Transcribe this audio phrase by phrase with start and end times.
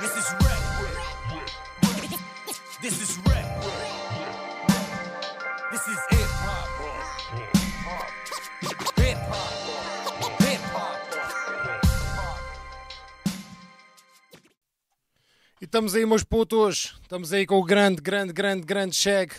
[0.00, 0.62] This is rap.
[2.80, 3.46] This is rap.
[5.70, 6.68] This is hip hop.
[8.96, 9.50] Hip hop.
[10.40, 11.10] Hip hop.
[15.60, 16.98] E estamos aí, meus putos.
[17.02, 19.34] Estamos aí com o grande, grande, grande, grande Shag.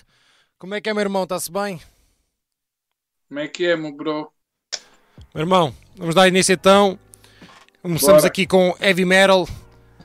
[0.60, 1.24] Como é que é, meu irmão?
[1.24, 1.82] Está-se bem?
[3.28, 4.32] Como é que é, meu bro?
[5.34, 7.00] Meu irmão, vamos dar início então.
[7.82, 8.28] Começamos Bora.
[8.28, 9.48] aqui com Heavy Metal,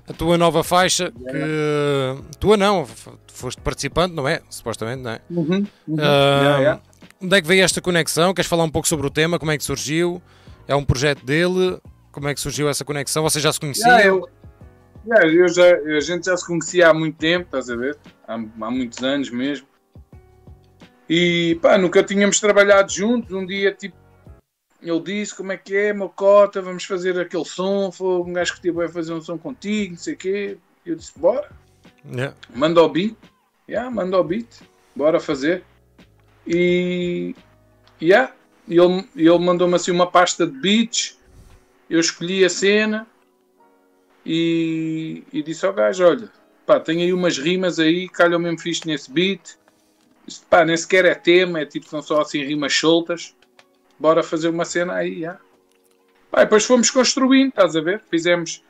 [0.08, 1.10] a tua nova faixa.
[1.10, 2.36] Que.
[2.38, 2.86] Tua não,
[3.32, 4.40] foste participante, não é?
[4.48, 5.20] Supostamente, não é?
[5.30, 5.66] Uhum.
[5.98, 6.82] Ah, Yeah, yeah.
[7.22, 8.34] Onde é que veio esta conexão?
[8.34, 9.38] Queres falar um pouco sobre o tema?
[9.38, 10.20] Como é que surgiu?
[10.68, 11.78] É um projeto dele?
[12.12, 13.22] Como é que surgiu essa conexão?
[13.22, 13.88] Vocês já se conheciam?
[15.08, 17.96] Yeah, eu, eu já, a gente já se conhecia há muito tempo, estás a ver?
[18.26, 19.66] Há, há muitos anos mesmo.
[21.08, 23.32] E pá, nunca tínhamos trabalhado juntos.
[23.32, 23.96] Um dia, tipo,
[24.88, 26.62] ele disse: Como é que é, meu cota?
[26.62, 27.90] Vamos fazer aquele som.
[27.90, 30.58] Foi um gajo que tipo, vai fazer um som contigo, não sei o quê.
[30.84, 31.50] Eu disse: Bora,
[32.12, 32.34] Yeah.
[32.54, 33.16] manda o beat.
[33.68, 34.46] Yeah, manda o beat,
[34.94, 35.64] bora fazer.
[36.46, 37.34] E
[38.00, 38.32] yeah,
[38.68, 41.18] ele, ele mandou-me assim uma pasta de beats.
[41.90, 43.06] Eu escolhi a cena
[44.24, 46.30] e, e disse ao gajo: Olha,
[46.64, 49.56] pá, tem aí umas rimas aí, calham mesmo fixe nesse beat.
[50.26, 53.34] Isto, pá, nem sequer é tema, é tipo, são só assim rimas soltas.
[53.98, 55.40] Bora fazer uma cena aí, yeah.
[56.30, 58.02] Pá, depois fomos construindo, estás a ver?
[58.10, 58.62] Fizemos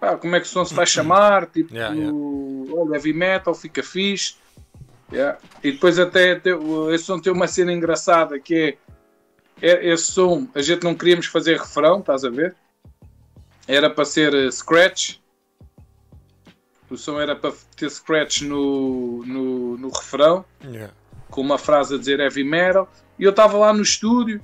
[0.00, 2.12] pá, como é que o som se vai chamar, tipo, Yeah, yeah.
[2.16, 4.34] olha, heavy metal, fica fixe.
[5.12, 5.38] Yeah.
[5.62, 6.50] E depois até te-
[6.92, 8.76] esse som tem uma cena engraçada que
[9.62, 12.54] é, é esse som, a gente não queríamos fazer refrão, estás a ver?
[13.68, 15.18] Era para ser eh, scratch.
[16.90, 20.92] O som era para ter scratch no, no, no refrão Yeah.
[21.34, 22.88] Com uma frase a dizer heavy metal.
[23.18, 24.40] E eu estava lá no estúdio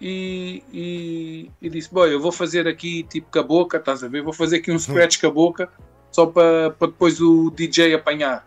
[0.00, 4.08] e, e, e disse: Boy, eu vou fazer aqui tipo com a boca, estás a
[4.08, 4.22] ver?
[4.22, 5.70] Vou fazer aqui um scratch com a boca
[6.10, 8.46] só para, depois o DJ apanhar.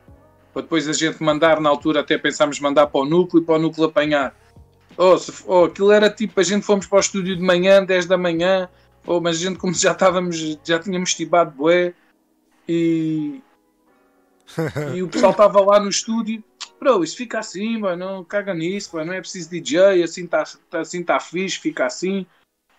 [0.54, 3.56] Para depois a gente mandar, na altura até pensámos mandar para o núcleo e para
[3.56, 4.36] o núcleo apanhar.
[4.98, 8.06] Oh, se, oh, aquilo era tipo, a gente fomos para o estúdio de manhã, 10
[8.06, 8.68] da manhã,
[9.08, 11.94] oh, mas a gente como já estávamos, já tínhamos estibado bué
[12.68, 13.42] e,
[14.94, 16.44] e o pessoal estava lá no estúdio
[16.81, 20.44] Bro, isso fica assim, mano, não caga nisso, mano, não é preciso DJ, assim está
[20.72, 22.25] assim tá fixe, fica assim.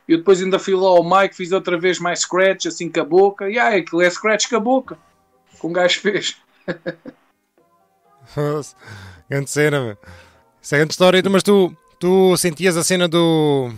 [0.08, 3.00] E eu depois ainda fui lá ao mic, fiz outra vez mais scratch, assim com
[3.00, 4.98] a boca, e ah, aquilo é scratch com a boca,
[5.60, 6.36] que um gajo fez.
[9.30, 9.96] grande cena, meu.
[10.60, 11.22] Isso é grande história.
[11.30, 13.70] Mas tu, tu sentias a cena do.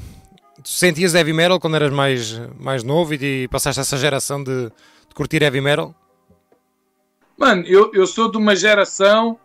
[0.62, 5.14] Tu sentias heavy metal quando eras mais, mais novo e passaste essa geração de, de
[5.14, 5.94] curtir heavy metal?
[7.36, 9.38] Mano, eu, eu sou de uma geração,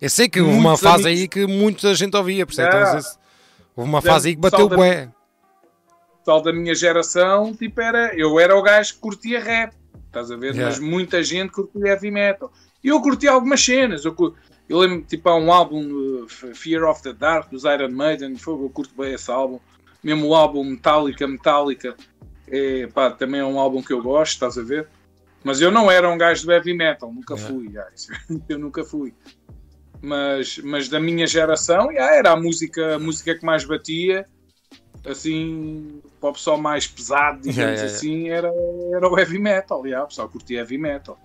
[0.00, 2.68] Eu sei que houve uma fase amigos- aí que muita gente ouvia, percebe?
[2.68, 2.90] Yeah.
[2.90, 3.18] Então, se-
[3.74, 5.08] houve uma fase aí que bateu da- bué.
[6.18, 9.72] pessoal da minha geração, tipo, era, eu era o gajo que curtia rap,
[10.06, 10.54] estás a ver?
[10.54, 10.66] Yeah.
[10.66, 12.52] Mas muita gente curtia heavy metal.
[12.82, 14.14] E eu curti algumas cenas, eu,
[14.68, 15.82] eu lembro, tipo, há um álbum,
[16.24, 19.58] uh, Fear of the Dark, dos Iron Maiden, fogo, eu curto bem esse álbum.
[20.02, 21.96] Mesmo o álbum Metallica, Metallica,
[22.48, 24.88] é, pá, também é um álbum que eu gosto, estás a ver?
[25.44, 27.54] Mas eu não era um gajo do heavy metal, nunca Yeah.
[27.54, 28.08] fui, guys.
[28.48, 29.14] eu nunca fui.
[30.06, 34.24] Mas, mas da minha geração, yeah, era a música, a música que mais batia,
[35.04, 38.52] assim, para o pessoal mais pesado, digamos Yeah, yeah, assim, Era,
[38.94, 41.18] era o heavy metal, yeah, o pessoal curtia heavy metal.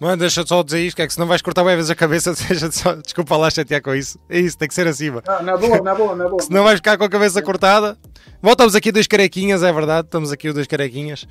[0.00, 2.32] Mano, deixa só dizer isto, que é que se não vais cortar vezes a cabeça,
[2.48, 4.18] deixa só, desculpa lá chatear com isso.
[4.30, 5.22] É isso, tem que ser acima.
[5.26, 6.40] Ah, na boa, na boa, na boa.
[6.42, 7.98] Se não vais ficar com a cabeça cortada.
[8.40, 10.06] Voltamos aqui dois carequinhas, é verdade.
[10.06, 11.28] Estamos aqui os dois carequinhas.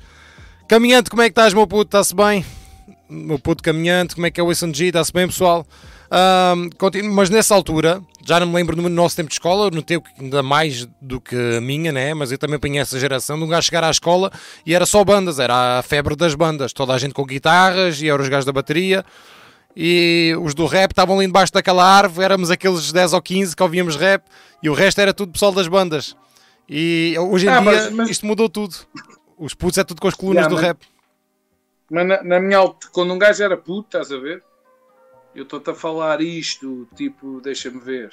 [0.68, 1.88] Caminhante, como é que estás, meu puto?
[1.88, 2.44] Está-se bem?
[3.08, 4.86] Meu puto caminhante, como é que é o SNG?
[4.86, 5.66] Está-se bem, pessoal?
[6.78, 10.02] Continuo- mas nessa altura, já não me lembro no nosso tempo de escola, no teu
[10.18, 12.14] ainda mais do que a minha, né?
[12.14, 14.30] Mas eu também apanhei essa geração de um gajo chegar à escola
[14.64, 16.72] e era só bandas, era a febre das bandas.
[16.72, 19.04] Toda a gente com guitarras e eram os gajos da bateria.
[19.78, 23.62] E os do rap estavam ali debaixo daquela árvore, éramos aqueles 10 ou 15 que
[23.62, 24.24] ouvíamos rap
[24.62, 26.16] e o resto era tudo pessoal das bandas.
[26.68, 28.74] E hoje em Ah, dia mas- mas- isto mudou tudo.
[29.38, 30.78] Os putos é tudo com as colunas Yeah, do mas- rap.
[31.90, 34.42] Mas na, na minha altura, quando um gajo era puto, estás a ver?
[35.36, 38.10] Eu estou-te a falar isto, tipo, deixa-me ver.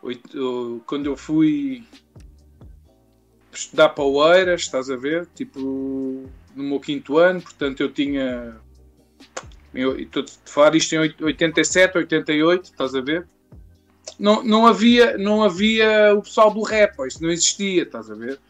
[0.00, 1.84] Oito- quando eu fui
[3.52, 5.26] estudar para Oeiras, estás a ver?
[5.34, 5.60] Tipo,
[6.56, 8.56] no meu quinto ano, portanto eu tinha.
[9.74, 13.28] Estou-te a falar isto em oit- 87, 88, estás a ver?
[14.18, 18.14] Não, não, havia, não havia o pessoal do rap, ó, isto não existia, estás a
[18.14, 18.40] ver?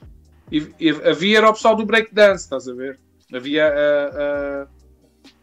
[0.53, 3.01] E, e havia era o pessoal do breakdance, estás a ver?
[3.33, 4.69] Havia ah, ah,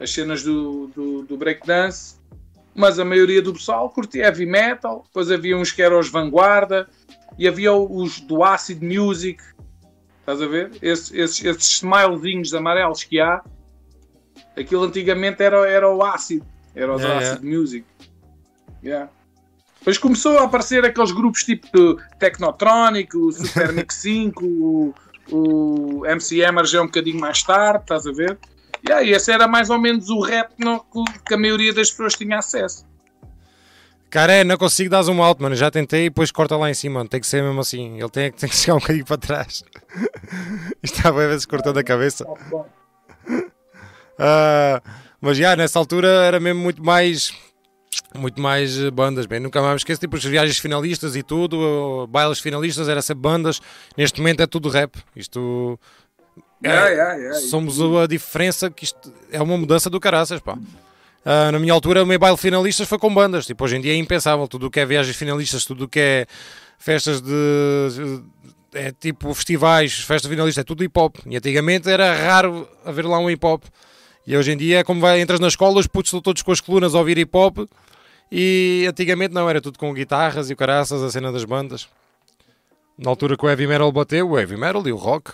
[0.01, 2.15] as cenas do, do, do breakdance,
[2.73, 6.89] mas a maioria do pessoal curtia heavy metal, depois havia uns que eram os vanguarda,
[7.37, 9.41] e havia os do acid music,
[10.19, 10.71] estás a ver?
[10.81, 13.41] Esses, esses, esses smilezinhos amarelos que há,
[14.55, 16.45] Aquilo antigamente era, era o ácido,
[16.75, 17.85] era o Yeah, acid music.
[18.83, 19.09] Yeah.
[19.79, 24.93] Depois começou a aparecer aqueles grupos tipo do Technotronic, o Super Mix 5, o,
[25.31, 28.37] o MC já é um bocadinho mais tarde, estás a ver?
[28.83, 30.53] E esse era mais ou menos o rap
[31.25, 32.85] que a maioria das pessoas tinha acesso.
[34.09, 35.55] Cara, é, não consigo dar zoom out, mano.
[35.55, 37.09] Já tentei e depois corta lá em cima, mano.
[37.09, 37.97] Tem que ser mesmo assim.
[37.97, 39.63] Ele tem, tem que chegar um bocadinho para trás.
[40.83, 42.25] Isto está bem vezes cortando a cabeça.
[44.19, 44.81] Ah,
[45.21, 47.33] mas já, nessa altura era mesmo muito mais.
[48.13, 51.57] Muito mais eh, bandas, bem, nunca mais me esqueço, tipo, as viagens finalistas e tudo,
[51.57, 53.61] uh, bailes finalistas, era sempre bandas,
[53.97, 55.79] neste momento é tudo rap, isto
[56.63, 57.39] Yeah, yeah, yeah.
[57.39, 60.57] somos a diferença que isto é uma mudança do caraças, pá.
[61.23, 63.45] Ah, na minha altura, o meu baile finalistas foi com bandas.
[63.45, 64.47] Tipo, hoje em dia é impensável.
[64.47, 66.25] Tudo o que é viagens finalistas, tudo o que é
[66.77, 68.21] festas de.
[68.73, 71.17] É tipo festivais, festas finalistas, é tudo hip hop.
[71.25, 73.63] E antigamente era raro haver lá um hip hop.
[74.25, 76.51] E hoje em dia é como vai, entras na escola, os putos estão todos com
[76.51, 77.59] as colunas a ouvir hip hop.
[78.31, 81.87] E antigamente não, era tudo com guitarras e caraças, a cena das bandas.
[82.97, 85.33] Na altura que o heavy metal bateu, o heavy metal e o rock.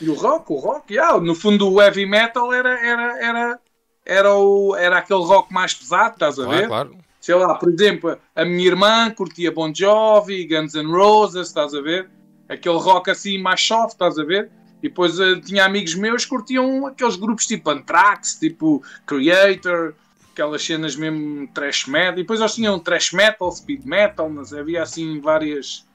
[0.00, 3.60] E o rock, o rock, yeah, no fundo o heavy metal era, era, era,
[4.04, 6.66] era, o, era aquele rock mais pesado, estás a ver?
[6.66, 7.04] Claro, claro.
[7.20, 11.82] Sei lá, por exemplo, a minha irmã curtia Bon Jovi, Guns N' Roses, estás a
[11.82, 12.08] ver?
[12.48, 14.50] Aquele rock assim mais soft, estás a ver?
[14.82, 19.94] E depois eh, tinha amigos meus que curtiam aqueles grupos tipo Anthrax, tipo Creator,
[20.32, 22.14] aquelas cenas mesmo trash metal.
[22.14, 25.86] E depois eles tinham trash metal, speed metal, mas havia assim várias,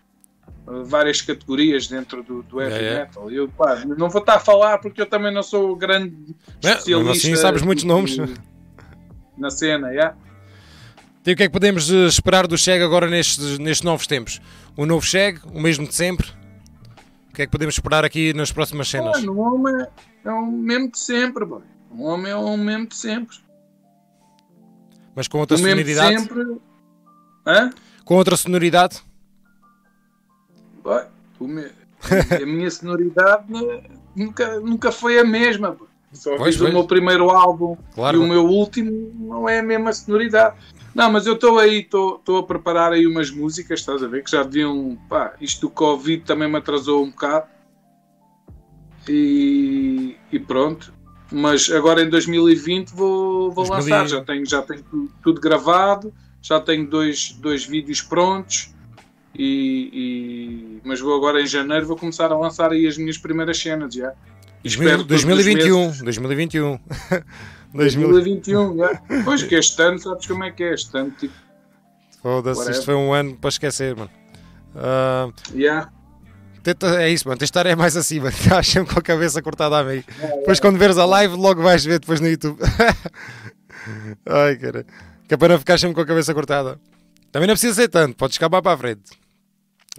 [0.65, 3.29] várias categorias dentro do, do heavy É, metal.
[3.31, 6.15] Eu pá, não vou estar a falar porque eu também não sou grande
[6.61, 6.97] especialista.
[6.97, 8.17] mesmo assim sabes muitos nomes.
[9.37, 10.15] Na cena, yeah.
[11.25, 14.39] E o que é que podemos eh, esperar do Cheg agora nestes, nestes novos tempos?
[14.77, 16.27] O novo Cheg, o mesmo de sempre?
[17.31, 19.19] O que é que podemos esperar aqui nas próximas cenas?
[19.23, 19.85] Mano, o homem
[20.23, 21.63] é o mesmo de sempre, boy.
[21.91, 23.37] O homem é o mesmo de sempre.
[25.15, 26.19] Mas com outra o sonoridade?
[26.19, 26.57] sempre.
[27.45, 27.69] Hã?
[28.03, 29.01] Com outra sonoridade?
[31.39, 31.71] Me-
[32.41, 33.45] A minha sonoridade
[34.15, 35.71] nunca, nunca foi a mesma.
[35.71, 35.87] boy.
[36.13, 38.17] Só Pois, o meu primeiro álbum Claro.
[38.17, 40.55] e o meu último não é a mesma sonoridade.
[40.93, 44.23] Não, mas eu estou aí, estou a preparar aí umas músicas, estás a ver?
[44.23, 44.97] Que já deviam.
[45.09, 47.47] Pá, isto do Covid também me atrasou um bocado.
[49.09, 50.93] E, e pronto.
[51.31, 54.07] Mas agora em 2020 vou, vou 2000 lançar.
[54.07, 58.73] Já tenho, já tenho tu- tudo gravado, já tenho dois, dois vídeos prontos.
[59.37, 63.57] E, e- mas vou agora em janeiro vou começar a lançar aí as minhas primeiras
[63.59, 64.13] cenas já.
[64.63, 65.85] Espero todos os 2021.
[65.87, 66.01] meses.
[66.01, 66.79] 2021.
[67.73, 68.07] 2000.
[68.09, 69.01] 2021, já.
[69.23, 71.11] Pois que este ano, sabes como é que é este ano?
[71.11, 71.33] Tipo,
[72.21, 74.09] Foda-se, isto foi um ano para esquecer, mano.
[74.75, 75.91] Ah, yeah.
[76.63, 77.37] tenta- é isso, mano.
[77.37, 78.31] Tens de estar é mais mano.
[78.41, 80.03] Estás sempre com a cabeça cortada a meio.
[80.39, 82.57] Depois, quando veres a live, logo vais ver depois no YouTube.
[84.25, 84.85] Ai, cara.
[85.27, 86.79] Que é para não ficar sempre com a cabeça cortada.
[87.31, 89.11] Também não precisa ser tanto, podes mais para a frente.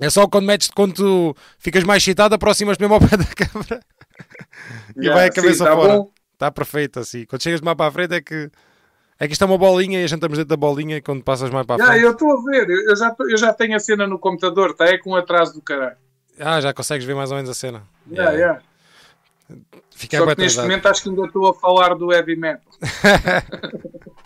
[0.01, 3.81] É só quando metes, quando tu ficas mais excitado, aproximas mesmo ao pé da câmara
[5.01, 5.99] e Yeah, vai a sim, cabeça tá fora.
[5.99, 6.13] bom.
[6.35, 7.25] Está perfeito assim.
[7.27, 8.51] Quando chegas mais para a frente é que
[9.21, 11.25] é que isto é uma bolinha e a gente estamos dentro da bolinha e quando
[11.25, 12.07] passas mais para a Yeah, frente.
[12.07, 14.87] eu estou a ver, eu já, eu já tenho a cena no computador, tá?
[14.87, 15.97] É com um atraso do caralho.
[16.39, 17.83] Ah, já consegues ver mais ou menos a cena.
[18.11, 18.63] Yeah, yeah.
[19.95, 22.73] Fica Só bem que neste momento acho que ainda estou a falar do heavy metal.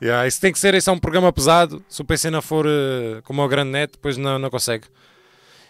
[0.00, 1.84] Yeah, isso tem que ser, isso é um programa pesado.
[1.88, 4.86] Se o PC não for eh, como o grande net, depois não, não consegue.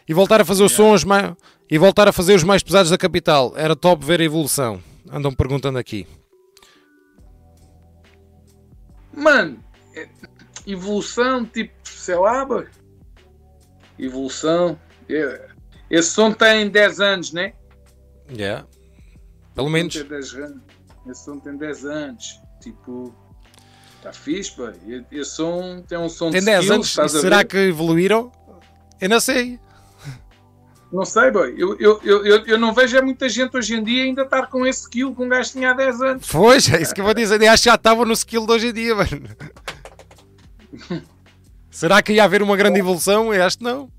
[0.09, 1.35] E voltar a fazer os sons mais,
[1.71, 3.53] e voltar a fazer os mais pesados da capital.
[3.57, 4.83] Era top ver a evolução.
[5.11, 6.07] Andam perguntando aqui.
[9.15, 9.63] Mano,
[9.95, 10.09] é-
[10.67, 12.67] evolução, tipo, sei lá, boy.
[13.99, 14.79] Evolução.
[15.09, 15.49] É-
[15.91, 17.53] Esse som tem 10 anos, né?
[18.31, 18.67] Yeah.
[19.55, 19.93] Pelo menos.
[19.95, 20.63] Tem 10 anos.
[21.07, 22.41] Esse som tem 10 anos.
[22.63, 23.15] Tipo,
[24.03, 24.73] está fixe, pá.
[24.87, 27.13] E- Esse som tem um som Tem de 10 skills, anos.
[27.13, 28.31] Será que evoluíram?
[29.01, 29.59] Eu não sei.
[30.93, 31.55] Não sei, boy.
[31.57, 34.67] Eu, eu, eu, eu, não vejo é muita gente hoje em dia ainda estar com
[34.67, 36.29] esse skill que um gajo tinha há 10 anos.
[36.31, 37.41] Pois, é isso que eu vou dizer.
[37.41, 39.09] Eu acho que já estavam no skill de hoje em dia, mano.
[41.71, 43.33] Será que ia haver uma grande evolução?
[43.33, 43.91] Eu acho que não.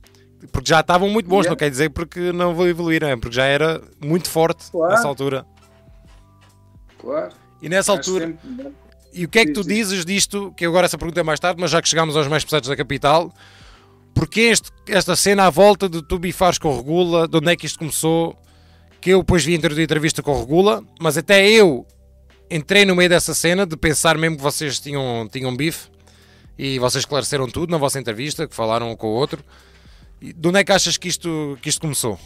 [0.52, 1.50] Porque já estavam muito bons, Yeah.
[1.52, 3.16] não quer dizer porque não vou evoluir, não é?
[3.16, 4.94] Porque já era muito forte Claro.
[4.94, 5.46] nessa altura.
[7.00, 7.34] Claro.
[7.62, 8.74] E nessa Acho altura, sempre-
[9.14, 10.54] e o que é que tu dizes disto?
[10.56, 12.76] Que agora essa pergunta é mais tarde, mas já que chegámos aos mais pesados da
[12.76, 13.34] capital,
[14.14, 17.56] porque este, esta cena à volta de tu bifares com o Regula, de onde é
[17.56, 18.38] que isto começou?
[19.02, 21.86] Que eu depois vi a entrevista com o Regula, mas até eu
[22.50, 25.90] entrei no meio dessa cena de pensar mesmo que vocês tinham, tinham bife
[26.58, 29.44] e vocês esclareceram tudo na vossa entrevista, que falaram um com o outro.
[30.22, 32.18] De onde é que achas que isto, que isto começou?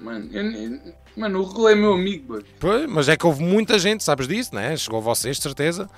[0.00, 2.44] Mano, eu- eu- mano, o Regula é meu amigo, mano.
[2.60, 4.76] Pois, mas é que houve muita gente, sabes disso, né?
[4.76, 5.88] Chegou a vocês, de certeza.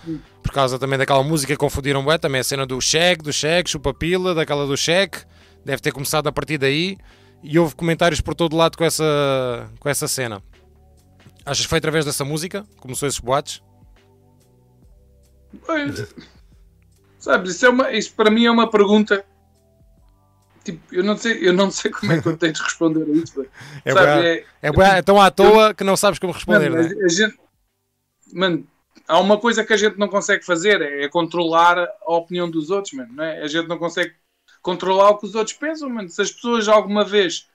[0.42, 3.70] Por causa também daquela música que confundiram bem, também a cena do cheque, do cheque,
[3.70, 5.18] chupa-pila, daquela do cheque.
[5.64, 6.96] Deve ter começado a partir daí.
[7.42, 10.42] E houve comentários por todo lado com essa, com essa cena.
[11.44, 12.64] Achas que foi através dessa música?
[12.78, 13.62] Começou esses boatos?
[15.66, 16.14] Pois,
[17.18, 19.24] Sabes, isso, é uma, isso para mim é uma pergunta.
[20.64, 23.14] Tipo, eu não sei, eu não sei como é que eu tenho de responder a
[23.14, 23.46] isso.
[23.84, 26.82] É, Sabe, é- é, bué- é tão à toa que não sabes como responder, Mano,
[26.88, 26.94] né?
[27.04, 27.38] a gente,
[28.32, 28.66] mano,
[29.08, 32.92] há uma coisa que a gente não consegue fazer, é controlar a opinião dos outros,
[32.92, 33.42] mano, não é?
[33.42, 34.14] A gente não consegue
[34.60, 36.08] controlar o que os outros pensam, mano.
[36.10, 37.48] Se as pessoas alguma vez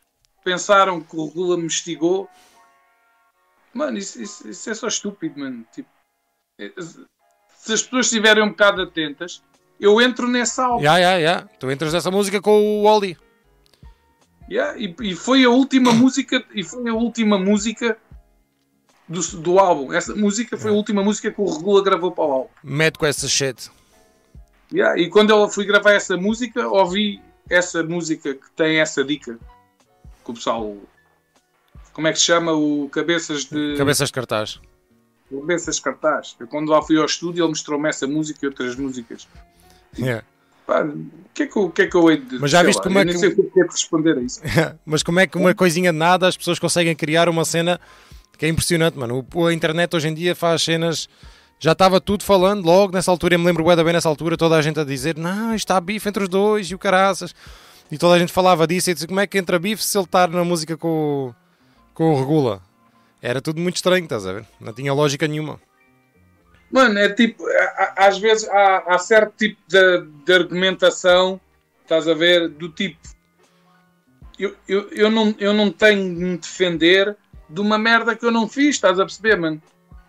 [0.43, 2.27] pensaram que o Regula me estigou,
[3.74, 5.63] mano, isso, isso- isso é só estúpido, mano.
[5.71, 5.89] Tipo,
[6.59, 9.43] é- se as pessoas estiverem um bocado atentas,
[9.79, 10.84] eu entro nessa alma.
[10.84, 11.50] Ya, ya, ya.
[11.60, 13.17] Tu entras nessa música com o Wally.
[14.50, 17.98] Yeah, e, e foi a última música e foi a última música
[19.08, 19.91] do, do álbum.
[19.91, 22.50] Essa música foi a última música que o Regula gravou para o álbum.
[22.63, 23.70] Mete com essa shit.
[24.72, 29.38] Yeah, e quando eu fui gravar essa música, ouvi essa música que tem essa dica
[30.24, 30.75] que o pessoal.
[31.94, 32.51] Como é que se chama?
[32.53, 33.75] O Cabeças de.
[33.77, 34.60] Cabeças de cartaz.
[35.29, 36.36] Cabeças de Cartaz.
[36.39, 39.27] Eu, quando lá fui ao estúdio, ele mostrou-me essa música e outras músicas.
[39.98, 40.24] Yeah.
[40.68, 42.40] Pá, o que é que eu, o que é que eu hei de.
[42.40, 44.42] Mas já viste lá, como é eu nem que- sei o que responder a isso.
[44.86, 47.80] Mas como é que uma coisinha de nada as pessoas conseguem criar uma cena
[48.38, 49.25] que é impressionante, mano.
[49.48, 51.08] A internet hoje em dia faz cenas.
[51.60, 53.36] Já estava tudo falando logo nessa altura.
[53.36, 56.10] Eu me lembro bem nessa altura, toda a gente a dizer: Não, isto está bife
[56.10, 57.34] entre os dois e o caraças.
[57.92, 58.90] E toda a gente falava disso.
[58.90, 61.36] E disse: Como é que entra bife se ele está na música com, o-
[61.94, 62.62] com o Regula?
[63.22, 64.46] Era tudo muito estranho, estás a ver?
[64.60, 65.60] Não tinha lógica nenhuma.
[66.75, 67.41] Mano, é tipo,
[67.96, 71.39] às vezes há, há certo tipo de, de argumentação,
[71.82, 73.00] estás a ver, do tipo,
[74.38, 77.15] eu, eu, eu, não, eu não tenho de me defender
[77.50, 79.62] de uma merda que eu não fiz, estás a perceber, mano?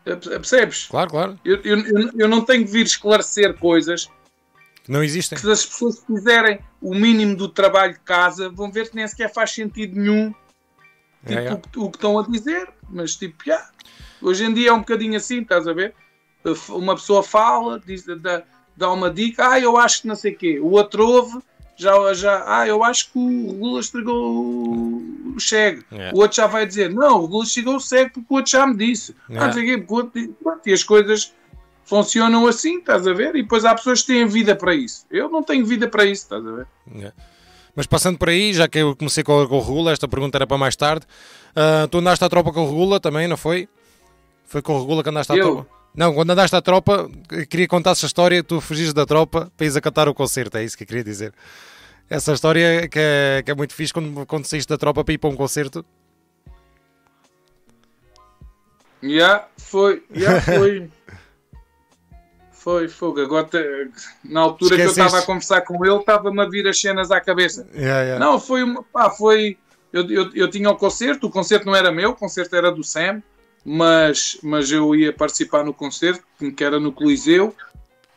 [0.04, 0.86] Perce- Percebes?
[0.86, 1.40] Claro, claro.
[1.44, 4.10] Eu, eu, eu, não tenho de vir esclarecer coisas
[4.88, 5.38] não existem.
[5.38, 9.32] se as pessoas fizerem o mínimo do trabalho de casa vão ver que nem sequer
[9.32, 10.34] faz sentido nenhum
[11.24, 11.52] tipo, É, é.
[11.52, 13.70] O, que- o que estão a dizer, mas tipo, já.
[14.20, 15.94] Hoje em dia é um bocadinho assim, estás a ver?
[16.68, 18.42] Uma pessoa fala, diz, dá,
[18.76, 20.60] dá uma dica, ah, eu acho que não sei o quê.
[20.60, 21.38] O outro ouve,
[21.76, 25.84] já, já, ah, eu acho que o Regula estragou o o Cheg.
[25.92, 26.10] É.
[26.12, 28.66] O outro já vai dizer, não, o Regula chegou o Cheg porque o outro já
[28.66, 29.14] me disse.
[29.30, 29.38] É.
[29.38, 30.36] Ah, não sei o quê, porque o outro.
[30.42, 31.34] Pronto, e as coisas
[31.84, 33.36] funcionam assim, estás a ver?
[33.36, 35.06] E depois há pessoas que têm vida para isso.
[35.10, 36.66] Eu não tenho vida para isso, estás a ver?
[36.96, 37.12] É.
[37.76, 40.58] Mas passando por aí, já que eu comecei com, o Regula, esta pergunta era para
[40.58, 41.06] mais tarde.
[41.54, 43.68] Ah, tu andaste à tropa com o Regula também, não foi?
[44.46, 45.44] Foi com o Regula que andaste à Eu?
[45.44, 45.75] tropa?
[45.96, 47.10] Não, quando andaste à tropa,
[47.48, 50.64] queria contar essa história, tu fugiste da tropa para ires a cantar o concerto, é
[50.64, 51.32] isso que eu queria dizer.
[52.08, 55.18] Essa história que é, que é muito fixe quando, quando saíste da tropa para ir
[55.18, 55.84] para um concerto.
[59.02, 60.90] Já foi, já foi.
[62.52, 63.20] Foi, fogo.
[63.20, 63.48] Agora,
[64.24, 67.20] na altura que eu estava a conversar com ele, estava-me a vir as cenas à
[67.20, 67.66] cabeça.
[67.72, 68.24] Yeah, yeah.
[68.24, 68.82] Não, foi uma.
[68.82, 69.56] Pá, foi.
[69.92, 72.82] Eu, eu, eu tinha o concerto, o concerto não era meu, o concerto era do
[72.82, 73.22] Sam,
[73.68, 76.24] mas, mas eu ia participar no concerto,
[76.56, 77.52] que era no Coliseu,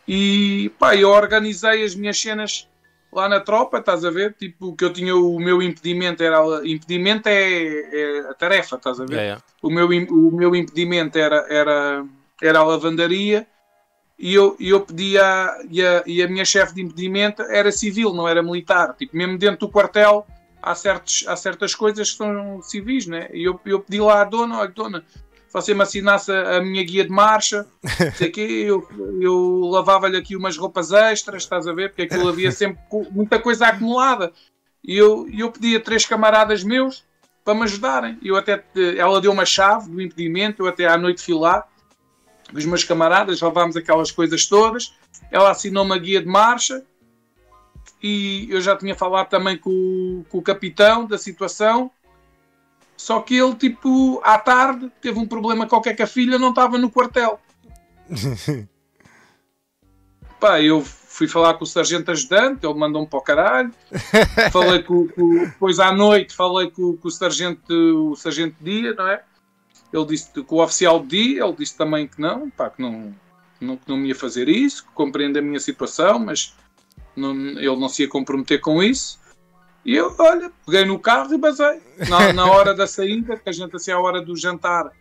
[0.08, 2.68] e pá, eu organizei as minhas cenas
[3.12, 4.36] lá na tropa, estás a ver?
[4.36, 6.40] Tipo, que eu tinha o meu impedimento, era.
[6.64, 9.18] Impedimento é, é a tarefa, estás a ver?
[9.62, 12.06] O meu, o meu impedimento era, era,
[12.42, 13.48] era a lavandaria
[14.20, 18.28] e eu, eu pedia e a, e a minha chefe de impedimento era civil, não
[18.28, 18.96] era militar.
[18.96, 20.28] Tipo, mesmo dentro do quartel
[20.62, 23.30] há, certos, há certas coisas que são civis, né?
[23.34, 25.06] E eu, eu pedi lá à dona, olha, dona,
[25.52, 27.66] você me assinasse a, minha guia de marcha,
[28.16, 28.88] sei quê, eu,
[29.20, 31.90] eu lavava-lhe aqui umas roupas extras, estás a ver?
[31.90, 32.80] Porque aquilo havia sempre
[33.12, 34.32] muita coisa acumulada.
[34.84, 37.04] E eu, eu pedi a três camaradas meus
[37.44, 38.18] para me ajudarem.
[38.24, 38.64] Eu até,
[38.98, 41.68] ela deu uma chave do impedimento, eu até à noite fui lá,
[42.50, 44.94] com os meus camaradas, levámos aquelas coisas todas.
[45.32, 46.84] Ela assinou uma guia de marcha
[48.02, 51.92] e eu já tinha falado também com, com o capitão da situação.
[53.00, 56.78] Só que ele, tipo, à tarde, teve um problema qualquer que a filha não estava
[56.78, 57.40] no quartel.
[60.38, 63.74] Pá, eu fui falar com o sargento ajudante, ele mandou-me para o caralho.
[64.52, 67.74] falei com, com- depois à noite falei com, com o sargento
[68.12, 69.24] o sargento dia, não é?
[69.94, 73.16] Ele disse que o oficial de dia, ele disse também que não, pá, que não,
[73.62, 76.54] não, que não me ia fazer isso, que compreende a minha situação, mas
[77.16, 79.19] não- ele não se ia comprometer com isso.
[79.90, 81.82] E eu, olha, peguei no carro e basei.
[82.08, 84.92] Na, na hora da saída, que a gente assim, à hora do jantar,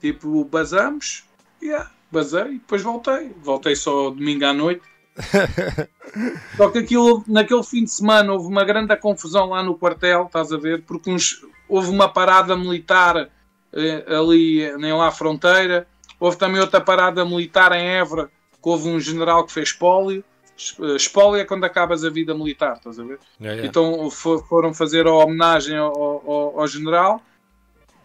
[0.00, 1.24] tipo, basamos,
[1.62, 3.32] yeah, basei e depois voltei.
[3.44, 4.82] Voltei só domingo à noite.
[6.56, 10.52] Só que aquilo, naquele fim de semana houve uma grande confusão lá no quartel, estás
[10.52, 10.82] a ver?
[10.82, 13.28] Porque uns- houve uma parada militar
[13.72, 15.86] eh, ali nem lá à fronteira.
[16.18, 18.26] Houve também outra parada militar em Évora,
[18.60, 20.24] que houve um general que fez espólio.
[20.58, 23.18] Es- Espólio é quando acabas a vida militar, estás a ver?
[23.40, 23.66] Yeah, yeah.
[23.68, 27.22] Então fo- foram fazer a homenagem ao, ao- ao general.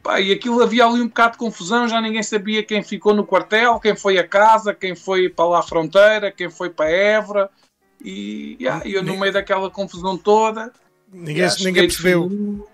[0.04, 3.26] Pá, e aquilo havia ali um bocado de confusão, já ninguém sabia quem ficou no
[3.26, 7.50] quartel, quem foi a casa, quem foi para lá à fronteira, quem foi para Évora.
[8.04, 10.72] E yeah, eu no meio daquela confusão toda,
[11.12, 12.68] ninguém, yeah, ninguém percebeu.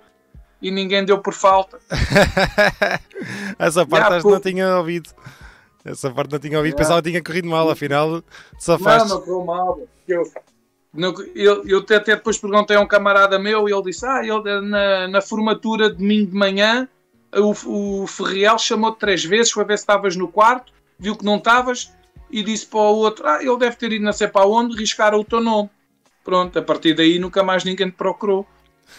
[0.62, 1.80] E ninguém deu por falta.
[3.58, 5.10] Essa parte Yeah, acho que não tinha ouvido.
[5.86, 6.74] Essa parte não tinha ouvido.
[6.74, 6.78] Yeah.
[6.84, 8.24] Pensava que tinha corrido mal, afinal Não,
[8.60, 9.10] safaste.
[9.10, 9.80] não correu mal.
[10.08, 10.24] Eu,
[10.94, 14.22] não, eu, eu até, até depois perguntei a um camarada meu e ele disse: Ah,
[14.24, 16.88] ele, na, na formatura de domingo de manhã,
[17.36, 21.38] o, o Ferriel chamou-te três vezes para ver se estavas no quarto, viu que não
[21.38, 21.92] estavas
[22.30, 25.20] e disse para o outro: Ah, ele deve ter ido não sei para onde, riscaram
[25.20, 25.70] o teu nome.
[26.24, 28.46] Pronto, a partir daí nunca mais ninguém te procurou.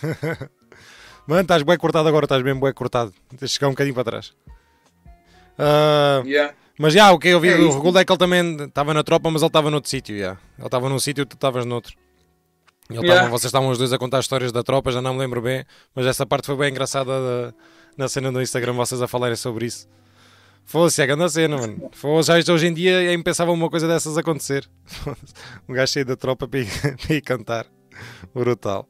[1.27, 3.13] Mano, estás bem cortado agora, estás mesmo bem cortado.
[3.37, 4.33] Tens de chegar um bocadinho para trás.
[5.59, 6.55] Ah, Yeah.
[6.81, 7.77] Mas já, o que eu vi É isso.
[7.77, 10.19] Regulo é que ele também estava na tropa, mas ele estava noutro sítio.
[10.19, 10.37] já.
[10.59, 11.93] Ele estava num sítio e tu estavas noutro.
[12.89, 13.15] Ele Yeah.
[13.15, 15.65] estava- vocês estavam os dois a contar histórias da tropa, já não me lembro bem,
[15.95, 17.55] mas essa parte foi bem engraçada da-
[17.97, 19.87] na cena do Instagram, vocês a falarem sobre isso.
[20.65, 21.89] Fosse, é grande cena, mano.
[21.93, 24.69] Fosse, já hoje em dia é impensável uma coisa dessas acontecer.
[25.69, 26.67] um gajo cheio da tropa para ir,
[27.07, 27.67] para ir cantar.
[28.35, 28.89] Brutal.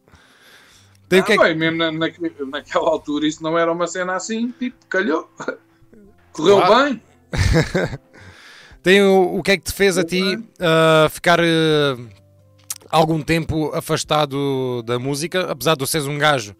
[1.09, 3.71] Tem o que é Ah, que- bem, mesmo na, naque- naquela altura isso não era
[3.73, 5.29] uma cena assim, tipo, calhou.
[6.33, 6.85] Correu Claro.
[6.91, 7.03] bem.
[8.83, 10.23] Tem o, o que é que te fez a ti
[10.59, 11.97] ah, ficar ah,
[12.89, 16.57] algum tempo afastado da música, apesar de seres um gajo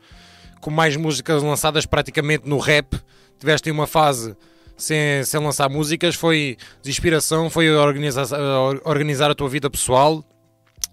[0.61, 3.01] com mais músicas lançadas praticamente no rap,
[3.39, 4.37] tiveste uma fase
[4.77, 10.23] sem, sem lançar músicas, foi de inspiração, foi organizar, ah, organizar a tua vida pessoal,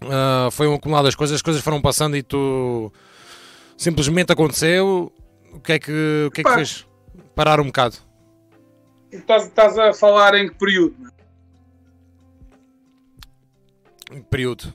[0.02, 2.92] ah, foi um acumulado das coisas, as coisas foram passando e tu
[3.76, 5.12] simplesmente aconteceu.
[5.52, 6.86] O que é que, o que, é que fez
[7.34, 8.07] parar um bocado?
[9.10, 10.96] Estás, estás a falar em que período?
[14.30, 14.74] período.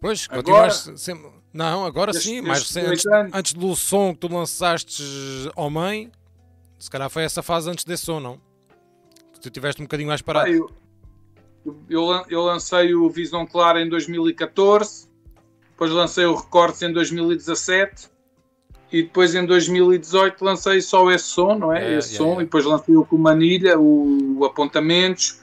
[0.00, 1.30] Pois, continuaste sempre.
[1.52, 3.08] Não, agora Estes- sim, mais recente.
[3.08, 5.02] Antes, antes do som que tu lançaste
[5.56, 6.10] ao mãe,
[6.78, 8.40] se calhar foi essa fase antes desse som, não?
[9.40, 10.46] Tu tiveste um bocadinho mais parado.
[10.46, 15.08] Pá, eu, eu, eu lancei o Visão Clara em 2014,
[15.70, 18.10] depois lancei o Recortes em 2017
[18.92, 21.94] e depois em 2018 lancei só esse som, não é?
[21.94, 25.40] É, esse som, e depois lancei o com Manilha, o, o Apontamentos.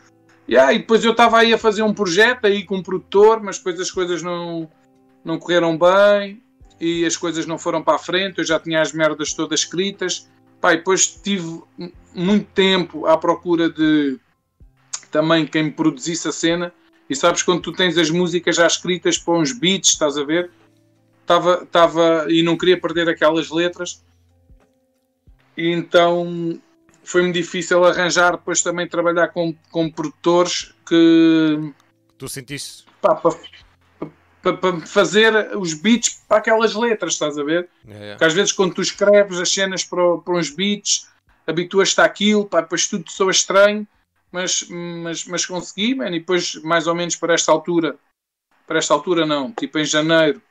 [0.48, 3.58] Yeah, e depois eu estava aí a fazer um projeto aí com um produtor, mas
[3.58, 4.70] depois as coisas não,
[5.24, 6.42] não correram bem
[6.80, 8.40] e as coisas não foram para a frente.
[8.40, 10.30] Eu já tinha as merdas todas escritas.
[10.60, 11.62] Pá, depois tive
[12.14, 14.20] muito tempo à procura de
[15.12, 16.74] também quem me produzisse a cena.
[17.10, 20.50] E sabes quando tu tens as músicas já escritas para uns beats, estás a ver?
[21.24, 24.04] Estava, estava e não queria perder aquelas letras.
[25.58, 26.60] E então
[27.04, 31.74] foi-me difícil arranjar depois também trabalhar com, com produtores que
[32.18, 32.86] Tu sentiste.
[33.02, 33.16] para,
[34.42, 37.70] para, para fazer os beats para aquelas letras, estás a ver?
[37.88, 38.12] É, é.
[38.12, 41.08] Porque às vezes quando tu escreves as cenas para, para uns beats,
[41.48, 43.88] habituas-te àquilo, pá, depois tudo soa estranho,
[44.32, 47.98] mas, mas, mas consegui, man, e depois mais ou menos para esta altura,
[48.66, 50.42] para esta altura não, tipo em janeiro,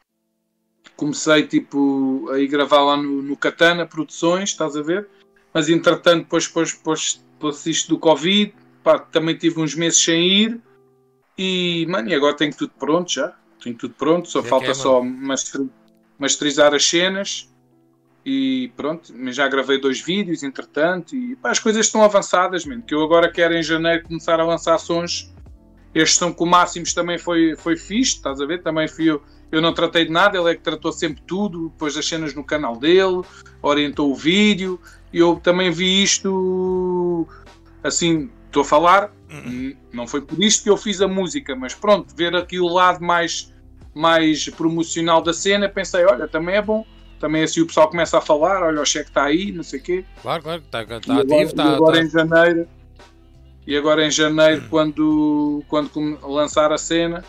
[1.02, 5.08] comecei tipo a ir gravar lá no, no Katana Produções, estás a ver?
[5.52, 10.24] Mas entretanto depois, depois, depois, depois isto do Covid, pá, também tive uns meses sem
[10.24, 10.60] ir,
[11.36, 14.74] e, mano, e agora tenho tudo pronto já, tenho tudo pronto, só é falta é,
[14.74, 15.66] só master-
[16.16, 17.52] masterizar as cenas
[18.24, 22.84] e pronto, mas já gravei dois vídeos entretanto e pá, as coisas estão avançadas, mesmo,
[22.84, 25.34] que eu agora quero em janeiro começar a lançar sons.
[25.92, 28.62] Este som com o Máximos também foi, foi fixe, estás a ver?
[28.62, 29.20] Também fui eu,
[29.52, 32.42] eu não tratei de nada, ele é que tratou sempre tudo, depois das cenas no
[32.42, 33.22] canal dele,
[33.62, 34.80] orientou o vídeo,
[35.12, 37.28] e eu também vi isto
[37.84, 41.74] assim, estou a falar, Hum, não foi por isto que eu fiz a música, mas
[41.74, 43.50] pronto, ver aqui o lado mais,
[43.94, 46.84] mais promocional da cena, pensei, olha, também é bom.
[47.18, 49.82] Também assim o pessoal começa a falar, olha, o cheque está aí, não sei o
[49.82, 50.04] quê.
[50.20, 51.64] Claro, claro, está tá E ativo, agora, está.
[51.64, 52.68] e agora tá- em janeiro,
[53.66, 57.24] e agora em janeiro, quando, quando come- lançar a cena,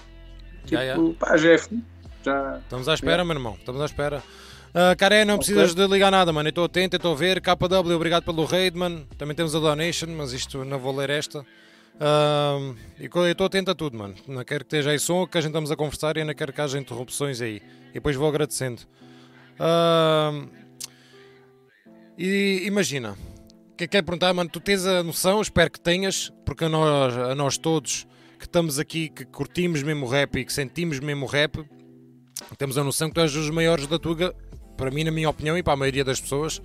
[0.65, 0.97] tipo, Já, já.
[1.19, 1.59] pá, já é.
[2.23, 4.23] Já Estamos à espera, meu irmão, estamos à espera.
[4.69, 6.47] Uh, Caré, não precisas de ligar nada, mano.
[6.47, 7.39] Eu estou atento, estou a ver.
[7.41, 9.05] KW, obrigado pelo raid, mano.
[9.17, 11.41] Também temos a donation, mas isto não vou ler esta.
[11.41, 14.15] Uh, e eu estou atento a tudo, mano.
[14.27, 16.51] Não quero que esteja aí som, que a gente estamos a conversar e não quero
[16.51, 17.61] que haja interrupções aí.
[17.91, 18.81] E depois vou agradecendo.
[19.59, 20.49] Uh,
[22.17, 24.49] e imagina, o que é que quero perguntar, mano?
[24.49, 28.07] Tu tens a noção, espero que tenhas, porque a nós, a nós todos
[28.39, 31.63] que estamos aqui, que curtimos mesmo o rap e que sentimos mesmo o rap,
[32.57, 34.33] temos a noção que tu és dos maiores da Tuga,
[34.77, 36.61] para mim, na minha opinião, e para a maioria das pessoas,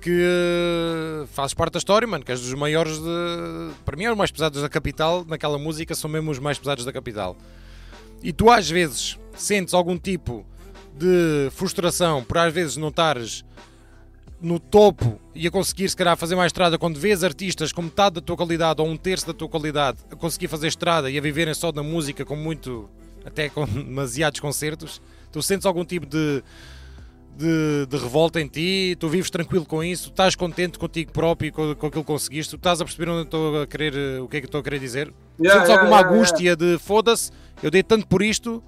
[0.00, 3.74] que uh, fazes parte da história, mano, que és dos maiores de.
[3.84, 6.84] Para mim, é os mais pesados da capital, naquela música, são mesmo os mais pesados
[6.84, 7.36] da capital.
[8.22, 10.44] E tu, às vezes, sentes algum tipo
[10.96, 13.44] de frustração por às vezes não estares
[14.40, 18.16] no topo e a conseguir se calhar fazer mais estrada quando vês artistas com metade
[18.16, 21.20] da tua qualidade ou um terço da tua qualidade a conseguir fazer estrada e a
[21.20, 22.88] viverem só da música com muito,
[23.24, 25.00] até com demasiados concertos,
[25.34, 26.44] tu sentes algum tipo de,
[27.36, 31.50] de, de revolta em ti, tu vives tranquilo com isso, estás contente contigo próprio e
[31.50, 34.36] com, com aquilo que conseguiste, tu estás a perceber onde estou a querer, o que
[34.36, 35.12] é que estou a querer dizer?
[35.40, 37.32] Yeah, sentes yeah, alguma yeah, angústia de foda-se,
[37.64, 38.62] eu dei tanto por isto,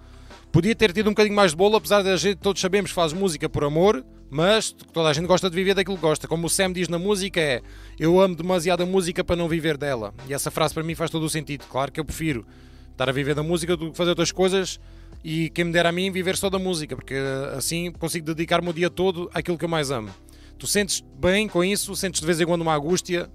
[0.51, 2.97] podia ter tido um bocadinho mais de bolo, apesar de a gente, todos sabemos que
[2.97, 6.27] faz música por amor, mas toda a gente gosta de viver daquilo que gosta.
[6.27, 7.63] Como o Sam diz na música, é
[7.97, 10.13] eu amo demasiado a música para não viver dela.
[10.29, 11.65] E essa frase para mim faz todo o sentido.
[11.71, 12.45] Claro que eu prefiro
[12.91, 14.81] estar a viver da música do que fazer outras coisas
[15.25, 17.15] e quem me dera a mim viver só da música, porque
[17.57, 20.11] assim consigo dedicar-me o dia todo àquilo que eu mais amo.
[20.59, 23.31] Tu sentes bem com isso, sentes de vez em quando uma angústia,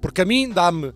[0.00, 0.92] porque a mim dá-me.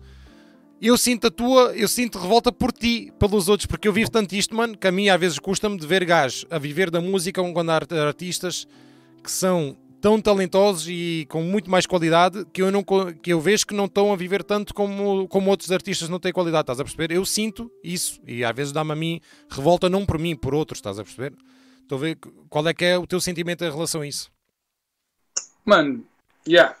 [0.81, 4.33] Eu sinto a tua, eu sinto revolta por ti, pelos outros, porque eu vivo tanto
[4.35, 7.41] isto, mano, que a mim às vezes custa-me de ver gajos a viver da música
[7.53, 8.67] quando há artistas
[9.23, 13.67] que são tão talentosos e com muito mais qualidade que eu, não, que eu vejo
[13.67, 16.83] que não estão a viver tanto como, como outros artistas não têm qualidade, estás a
[16.83, 17.11] perceber?
[17.11, 20.79] Eu sinto isso e às vezes dá-me a mim revolta não por mim, por outros,
[20.79, 21.33] estás a perceber?
[21.81, 22.17] Estou a ver
[22.49, 24.31] qual é que é o teu sentimento em relação a isso.
[25.63, 26.05] Mano,
[26.47, 26.75] yeah.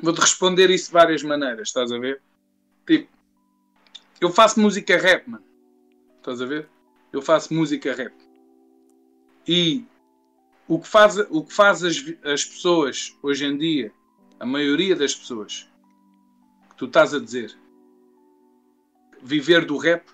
[0.00, 2.20] Vou-te responder isso de várias maneiras, estás a ver?
[2.86, 3.08] Tipo,
[4.20, 5.44] eu faço música rap, mano.
[6.18, 6.68] Estás a ver?
[7.12, 8.14] Eu faço música rap.
[9.46, 9.84] E
[10.68, 13.92] o que faz, o que faz as, as pessoas hoje em dia,
[14.38, 15.68] a maioria das pessoas,
[16.70, 17.56] que tu estás a dizer,
[19.22, 20.04] viver do rap,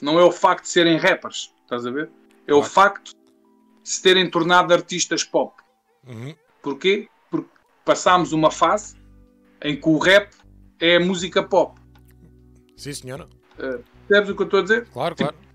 [0.00, 2.10] não é o facto de serem rappers, estás a ver?
[2.46, 5.54] É o facto de se terem tornado artistas pop.
[6.06, 6.34] Uhum.
[6.62, 7.08] Porquê?
[7.30, 7.50] Porque
[7.84, 8.96] passámos uma fase
[9.62, 10.32] em que o rap
[10.80, 11.80] é a música pop.
[12.76, 13.28] Sim, senhora.
[14.06, 14.88] Percebes o que eu estou a dizer?
[14.90, 15.47] Claro, claro.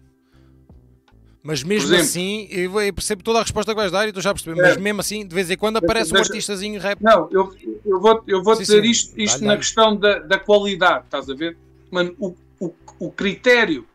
[1.44, 4.34] Mas mesmo exemplo- assim, eu percebo toda a resposta que vais dar e tu já
[4.34, 6.20] percebes, mas mesmo assim, de vez em quando aparece um É.
[6.20, 7.02] deixa- artistazinho rap.
[7.02, 7.54] Não, eu,
[7.86, 8.90] eu vou, eu vou Sim, dizer sim.
[8.90, 11.58] isto, isto na questão da, da qualidade, estás a ver?
[11.92, 13.86] Mano, o, o, o critério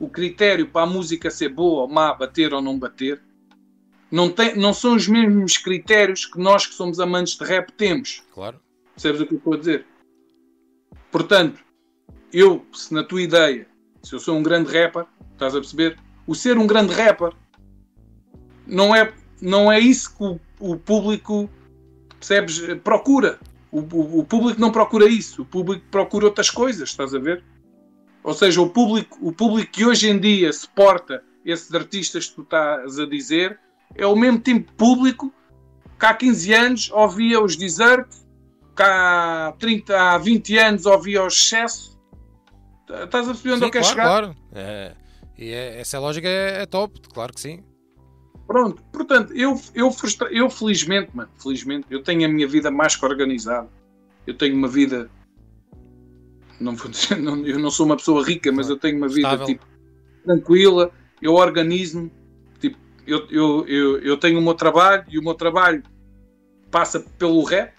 [0.00, 3.22] o critério para a música ser boa ou má, bater ou não bater,
[4.10, 8.20] não, tem, não são os mesmos critérios que nós que somos amantes de rap temos.
[8.34, 8.58] Claro.
[8.94, 9.86] Percebes o que eu estou a dizer?
[11.10, 11.60] Portanto,
[12.32, 13.68] eu, se na tua ideia,
[14.02, 15.04] se eu sou um grande rapper,
[15.34, 15.96] estás a perceber?
[16.26, 17.32] O ser um grande rapper
[18.66, 21.50] não é, não é isso que o, o público,
[22.18, 23.38] percebes, procura.
[23.70, 25.42] O, o- o público não procura isso.
[25.42, 27.42] O público procura outras coisas, estás a ver?
[28.22, 32.42] Ou seja, o público, o público que hoje em dia suporta esses artistas que tu
[32.42, 33.58] estás a dizer
[33.96, 35.32] é o mesmo tipo de público
[35.98, 38.08] que há 15 anos ouvia os Desert,
[38.76, 41.98] que há, 30, há 20 anos ouvia os Excesso.
[42.88, 44.04] Estás a perceber onde Sim, eu quero claro, chegar?
[44.08, 44.36] claro.
[44.52, 44.92] É,
[45.42, 47.62] e é- essa lógica é, é top, claro que sim.
[48.46, 52.96] Pronto, portanto, eu, eu, frustra- eu felizmente, mano, felizmente, eu tenho a minha vida mais
[52.96, 53.68] que organizada.
[54.26, 55.10] Eu tenho uma vida.
[56.60, 59.20] Não vou dizer, não- eu não sou uma pessoa rica, mas eu tenho uma vida
[59.28, 59.46] Estável.
[59.46, 59.66] tipo,
[60.24, 60.90] tranquila.
[61.20, 62.10] Eu organizo-me.
[62.60, 62.76] Tipo,
[63.06, 65.82] eu, eu, eu, eu tenho o meu trabalho e o meu trabalho
[66.70, 67.72] passa pelo rap,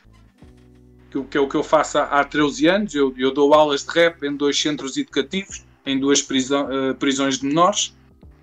[1.29, 2.95] que, é o que eu faço há, há 13 anos.
[2.95, 7.39] Eu, eu dou aulas de rap em dois centros educativos, em duas prisão- eh, prisões
[7.39, 7.93] de menores.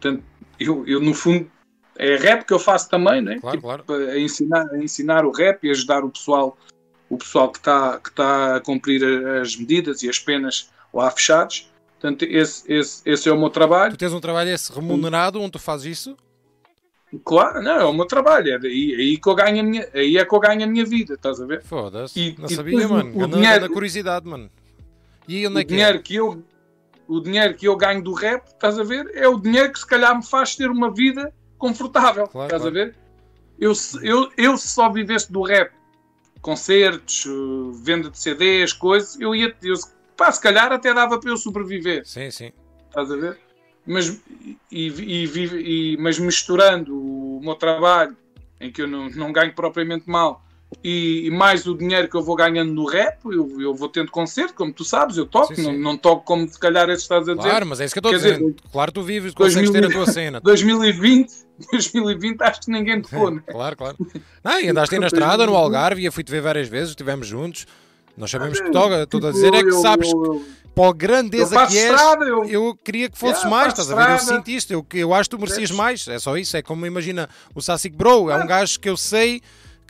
[0.00, 0.22] Portanto,
[0.58, 1.50] eu, eu no fundo
[1.96, 3.38] é rap que eu faço também, né?
[3.40, 3.84] Claro, Tipo, claro.
[4.10, 6.56] a ensinar, a ensinar o rap e ajudar o pessoal,
[7.08, 9.02] o pessoal que está que tá a cumprir
[9.40, 11.70] as medidas e as penas lá fechados.
[11.98, 13.92] Portanto, esse, esse, esse é o meu trabalho.
[13.92, 16.16] Tu tens um trabalho esse remunerado onde tu fazes isso?
[17.24, 18.52] Claro, não, é o meu trabalho.
[18.54, 20.84] É daí, aí, que eu ganho a minha, aí é que eu ganho a minha
[20.84, 21.62] vida, estás a ver?
[21.64, 22.36] Foda-se.
[22.38, 23.24] Não e sabia, o- mano.
[23.24, 24.48] o dinheiro- curiosidade, mano.
[25.26, 25.76] E onde é que é?
[25.76, 26.42] dinheiro que, eu,
[27.10, 29.10] o dinheiro que eu ganho do rap, estás a ver?
[29.16, 32.68] É o dinheiro que se calhar me faz ter uma vida confortável, Claro, estás claro.
[32.68, 32.96] a ver?
[33.58, 35.72] Eu, se- eu, eu se só vivesse do rap,
[36.40, 37.24] concertos,
[37.82, 39.74] venda de CDs, coisas, eu ia, eu,
[40.16, 42.52] pá, se calhar até dava para eu sobreviver, Sim, sim.
[42.86, 43.38] estás a ver?
[43.84, 48.16] Mas, e, e, e- mas misturando o meu trabalho,
[48.60, 50.44] em que eu não, não ganho propriamente mal,
[50.82, 54.10] e, e mais o dinheiro que eu vou ganhando no rap, eu, eu vou tendo
[54.10, 55.78] concerto, como tu sabes, eu toco, Sim, não, sim.
[55.78, 57.48] não toco como se calhar estás a dizer.
[57.48, 58.54] Claro, mas é isso que eu estou a dizer.
[58.72, 60.40] Claro, tu vives, consegues 2000 ter a tua cena.
[60.42, 61.32] 2020,
[61.72, 63.42] 2020 acho que ninguém tocou, né?
[63.50, 63.96] Claro, claro.
[64.42, 67.26] Não, e andaste aí na estrada, no Algarve, e eu fui-te ver várias vezes, estivemos
[67.26, 67.66] juntos.
[68.16, 71.66] Nós sabemos que toca, estou a dizer é que sabes eu- eu- para a grandeza
[71.66, 74.12] que és, estrada, eu- queria que fosses Yeah, mais, estás a ver?
[74.12, 76.84] Eu sinto isto, eu, eu acho que tu merecias mais, é só isso, é como
[76.86, 79.40] imagina o Sassic Bro, é um gajo que eu sei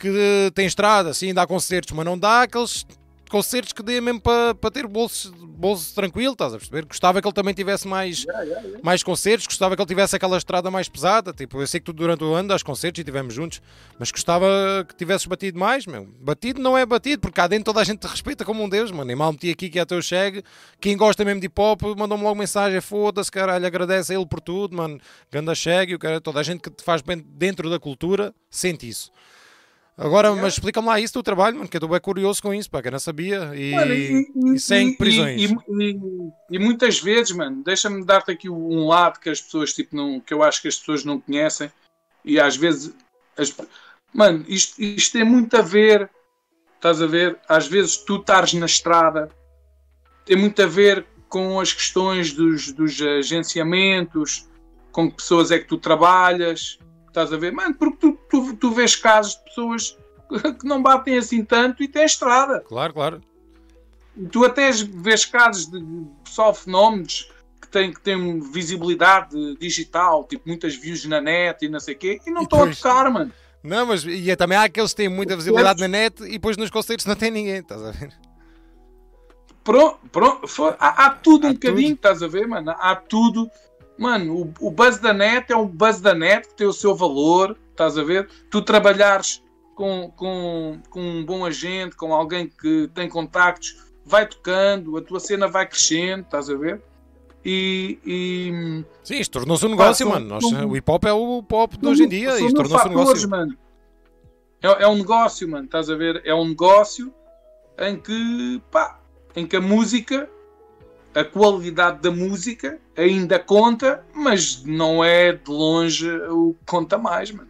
[0.01, 2.85] que eh, tem estrada, assim, dá concertos, mas não dá aqueles
[3.29, 6.83] concertos que dê mesmo para para ter bolso, bolso tranquilo, estás a perceber?
[6.85, 8.83] Gostava que ele também tivesse mais, Yeah, yeah, yeah.
[8.83, 11.93] mais concertos, gostava que ele tivesse aquela estrada mais pesada, tipo, eu sei que tu
[11.93, 13.61] durante o ano das concertos e estivemos juntos,
[13.97, 14.47] mas gostava
[14.85, 16.09] que tivesses batido mais, meu.
[16.19, 18.89] Batido não é batido, porque cá dentro toda a gente te respeita como um deus,
[18.91, 19.05] mano.
[19.05, 20.43] Nem mal meti aqui que é teu chegue.
[20.81, 24.41] Quem gosta mesmo de hip hop mandou-me logo mensagem, foda-se, caralho, agradece a ele por
[24.41, 24.99] tudo, mano.
[25.31, 28.89] Ganda chegue, o cara, toda a gente que te faz bem dentro da cultura sente
[28.89, 29.11] isso.
[29.97, 32.69] Agora, mas explica-me lá isso do trabalho, mano, que eu estou bem curioso com isso,
[32.69, 33.51] pá, que eu não sabia.
[33.55, 33.93] E, Mano,
[34.55, 35.51] e, sem prisões.
[35.51, 35.99] E, e-
[36.51, 40.33] e muitas vezes, mano, deixa-me dar-te aqui um lado que as pessoas, tipo, não, que
[40.33, 41.71] eu acho que as pessoas não conhecem.
[42.25, 42.93] E às vezes,
[43.37, 43.55] as-
[44.13, 46.09] mano, isto, isto tem muito a ver,
[46.75, 47.37] estás a ver?
[47.47, 49.29] Às vezes tu estares na estrada,
[50.25, 54.47] tem muito a ver com as questões dos, dos agenciamentos,
[54.91, 57.51] com que pessoas é que tu trabalhas, estás a ver?
[57.51, 59.97] Mano, porque tu, tu, tu vês casos de pessoas
[60.59, 62.61] que não batem assim tanto e têm estrada.
[62.61, 63.21] Claro, claro.
[64.31, 65.79] Tu até vês casos de
[66.23, 67.29] pessoal fenómenos
[67.61, 71.97] que têm, que têm visibilidade digital, tipo muitas views na net e não sei o
[71.97, 73.31] quê, e não estão a tocar, mano.
[73.63, 76.57] Não, mas e é- também há aqueles que têm muita visibilidade na net e depois
[76.57, 78.11] nos concertos não tem ninguém, estás a ver?
[79.63, 82.71] Pronto, pronto, foi- há, há tudo Há um bocadinho, estás a ver, mano?
[82.71, 83.49] Há tudo.
[83.97, 86.95] Mano, o, o buzz da net é um buzz da net que tem o seu
[86.95, 88.29] valor, estás a ver?
[88.49, 89.43] Tu trabalhares
[89.75, 95.19] com, com, com um bom agente, com alguém que tem contactos, vai tocando, a tua
[95.19, 96.81] cena vai crescendo, estás a ver?
[97.43, 100.27] E, e Sim, isto tornou-se um negócio, mano.
[100.27, 103.29] Nós- o hip hop é o pop de hoje em dia, isto tornou-se um negócio.
[103.29, 103.57] mano.
[104.61, 106.21] É, é um negócio, mano, estás a ver?
[106.23, 107.11] É um negócio
[107.79, 108.99] em que, pá,
[109.35, 110.29] em que a música,
[111.15, 117.31] a qualidade da música ainda conta, mas não é de longe o que conta mais,
[117.31, 117.49] mano.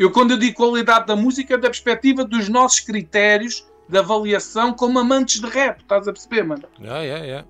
[0.00, 4.72] Eu, quando eu digo qualidade da música, é da perspectiva dos nossos critérios de avaliação
[4.72, 6.62] como amantes de rap, estás a perceber, mano?
[6.80, 7.48] Yeah, yeah, yeah.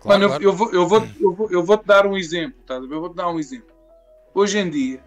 [0.00, 0.42] Claro, Mano, eu- claro.
[0.44, 2.74] eu, vou, eu, vou, eu, vou, eu vou te dar um exemplo, tá?
[2.74, 3.68] eu vou te dar um exemplo.
[4.34, 5.00] Hoje em dia,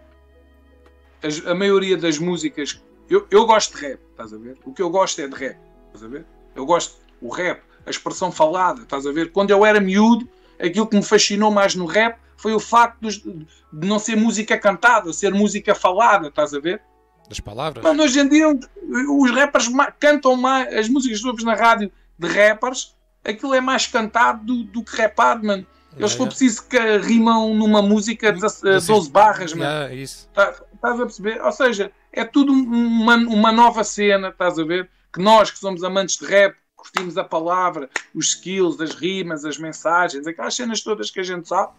[1.22, 4.58] as- a maioria das músicas, eu, eu gosto de rap, estás a ver?
[4.64, 5.58] O que eu gosto é de rap,
[5.88, 6.26] estás a ver?
[6.56, 9.34] Eu gosto o rap, a expressão falada, estás a ver?
[9.34, 10.26] Quando eu era miúdo,
[10.58, 14.58] aquilo que me fascinou mais no rap foi o facto dos- de não ser música
[14.58, 16.82] cantada, ser música falada, estás a ver?
[17.28, 17.84] Das palavras.
[17.84, 19.68] Mano, hoje em dia os rappers
[20.00, 22.96] cantam mais, as músicas que na rádio de rappers,
[23.26, 25.66] aquilo é mais cantado do, do que rapado, mano.
[25.98, 28.86] Eles, se for Yeah, preciso, que rimam numa música de yeah.
[28.86, 29.70] 12 barras, mano.
[29.72, 30.30] Yeah, isso.
[30.34, 31.42] Tá- Estás a perceber?
[31.42, 32.64] Ou seja, é tudo um-
[33.04, 34.88] uma, uma nova cena, estás a ver?
[35.12, 39.58] Que nós, que somos amantes de rap, curtimos a palavra, os skills, as rimas, as
[39.58, 41.72] mensagens, aquelas cenas todas que a gente sabe.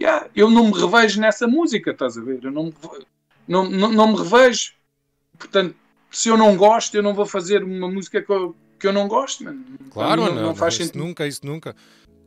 [0.00, 2.40] Yeah, eu não me revejo nessa música, estás a ver?
[2.42, 2.74] Eu não me,
[3.46, 4.72] não, não, não me revejo.
[5.38, 5.74] Portanto,
[6.10, 9.06] se eu não gosto, eu não vou fazer uma música que eu, que eu não
[9.06, 9.64] gosto, mano.
[9.90, 10.46] Claro, não, mano.
[10.48, 11.04] não faz isso sentido.
[11.04, 11.76] nunca, isso nunca.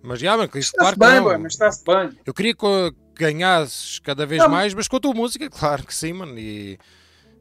[0.03, 1.23] Mas já, mano, isso Está-se claro bem, não.
[1.23, 2.09] boy, mas está-se bem.
[2.25, 2.65] Eu queria que
[3.15, 6.37] ganhasses cada vez Não, mais, mas com a tua música, claro que sim, mano.
[6.37, 6.77] E,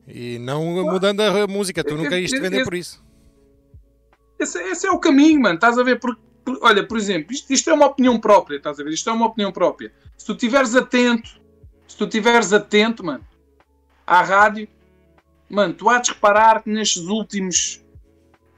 [0.06, 3.02] e não mudando a música, tu Eu- nunca ias te vender eu- por isso.
[4.38, 5.54] Esse, esse é o caminho, mano.
[5.56, 6.00] Estás a ver?
[6.00, 8.92] Por, por- olha, por exemplo, isto, isto é uma opinião própria, estás a ver?
[8.92, 9.92] Isto é uma opinião própria.
[10.16, 11.40] Se tu estiveres atento,
[11.86, 13.24] se tu estiveres atento, mano,
[14.06, 14.68] à rádio,
[15.48, 17.84] mano, tu há de reparar que nestes últimos,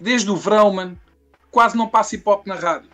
[0.01, 1.01] desde o verão, mano,
[1.51, 2.91] quase não passa hip hop na rádio.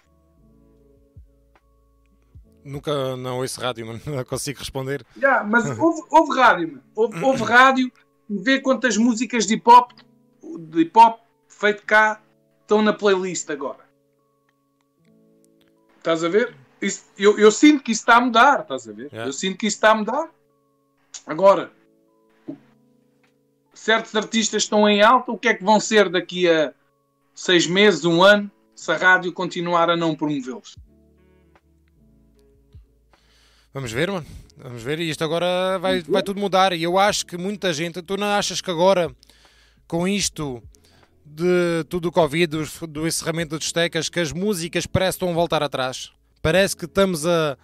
[2.64, 4.00] Nunca não ouço rádio, mano.
[4.04, 5.04] Não consigo responder.
[5.16, 6.82] Já, mas houve, houve rádio, mano.
[6.94, 7.90] Houve, houve rádio
[8.28, 9.92] e vê quantas músicas de hip hop,
[10.58, 12.20] de hip hop feito cá
[12.60, 13.89] estão na playlist agora.
[16.00, 16.54] Estás a ver?
[16.80, 19.08] Isso- eu, eu sinto que isso está a mudar, estás a ver?
[19.12, 19.28] Yeah.
[19.28, 20.30] Eu sinto que isso está a mudar.
[21.26, 21.70] Agora,
[23.74, 26.72] certos artistas estão em alta, o que é que vão ser daqui a
[27.34, 30.74] seis meses, um ano, se a rádio continuar a não promovê-los?
[33.74, 34.26] Vamos ver, mano.
[34.56, 34.98] Vamos ver.
[35.00, 36.72] E isto agora vai, vai tudo mudar.
[36.72, 38.02] E eu acho que muita gente.
[38.02, 39.14] Tu não achas que agora,
[39.86, 40.62] com isto
[41.34, 45.30] de tudo o Covid, do, do encerramento das discotecas, que as músicas parece que estão
[45.30, 46.10] a voltar atrás?
[46.42, 47.56] Parece que estamos a.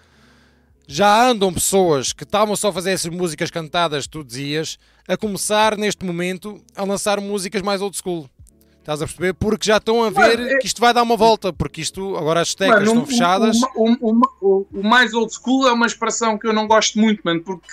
[0.89, 5.77] Já andam pessoas que estavam só a fazer essas músicas cantadas, tu dizias, a começar
[5.77, 8.31] neste momento a lançar músicas mais old school.
[8.79, 9.35] Estás a perceber?
[9.35, 11.53] Porque já estão a ver Mano, é- que isto vai dar uma volta.
[11.53, 13.57] Porque isto, agora as discotecas Mano, estão fechadas.
[13.75, 17.21] O, o- o- o- mais old school é uma expressão que eu não gosto muito,
[17.25, 17.67] mano, porque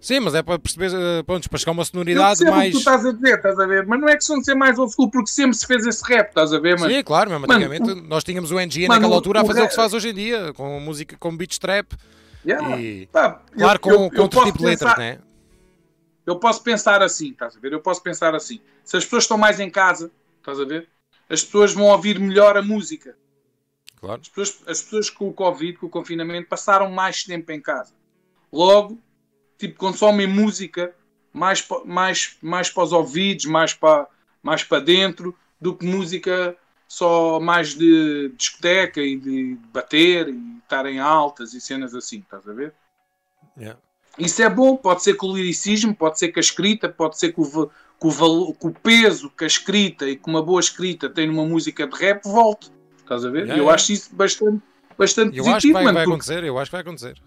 [0.00, 2.66] Sim, mas é para perceber, eh, pronto, para chegar a uma Eu sonoridade o mais.
[2.68, 3.86] que tu estás a dizer, estás a ver?
[3.86, 6.28] Mas não é questão de ser mais old school, porque sempre se fez esse rap,
[6.28, 6.90] estás a ver, mano?
[6.92, 9.60] Sim, claro, Mano, antigamente nós tínhamos o NG Mano, naquela o- altura a o fazer
[9.62, 11.92] o que se faz hoje em dia, com música, com beat trap
[12.46, 12.80] Yeah.
[12.80, 13.06] e.
[13.08, 15.18] Pá, eu- Claro, com, eu- com eu outro tipo de letras, né?
[16.26, 17.72] Eu posso pensar assim, estás a ver?
[17.72, 18.60] Eu posso pensar assim.
[18.84, 20.88] Se as pessoas estão mais em casa, estás a ver?
[21.28, 23.14] As pessoas vão ouvir melhor a música.
[24.00, 24.20] Claro.
[24.22, 27.92] As pessoas, as pessoas com o Covid, com o confinamento, passaram mais tempo em casa.
[28.50, 28.98] Logo,
[29.60, 30.92] tipo, consomem música
[31.32, 34.08] mais, mais, mais para os ouvidos, mais para,
[34.42, 36.56] mais para dentro, do que música
[36.88, 42.52] só mais de discoteca e de bater e estarem altas e cenas assim, estás a
[42.52, 42.74] ver?
[43.56, 43.78] Yeah.
[44.18, 47.32] Isso é bom, pode ser com o liricismo, pode ser com a escrita, pode ser
[47.32, 47.70] com o,
[48.00, 51.86] o, valo- o peso que a escrita e com uma boa escrita tem numa música
[51.86, 52.72] de rap, volte.
[52.98, 53.42] Estás a ver?
[53.42, 53.74] Yeah, eu yeah.
[53.74, 54.62] acho isso bastante,
[54.98, 57.22] bastante Eu acho que positivo, vai, vai porque, acontecer, eu acho que vai acontecer.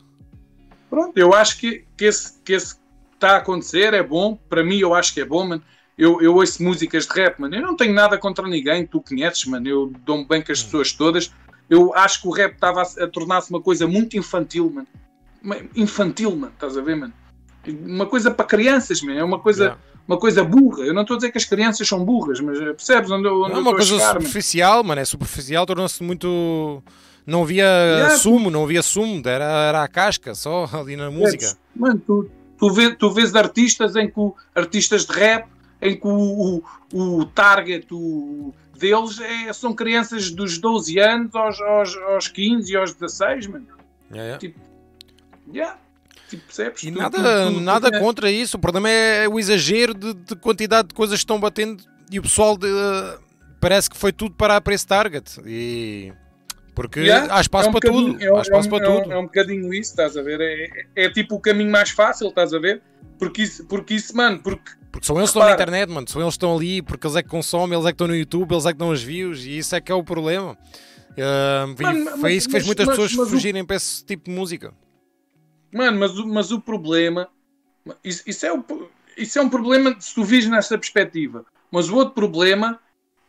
[0.94, 2.76] Pronto, eu acho que, que esse que esse
[3.14, 5.64] está a acontecer é bom, para mim eu acho que é bom, mano.
[5.98, 7.56] Eu, eu ouço músicas de rap, mano.
[7.56, 9.68] Eu não tenho nada contra ninguém, tu conheces, mano.
[9.68, 11.32] Eu dou-me bem com as pessoas todas.
[11.70, 14.88] Eu acho que o rap estava a, a tornar-se uma coisa muito infantil, mano.
[15.44, 17.14] Uma- Infantil, mano, estás a ver, mano?
[17.86, 19.18] Uma coisa para crianças, mano.
[19.20, 19.82] É uma coisa, Yeah.
[20.08, 20.84] uma coisa burra.
[20.84, 23.40] Eu não estou a dizer que as crianças são burras, mas eh, percebes onde, onde
[23.40, 24.22] Não é eu uma estou a coisa chegar, mano?
[24.22, 25.02] superficial, mano.
[25.02, 26.84] É superficial, tornou-se muito.
[27.26, 28.18] Não havia Yeah.
[28.18, 31.56] sumo, não havia sumo, era, era a casca só ali na música.
[31.76, 34.20] Mano, tu, tu, vê, tu vês artistas em que
[34.56, 35.48] artistas de rap
[35.82, 36.62] em que o,
[36.94, 42.72] o, o target o, deles é, são crianças dos 12 anos aos, aos, aos 15
[42.72, 43.68] e aos 16, mano.
[44.12, 44.60] Yeah, yeah.
[45.54, 45.78] Yeah.
[46.30, 46.84] Tipo, percebes?
[46.84, 48.58] E Tu- nada, tu- tu- nada contra isso.
[48.58, 52.22] O problema é o exagero de, de quantidade de coisas que estão batendo e o
[52.22, 52.68] pessoal de-
[53.60, 55.40] parece que foi tudo para, para esse target.
[55.46, 56.12] E
[56.76, 58.22] porque Yeah, há espaço é um para tudo.
[58.24, 59.12] é um- há espaço é um- para é tudo.
[59.14, 60.42] É um bocadinho isso, estás a ver?
[60.42, 62.82] É, é tipo o caminho mais fácil, estás a ver?
[63.20, 66.08] Porque isso, porque isso mano, porque Porque são eles que estão na internet, mano.
[66.08, 68.16] São eles que estão ali, porque eles é que consomem, eles é que estão no
[68.16, 70.58] YouTube, eles é que dão as views e isso é que é o problema.
[71.16, 71.76] E Mano,
[72.12, 74.26] foi mas- isso que fez mas- muitas mas- pessoas mas o- fugirem para esse tipo
[74.30, 74.74] de música.
[75.74, 77.28] Mano, mas, o- mas o problema.
[78.04, 78.64] Isso, isso é o,
[79.18, 81.46] isso é um problema se tu vires nessa perspectiva.
[81.72, 82.80] Mas o outro problema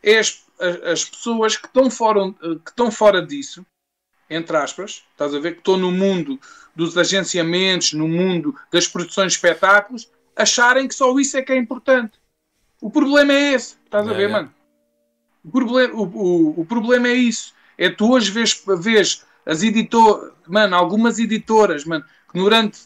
[0.05, 2.31] é as, as, as pessoas que estão, fora,
[2.63, 3.65] que estão fora disso,
[4.29, 5.53] entre aspas, estás a ver?
[5.53, 6.39] Que estão no mundo
[6.75, 11.57] dos agenciamentos, no mundo das produções de espetáculos, acharem que só isso é que é
[11.57, 12.19] importante.
[12.81, 14.33] O problema é esse, estás a É, ver, é.
[14.33, 14.53] mano?
[15.43, 17.53] O problema, o, o, o problema é isso.
[17.77, 22.79] É tu hoje vês, vês as editoras, mano, algumas editoras, mano, que durante,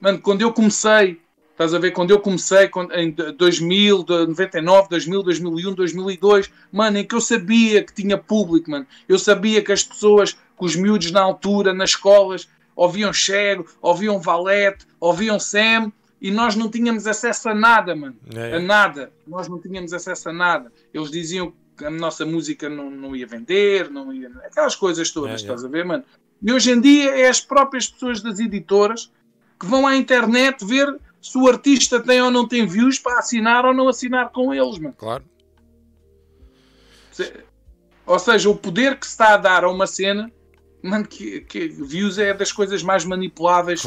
[0.00, 1.20] mano, quando eu comecei,
[1.60, 6.96] estás a ver, quando eu comecei quando- em 2000, de 99, 2000, 2001, 2002, mano,
[6.98, 10.74] em que eu sabia que tinha público, mano, eu sabia que as pessoas, que os
[10.74, 17.06] miúdos na altura, nas escolas, ouviam Chego, ouviam Valete, ouviam Sam, e nós não tínhamos
[17.06, 18.58] acesso a nada, mano É, a é.
[18.58, 19.12] nada.
[19.26, 20.72] Nós não tínhamos acesso a nada.
[20.94, 24.30] Eles diziam que a nossa música não, não ia vender, não ia.
[24.44, 25.36] Aquelas coisas todas, É, é.
[25.36, 26.04] estás a ver, mano?
[26.42, 29.10] E hoje em dia é as próprias pessoas das editoras
[29.58, 33.64] que vão à internet ver se o artista tem ou não tem views para assinar
[33.64, 34.94] ou não assinar com eles, mano.
[34.96, 35.24] Claro.
[37.12, 37.32] Se-
[38.06, 40.30] Ou seja, o poder que se está a dar a uma cena,
[40.82, 43.82] mano, que, que views é das coisas mais manipuláveis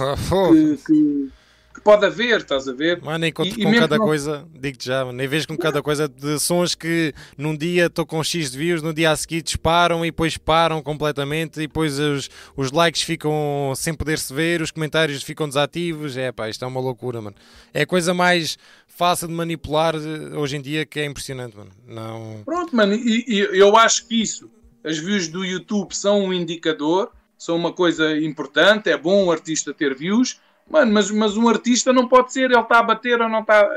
[0.52, 1.30] que, que-
[1.74, 3.02] que pode haver, estás a ver?
[3.02, 6.08] Mano, encontro E- com cada não- coisa, digo-te já, mano, nem vejo com cada coisa
[6.08, 10.06] de sons que num dia estou com X de views, no dia a seguir disparam
[10.06, 15.24] e depois param completamente e depois os, os likes ficam sem poder-se ver, os comentários
[15.24, 16.16] ficam desativos.
[16.16, 17.36] É pá, isto é uma loucura, mano.
[17.74, 18.58] É a coisa mais
[18.88, 21.72] fácil de manipular eh, hoje em dia que é impressionante, mano.
[21.88, 22.42] Não.
[22.46, 24.48] Pronto, mano, e, e eu acho que isso,
[24.84, 29.74] as views do YouTube são um indicador, são uma coisa importante, é bom o artista
[29.74, 33.30] ter views, mano, mas, mas um artista não pode ser, ele está a bater ou
[33.30, 33.68] não está.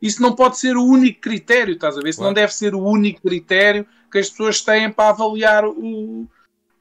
[0.00, 2.10] Isso não pode ser o único critério, estás a ver?
[2.10, 2.34] Isso não Claro.
[2.36, 6.26] deve ser o único critério que as pessoas têm para avaliar o,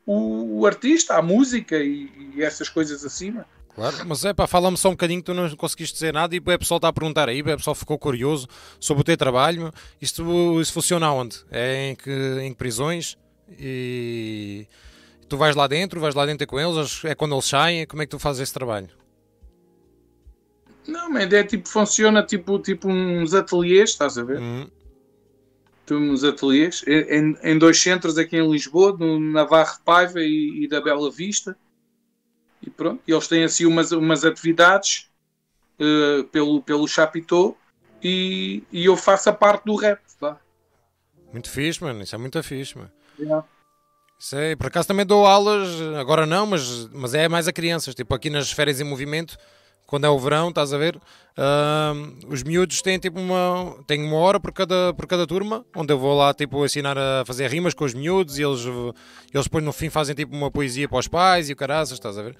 [0.05, 3.45] o, o artista, a música e, e essas coisas mano.
[3.75, 6.39] Claro, mas é pá, fala-me só um bocadinho que tu não conseguiste dizer nada e
[6.39, 8.47] o pessoal está a perguntar aí, o pessoal ficou curioso
[8.79, 9.71] sobre o teu trabalho.
[10.01, 11.37] Isto, isto funciona onde?
[11.51, 13.17] É em que, em que prisões?
[13.57, 14.67] E
[15.29, 18.05] tu vais lá dentro, vais lá dentro com eles, é quando eles saem, como é
[18.05, 18.89] que tu fazes esse trabalho?
[20.89, 24.39] Não, mas é tipo, funciona tipo, tipo uns ateliês, estás a ver?
[24.39, 24.67] Hum,
[25.85, 30.67] Temos ateliês em, em dois centros aqui em Lisboa, no Navarre de Paiva e, e
[30.67, 31.57] da Bela Vista.
[32.61, 35.09] E pronto, e eles têm assim umas, umas atividades
[35.79, 37.55] eh, pelo, pelo Chapitão
[38.03, 40.01] e, e eu faço a parte do rap.
[40.19, 40.37] Tá?
[41.31, 42.91] muito fixe, mano, isso é muito fixe, mano.
[43.17, 43.47] Yeah.
[44.19, 47.95] Isso é, por acaso também dou aulas, agora não, mas, mas é mais a crianças,
[47.95, 49.37] tipo aqui nas férias em movimento,
[49.89, 50.99] quando é o verão, estás a ver?
[51.35, 53.75] Ahm, os miúdos têm tipo uma.
[53.87, 57.23] têm uma hora por cada, por cada turma, onde eu vou lá tipo ensinar a
[57.25, 58.61] fazer rimas com os miúdos e eles,
[59.33, 62.19] eles depois no fim fazem tipo uma poesia para os pais e o caraças, estás
[62.19, 62.35] a ver?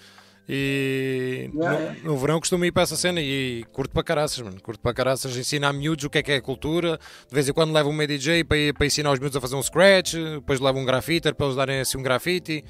[0.47, 1.95] E Yeah.
[2.04, 4.62] no, no verão costumo ir para essa cena e curto para caraças, mano.
[4.62, 7.00] Curto para caraças, ensinar miúdos o que é que é cultura.
[7.28, 9.64] De vez em quando levo um DJ para, para ensinar os miúdos a fazer um
[9.64, 12.64] scratch, depois levo um grafiter para eles darem assim um grafite.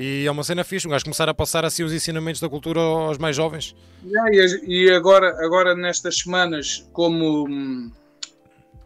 [0.00, 2.78] E é uma cena fixe, um gajo começar a passar assim os ensinamentos da cultura
[2.78, 3.74] aos mais jovens.
[4.06, 4.30] Yeah,
[4.64, 7.90] e agora, agora nestas semanas, como hum,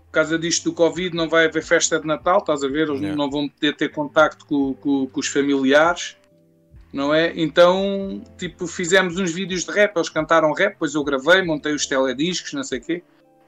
[0.06, 2.88] por causa disto do Covid não vai haver festa de Natal, estás a ver?
[2.88, 3.14] Eles Yeah.
[3.14, 6.16] não vão poder ter contacto com, com- com os familiares,
[6.90, 7.30] não é?
[7.36, 11.86] Então, tipo, fizemos uns vídeos de rap, eles cantaram rap, depois eu gravei, montei os
[11.86, 13.02] telediscos, não sei o quê.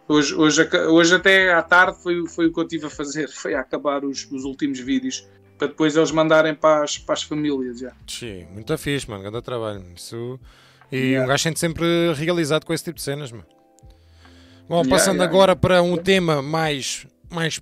[0.06, 3.54] Hoje, hoje, hoje até à tarde foi, foi o que eu estive a fazer, foi
[3.54, 5.26] a acabar os, os últimos vídeos,
[5.58, 7.92] para depois eles mandarem para as, para as famílias, já.
[8.06, 9.22] Sim, muito fixe, mano.
[9.22, 9.84] Grande trabalho.
[9.94, 10.38] Isso...
[10.92, 11.24] E Yeah.
[11.24, 13.46] um gajo sente sempre realizado com esse tipo de cenas, mano.
[14.68, 17.60] Bom, Yeah, passando yeah, agora para um tema mais, mais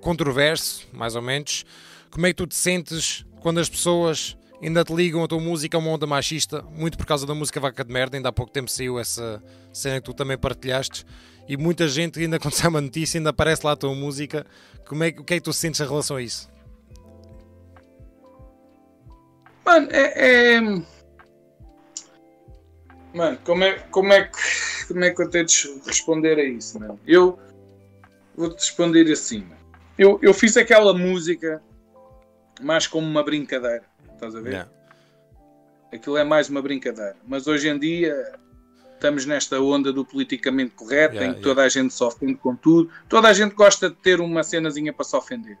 [0.00, 1.64] controverso, mais ou menos.
[2.10, 5.76] Como é que tu te sentes quando as pessoas ainda te ligam a tua música
[5.76, 8.16] a uma onda machista, muito por causa da música Vaca de Merda?
[8.16, 11.04] Ainda há pouco tempo saiu essa cena que tu também partilhaste.
[11.48, 14.46] E muita gente, ainda quando sai uma notícia, ainda aparece lá a tua música.
[14.88, 16.48] Como é, o que é que tu sentes em relação a isso?
[19.66, 20.54] Mano, é.
[20.54, 20.60] é-
[23.12, 24.38] Mano, como é, como, é que,
[24.88, 27.00] como é que eu tenho de responder a isso, mano?
[27.06, 27.38] Eu
[28.36, 29.56] vou-te responder assim, mano.
[29.98, 31.62] Eu, eu fiz aquela música
[32.60, 34.50] mais como uma brincadeira, estás a ver?
[34.50, 34.70] Yeah.
[35.92, 37.16] Aquilo é mais uma brincadeira.
[37.26, 38.34] Mas hoje em dia
[38.94, 41.42] estamos nesta onda do politicamente correto, Yeah, em que yeah.
[41.42, 42.90] toda a gente se ofende com tudo.
[43.08, 45.58] Toda a gente gosta de ter uma cenazinha para se ofender.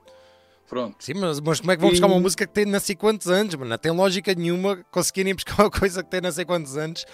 [0.68, 0.96] Pronto.
[1.04, 2.96] Sim, mas, mas como é que vão E- buscar uma música que tem não sei
[2.96, 3.70] quantos anos, mano?
[3.70, 7.04] Não tem lógica nenhuma conseguirem buscar uma coisa que tem não sei quantos anos,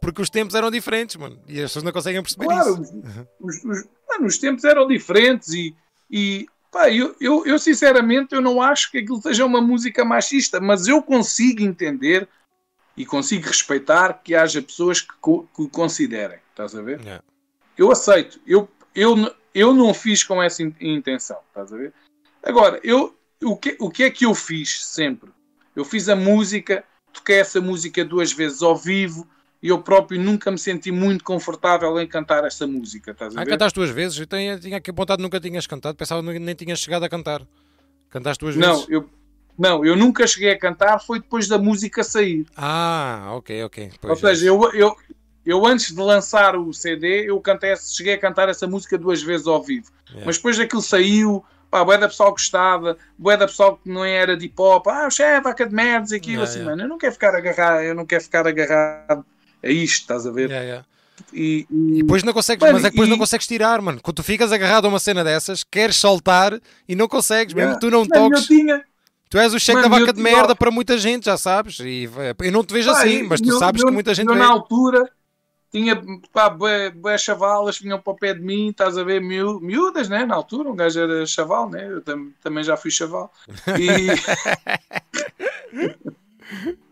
[0.00, 1.38] porque os tempos eram diferentes, mano.
[1.46, 3.02] E as pessoas não conseguem perceber Claro, isso.
[3.40, 5.74] os, os- mano, os tempos eram diferentes e,
[6.10, 10.58] e pá, eu, eu, eu sinceramente eu não acho que aquilo seja uma música machista,
[10.60, 12.26] mas eu consigo entender
[12.96, 17.00] e consigo respeitar que haja pessoas que, co- que o considerem, estás a ver?
[17.00, 17.22] Yeah.
[17.76, 21.92] Eu aceito, eu, eu, eu não fiz com essa in- intenção, estás a ver?
[22.42, 25.30] Agora, eu, o, que, o que é que eu fiz sempre?
[25.74, 29.26] Eu fiz a música, toquei essa música duas vezes ao vivo
[29.62, 33.78] e eu próprio nunca me senti muito confortável em cantar essa música, estás Ah, cantaste
[33.78, 34.18] duas vezes?
[34.18, 37.08] Eu tinha, tinha aqui apontado que nunca tinhas cantado, pensava que nem tinhas chegado a
[37.08, 37.46] cantar.
[38.10, 38.88] Cantaste duas Não, vezes?
[38.88, 39.08] eu,
[39.58, 42.46] não, eu nunca cheguei a cantar, foi depois da música sair.
[42.56, 43.92] Ah, ok, ok.
[44.08, 44.96] Ou Pois, seja, eu, eu,
[45.44, 49.46] eu antes de lançar o CD, eu cantei, cheguei a cantar essa música duas vezes
[49.46, 49.90] ao vivo.
[50.08, 50.26] Yeah.
[50.26, 54.36] Mas depois daquilo saiu, pá, bué da pessoal gostava, bué da pessoal que não era
[54.36, 56.70] de hip hop, ah, o chefe, vaca de merdas, e aquilo Yeah, assim, yeah.
[56.70, 59.26] mano, eu não quero ficar agarrado, eu não quero ficar agarrado
[59.64, 60.50] a isto, estás a ver?
[60.50, 60.84] Yeah.
[61.32, 63.80] E, E e, depois não consegues, Mano, mas é que depois e- não consegues tirar,
[63.82, 64.00] mano.
[64.02, 66.58] Quando tu ficas agarrado a uma cena dessas, queres soltar
[66.88, 68.46] e não consegues, mesmo tu não Mano, toques.
[68.46, 68.84] tinha,
[69.30, 71.80] Tu és o cheque da vaca de merda para muita gente, já sabes.
[71.80, 74.36] E eh, eu não te vejo Pá, assim, mas tu sabes que muita gente eu,
[74.36, 75.10] na altura
[75.72, 76.00] tinha
[76.32, 80.08] pá, bué, bué chavalas vinham para o pé de mim, estás a ver, miú- miúdas,
[80.08, 80.26] né?
[80.26, 81.88] Na altura, um gajo era chaval, né?
[81.90, 83.32] Eu tam- também já fui chaval.
[83.80, 84.08] E,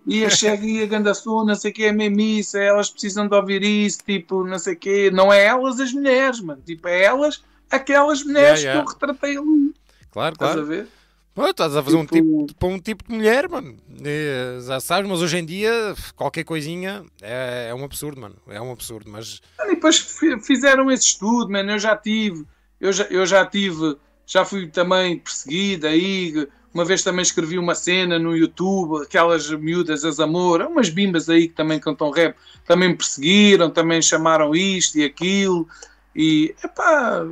[0.06, 2.90] e a chega e a ganda som, não sei o que, é mesmo isso, elas
[2.90, 5.10] precisam de ouvir isso, tipo, não sei o quê.
[5.12, 6.62] Não é elas as mulheres, mano.
[6.64, 8.82] Tipo, é elas, aquelas mulheres Yeah, yeah.
[8.82, 9.74] que eu retratei ali.
[10.10, 10.66] Claro, Estás a claro.
[10.68, 10.88] ver?
[11.34, 13.76] Pô, estás a fazer um Tipo- tipo para um tipo de mulher, mano.
[14.04, 18.36] Eh, Já sabes, mas hoje em dia qualquer coisinha é, é um absurdo, mano.
[18.48, 21.70] É um absurdo, mas Mano, E depois fi- fizeram esse estudo, mano.
[21.70, 22.44] Eu já tive,
[22.80, 26.48] eu já, eu já tive, já fui também perseguido aí.
[26.74, 31.48] Uma vez também escrevi uma cena no YouTube, aquelas miúdas, as amor, umas bimbas aí
[31.48, 35.66] que também cantam rap, também me perseguiram, também chamaram isto e aquilo.
[36.14, 37.26] E, epá,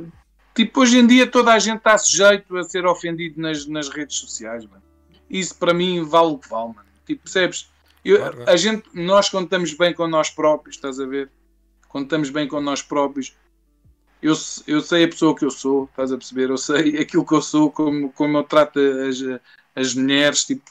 [0.55, 4.17] tipo, hoje em dia toda a gente está sujeito a ser ofendido nas, nas redes
[4.17, 4.81] sociais, mano.
[5.29, 6.87] Isso para mim vale o que vale, mano.
[7.05, 7.69] Tipo, percebes?
[8.03, 11.29] Eu- Claro, a gente, nós quando estamos bem com nós próprios, estás a ver?
[11.87, 13.35] Quando estamos bem com nós próprios,
[14.21, 14.33] eu,
[14.67, 16.49] eu sei a pessoa que eu sou, estás a perceber?
[16.49, 19.17] Eu sei aquilo que eu sou, como, como eu trato as,
[19.75, 20.63] as mulheres, tipo,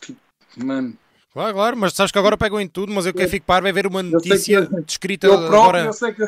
[0.00, 0.18] tipo,
[0.56, 0.96] mano,
[1.32, 3.72] claro, claro, mas sabes que agora pegam em tudo, mas eu que fico parvo é
[3.72, 6.24] ver uma notícia que- descrita eu próprio, agora eu sei que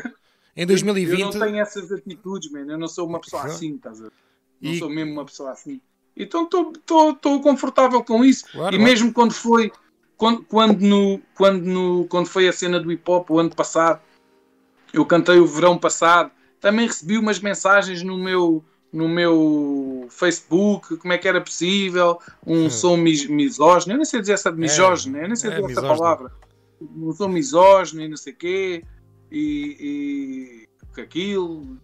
[0.57, 1.21] em eu 2020.
[1.23, 2.67] não tenho essas atitudes, man.
[2.69, 3.57] eu não sou uma pessoa Claro.
[3.57, 4.13] assim, estás a ver?
[4.61, 5.81] Não E- sou mesmo uma pessoa assim.
[6.17, 8.45] Então estou confortável com isso.
[8.53, 8.83] Claro, e claro.
[8.83, 9.73] mesmo quando foi
[10.17, 14.01] quando, quando, no, quando, no, quando foi a cena do hip hop o ano passado,
[14.93, 16.31] eu cantei o verão passado,
[16.61, 22.67] também recebi umas mensagens no meu no meu Facebook, como é que era possível, um
[22.67, 22.71] Hum.
[22.71, 25.65] som mis, misógino, eu nem sei dizer essa de misógino, eu nem sei é dizer
[25.73, 25.99] essa misógino.
[25.99, 26.33] palavra.
[26.81, 28.85] não sou misógino e não sei o quê,
[29.35, 31.77] e, e que aquilo.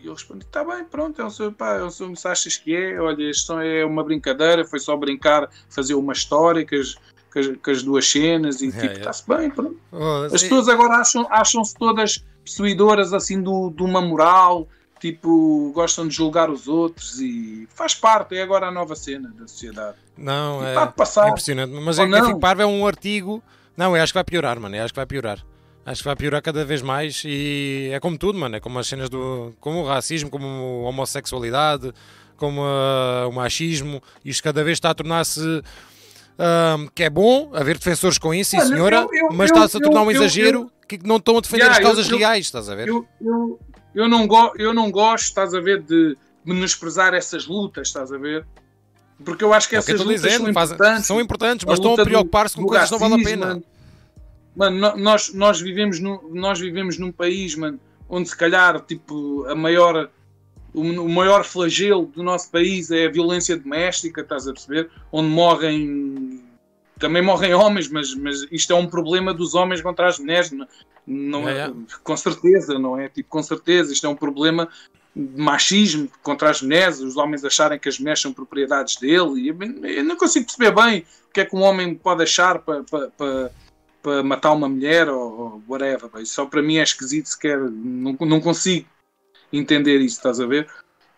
[0.00, 2.56] E eu respondi, está bem, pronto, é o seu, pá, é o seu, se achas
[2.56, 6.94] que é, olha, isto é uma brincadeira, foi só brincar, fazer uma história com as,
[7.36, 8.92] as, as duas cenas, e É, tipo, é.
[8.92, 9.76] está-se bem, pronto.
[9.90, 14.68] Oh, As pessoas agora acham- acham-se todas possuidoras assim do, de uma moral,
[15.00, 19.48] tipo, gostam de julgar os outros e faz parte, é agora a nova cena da
[19.48, 19.96] sociedade.
[20.16, 21.28] Não, E é, passar.
[21.28, 21.72] impressionante.
[21.72, 23.42] Mas é que parvo, é um artigo.
[23.76, 24.76] Não, eu acho que vai piorar, mano.
[24.76, 25.44] Eu acho que vai piorar.
[25.90, 28.56] Acho que vai piorar cada vez mais e é como tudo, mano.
[28.56, 29.54] É como as cenas do.
[29.60, 31.92] como o racismo, como a homossexualidade,
[32.36, 34.02] como ah, o machismo.
[34.24, 35.62] Isto cada vez está a tornar-se.
[36.38, 39.80] ah, que é bom haver defensores com isso, Olha, senhora, eu- eu- mas está-se a
[39.80, 42.68] tornar um eu- eu- exagero que não estão a defender Yeah, as causas reais, estás
[42.68, 42.88] a ver?
[42.88, 43.06] Eu,
[43.94, 48.18] eu, não go, eu não gosto, estás a ver, de menosprezar essas lutas, estás a
[48.18, 48.46] ver?
[49.24, 51.06] Porque eu acho que É que essas estou lutas dizendo, são fazem- importantes.
[51.06, 53.46] são importantes, mas estão a preocupar-se com coisas que não valem a pena.
[53.46, 53.64] Mano,
[54.58, 57.78] Mano, no- nós, nós, vivemos num, nós vivemos num país, mano,
[58.08, 60.10] onde se calhar, tipo, a maior,
[60.74, 64.90] o, o maior flagelo do nosso país é a violência doméstica, estás a perceber?
[65.12, 66.42] Onde morrem,
[66.98, 70.66] também morrem homens, mas, mas isto é um problema dos homens contra as mulheres, não,
[71.06, 71.72] não É, é, é.
[72.02, 73.08] com certeza, não é?
[73.08, 74.68] Tipo, com certeza, isto é um problema
[75.14, 79.48] de machismo contra as mulheres, os homens acharem que as mulheres são propriedades dele, e
[79.98, 82.82] eu, não consigo perceber bem o que é que um homem pode achar para-
[84.08, 86.08] para matar uma mulher ou, ou whatever.
[86.18, 88.86] Isso só para mim é esquisito sequer, não, não consigo
[89.52, 90.66] entender isso, estás a ver?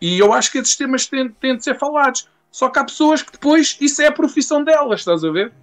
[0.01, 2.27] E eu acho que esses temas têm, têm de ser falados.
[2.51, 5.53] Só que há pessoas que depois isso é a profissão delas, estás a ver?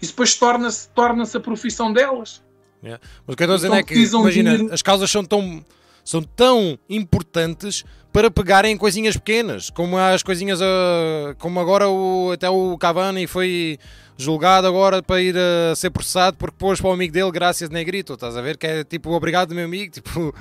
[0.00, 2.42] Isso depois torna-se torna a profissão delas.
[2.82, 5.62] Mas o que eu estou a dizer Então é que, imagina, as causas são tão,
[6.02, 12.30] são tão importantes para pegarem em coisinhas pequenas, como as coisinhas, ah, como agora o,
[12.32, 13.78] até o Cavani foi
[14.18, 18.14] julgado agora para ir a ser processado porque pôs para o amigo dele graças negrito,
[18.14, 18.56] estás a ver?
[18.56, 20.34] Que é tipo, obrigado meu amigo, tipo...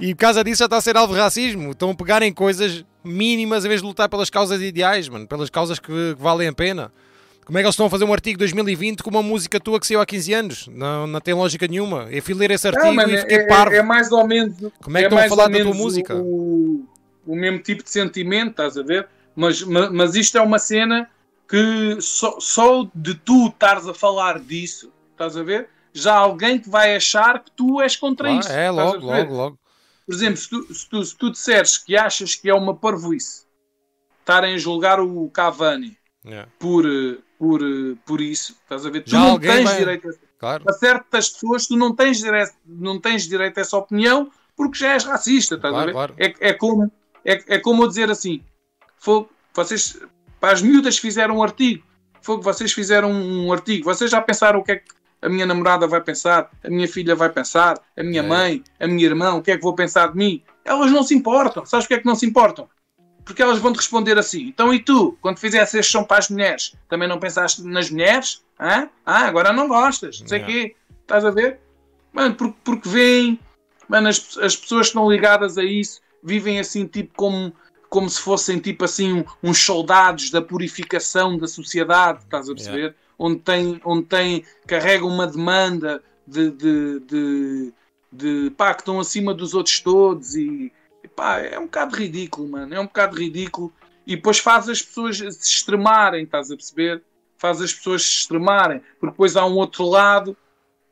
[0.00, 1.70] E por causa disso já está a ser alvo de racismo.
[1.70, 5.28] Estão a pegar em coisas mínimas em vez de lutar pelas causas ideais, mano.
[5.28, 6.90] Pelas causas que, que valem a pena.
[7.44, 9.78] Como é que eles estão a fazer um artigo de 2020 com uma música tua
[9.78, 10.68] que saiu há 15 anos?
[10.72, 12.08] Não, não tem lógica nenhuma.
[12.10, 13.74] Eu fui ler esse artigo Ah, mano, e fiquei é, parvo.
[13.76, 14.56] é- é mais ou menos.
[14.82, 16.16] Como é que é estão a falar da tua música?
[16.16, 16.84] O,
[17.24, 19.06] o mesmo tipo de sentimento, estás a ver?
[19.36, 21.08] Mas, ma- mas isto é uma cena
[21.52, 25.68] que só, só de tu estares a falar disso, estás a ver?
[25.92, 28.48] Já há alguém que vai achar que tu és contra Ah, isso.
[28.50, 29.58] é, logo, logo, logo.
[30.06, 33.44] Por exemplo, se tu, se, tu, se tu disseres que achas que é uma parvoíce
[34.20, 36.84] estarem a julgar o Cavani Yeah, por,
[37.38, 37.60] por,
[38.06, 39.02] por isso, estás a ver?
[39.02, 40.64] Tu Já não tens vai- direito a Claro.
[40.64, 44.92] para certas pessoas tu não tens direito, não tens direito a essa opinião porque já
[44.94, 45.92] és racista, estás Claro, a ver?
[45.92, 46.14] claro.
[46.16, 46.90] É, é, como,
[47.24, 48.42] é, é como eu dizer assim:
[49.54, 49.98] vocês,
[50.42, 51.84] para as miúdas fizeram um artigo,
[52.20, 55.86] fogo, vocês fizeram um artigo, vocês já pensaram o que é que a minha namorada
[55.86, 58.26] vai pensar, a minha filha vai pensar, a minha É.
[58.26, 60.42] mãe, a minha irmã, o que é que vou pensar de mim?
[60.64, 62.68] Elas não se importam, sabes porque é que não se importam?
[63.24, 64.48] Porque elas vão te responder assim.
[64.48, 68.42] Então, e tu, quando fizeste este som para as mulheres, também não pensaste nas mulheres?
[68.58, 68.88] Hã?
[69.06, 70.68] Ah, agora não gostas, não sei o Yeah.
[70.68, 70.76] quê.
[71.02, 71.60] Estás a ver?
[72.12, 73.38] Mano, porque, porque veem,
[73.88, 77.54] mano, as, as pessoas que estão ligadas a isso vivem assim, tipo, como,
[77.92, 82.94] como se fossem, tipo assim, um- uns soldados da purificação da sociedade, estás a perceber?
[83.18, 87.72] Onde tem, onde tem, carregam uma demanda de, de, de,
[88.10, 90.72] de, pá, que estão acima dos outros todos e,
[91.04, 93.70] e pá, é um bocado ridículo, mano, é um bocado ridículo
[94.06, 97.02] e depois faz as pessoas se extremarem, estás a perceber?
[97.36, 100.34] Faz as pessoas se extremarem, porque depois há um outro lado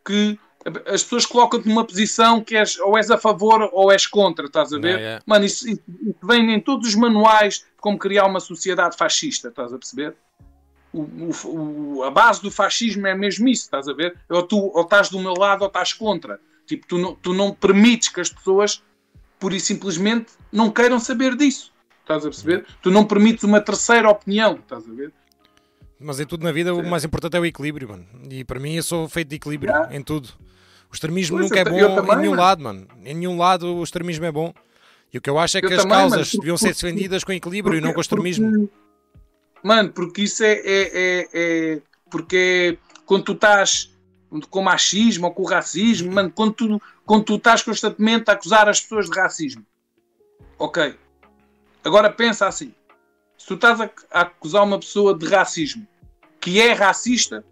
[0.05, 0.39] que
[0.87, 4.73] as pessoas colocam-te numa posição que és, ou és a favor ou és contra, estás
[4.73, 4.99] a ver?
[4.99, 5.23] Yeah.
[5.27, 5.81] Mano, isso, isso
[6.23, 10.15] vem em todos os manuais de como criar uma sociedade fascista, estás a perceber?
[10.93, 11.07] O,
[11.47, 14.17] o- a base do fascismo é mesmo isso, estás a ver?
[14.29, 16.41] Ou tu ou estás do meu lado ou estás contra.
[16.67, 18.83] Tipo, tu não, tu não permites que as pessoas,
[19.39, 21.73] pura e simplesmente, não queiram saber disso.
[22.03, 22.67] Estás a perceber?
[22.83, 25.13] Tu não permites uma terceira opinião, estás a ver?
[25.99, 28.07] Mas em tudo na vida o mais importante é o equilíbrio, mano.
[28.31, 29.97] E para mim eu sou feito de equilíbrio Yeah.
[29.97, 30.29] em tudo.
[30.91, 32.43] O extremismo Pois, nunca é bom também, em nenhum mano.
[32.43, 32.89] lado, mano.
[33.05, 34.53] Em nenhum lado o extremismo é bom.
[35.13, 36.69] E o que eu acho é que Eu as também, mano, causas porque- deviam ser
[36.75, 38.51] porque- defendidas com equilíbrio e não com Porque- extremismo.
[38.51, 38.69] porque-
[39.63, 43.89] mano, porque isso é, é, é, é- Porque é quando tu estás
[44.51, 48.81] com machismo ou com racismo, mano, quando tu, quando tu estás constantemente a acusar as
[48.81, 49.65] pessoas de racismo.
[50.59, 50.97] Ok.
[51.85, 52.75] Agora pensa assim.
[53.39, 55.87] Se tu estás a, a acusar uma pessoa de racismo
[56.41, 57.45] que é racista,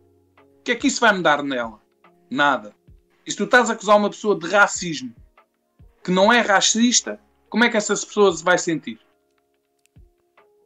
[0.61, 1.80] o que é que isso vai mudar nela?
[2.30, 2.74] Nada.
[3.29, 5.14] E se tu estás a acusar uma pessoa de racismo
[6.03, 7.20] que não é racista,
[7.51, 8.99] como é que essa pessoa se vai sentir?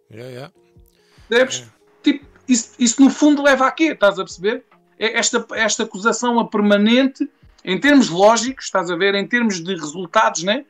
[0.09, 0.55] Yeah, yeah.
[1.29, 1.59] Percebes?
[1.59, 2.03] É.
[2.05, 3.87] Tipo, isso, isso no fundo leva a quê?
[3.87, 4.65] Estás a perceber?
[4.97, 7.29] é esta, esta acusação a permanente,
[7.65, 10.65] em termos lógicos, estás a ver, em termos de resultados, né?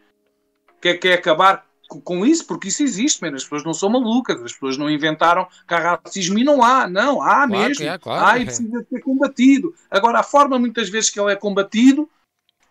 [0.80, 1.66] Que é, que é acabar
[2.00, 3.34] com isso, porque isso existe, man.
[3.34, 6.88] as pessoas não são malucas, as pessoas não inventaram que há racismo e não há,
[6.88, 8.26] não, há Claro mesmo, que há, claro.
[8.26, 9.74] há e precisa ser combatido.
[9.90, 12.08] Agora, a forma muitas vezes que ele é combatido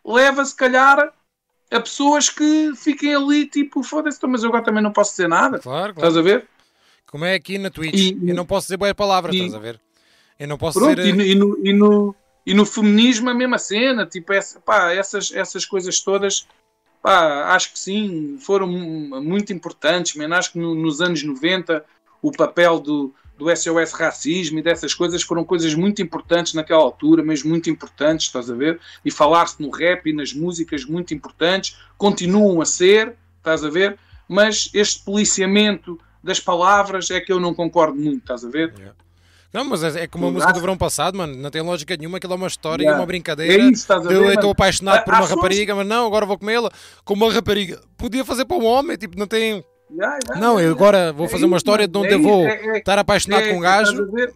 [0.06, 1.14] leva, se calhar,
[1.70, 5.28] a pessoas que fiquem ali, tipo, foda-se, então, mas eu agora também não posso dizer
[5.28, 6.10] nada, Claro, claro.
[6.10, 6.48] estás a ver?
[7.06, 8.12] Como é aqui na Twitch.
[8.12, 9.80] E- eu não posso dizer boas palavras, e- estás a ver?
[10.40, 11.14] Eu não posso Pronto, dizer.
[11.14, 12.16] e, no, e, no, e, no,
[12.46, 16.48] e no feminismo a mesma cena, tipo, essa, pá, essas, essas coisas todas,
[17.02, 20.36] pá, acho que sim, foram mu- muito importantes, man.
[20.36, 21.84] acho que no- nos anos 90
[22.22, 27.24] o papel do, do SOS Racismo e dessas coisas foram coisas muito importantes naquela altura,
[27.24, 28.80] mesmo muito importantes, estás a ver?
[29.04, 33.98] E falar-se no rap e nas músicas muito importantes, continuam a ser, estás a ver?
[34.28, 38.74] Mas este policiamento das palavras é que eu não concordo muito, estás a ver?
[39.54, 41.36] Não, mas é, é como a música do verão passado, mano.
[41.36, 42.18] Não tem lógica nenhuma.
[42.18, 43.00] Aquilo é uma história, Yeah.
[43.00, 43.64] uma É brincadeira.
[43.64, 44.36] isso, estás a de eu ver?
[44.36, 46.70] estou apaixonado por uma rapariga, mas não, agora vou comê-la
[47.04, 47.82] com uma rapariga.
[47.98, 49.64] Podia fazer para um homem, tipo, não tem.
[49.92, 52.48] Yeah, yeah, Não, eu agora vou É fazer uma história de onde é eu vou
[52.48, 54.34] é- é- estar apaixonado é- com um gajo, ver?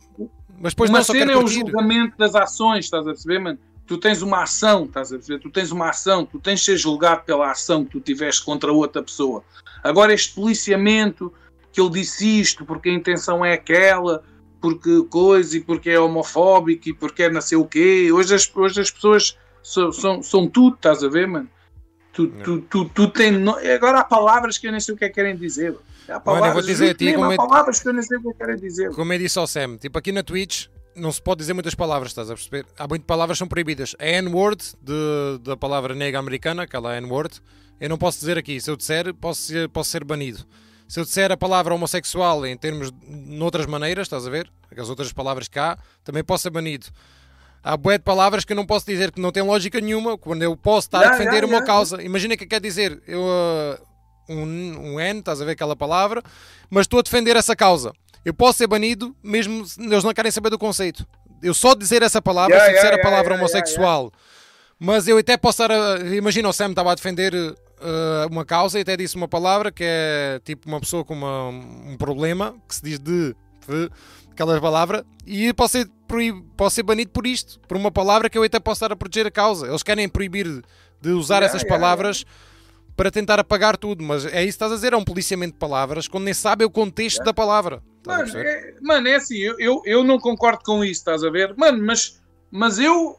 [0.59, 3.57] mas depois uma não só cena é o julgamento das ações, estás a perceber, mano?
[3.87, 5.39] Tu tens uma ação, estás a perceber?
[5.39, 8.73] Tu tens uma ação, tu tens de ser julgado pela ação que tu tiveste contra
[8.73, 9.43] outra pessoa.
[9.81, 11.31] Agora, este policiamento,
[11.71, 14.23] que ele disse isto porque a intenção é aquela,
[14.65, 18.09] porque coisa, e porque é homofóbico, e porque é não sei o quê.
[18.11, 21.47] Hoje as, hoje as pessoas são, são, são tudo, estás a ver, mano?
[22.11, 25.05] Tu, tu, tu, tu tem, no- Agora há palavras que eu nem sei o que
[25.05, 25.71] é que querem dizer.
[25.73, 25.81] mano.
[26.07, 27.93] Há Mano, eu palavras, vou dizer a ti mesmo, como há é- palavras que eu
[27.93, 28.89] nem sei o que é que querem dizer.
[28.91, 32.11] Como eu disse ao Sam, tipo, aqui na Twitch não se pode dizer muitas palavras,
[32.11, 32.65] estás a perceber?
[32.79, 33.95] Há muitas palavras que são proibidas.
[33.99, 34.63] A N-word
[35.43, 37.39] da palavra nega americana, aquela N-word,
[37.81, 38.59] eu não posso dizer aqui.
[38.61, 40.39] Se eu disser, posso posso ser banido.
[40.87, 44.51] Se eu disser a palavra homossexual em termos, noutras maneiras, estás a ver?
[44.77, 46.87] As outras palavras que há, também posso ser banido.
[47.63, 50.43] Há bué de palavras que eu não posso dizer que não tem lógica nenhuma, quando
[50.43, 51.65] eu posso estar a Yeah, defender yeah, uma yeah.
[51.65, 52.03] causa.
[52.03, 53.81] Imagina que quer dizer, eu, uh,
[54.29, 56.21] um, um N, estás a ver aquela palavra,
[56.69, 57.91] mas estou a defender essa causa.
[58.23, 61.05] Eu posso ser banido, mesmo se eles não querem saber do conceito.
[61.41, 64.11] Eu só dizer essa palavra, se disser a palavra homossexual,
[64.79, 66.15] mas eu até posso estar a.
[66.15, 67.33] Imagina, o Sam estava a defender
[67.81, 71.49] uh, uma causa e até disse uma palavra que é tipo uma pessoa com uma-
[71.49, 73.35] um problema que se diz de.
[73.67, 73.89] de
[74.31, 75.89] aquela palavra e posso ser,
[76.57, 79.25] posso ser banido por isto, por uma palavra que eu até posso estar a proteger
[79.27, 79.65] a causa.
[79.65, 80.45] Eles querem proibir
[81.01, 82.25] de usar Yeah, essas yeah, palavras
[82.97, 85.59] para tentar apagar tudo, mas é isso que estás a dizer, é um policiamento de
[85.59, 87.81] palavras quando nem sabe o contexto da palavra.
[88.35, 91.55] É, mano, é assim, eu, eu, eu não concordo com isso, estás a ver?
[91.57, 92.21] Mano, mas,
[92.51, 93.15] mas eu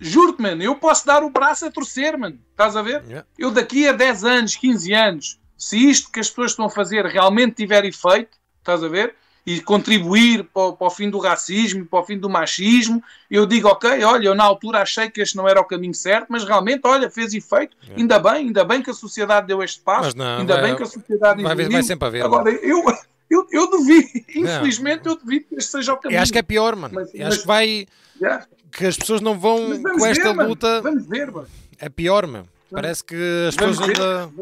[0.00, 3.02] juro-te, mano, eu posso dar o braço a torcer, mano, estás a ver?
[3.04, 3.26] Yeah.
[3.38, 7.04] Eu daqui a 10 anos, 15 anos, se isto que as pessoas estão a fazer
[7.06, 9.14] realmente tiver efeito, estás a ver?
[9.46, 13.46] E contribuir para, o- para o fim do racismo, para o fim do machismo, eu
[13.46, 16.44] digo, ok, olha, eu na altura achei que este não era o caminho certo, mas
[16.44, 18.00] realmente, olha, fez efeito, Yeah.
[18.02, 20.76] ainda bem, ainda bem que a sociedade deu este passo, Mas não, ainda vai- bem
[20.76, 22.24] que a sociedade Vai, vai sempre haver.
[22.24, 22.58] Agora, mano.
[22.62, 22.84] eu,
[23.30, 24.42] eu, eu duvido, Não.
[24.42, 26.18] infelizmente, eu duvido que este seja o caminho.
[26.18, 26.94] Eu acho que é pior, mano.
[26.94, 27.86] Mas- Eu mas- acho que vai.
[28.20, 28.46] Yeah.
[28.72, 30.80] Que as pessoas não vão com esta ver, luta.
[30.82, 31.48] Vamos ver, mano.
[31.78, 32.46] É pior, meu.
[32.70, 33.16] Parece que
[33.48, 34.32] as Vamos pessoas ainda.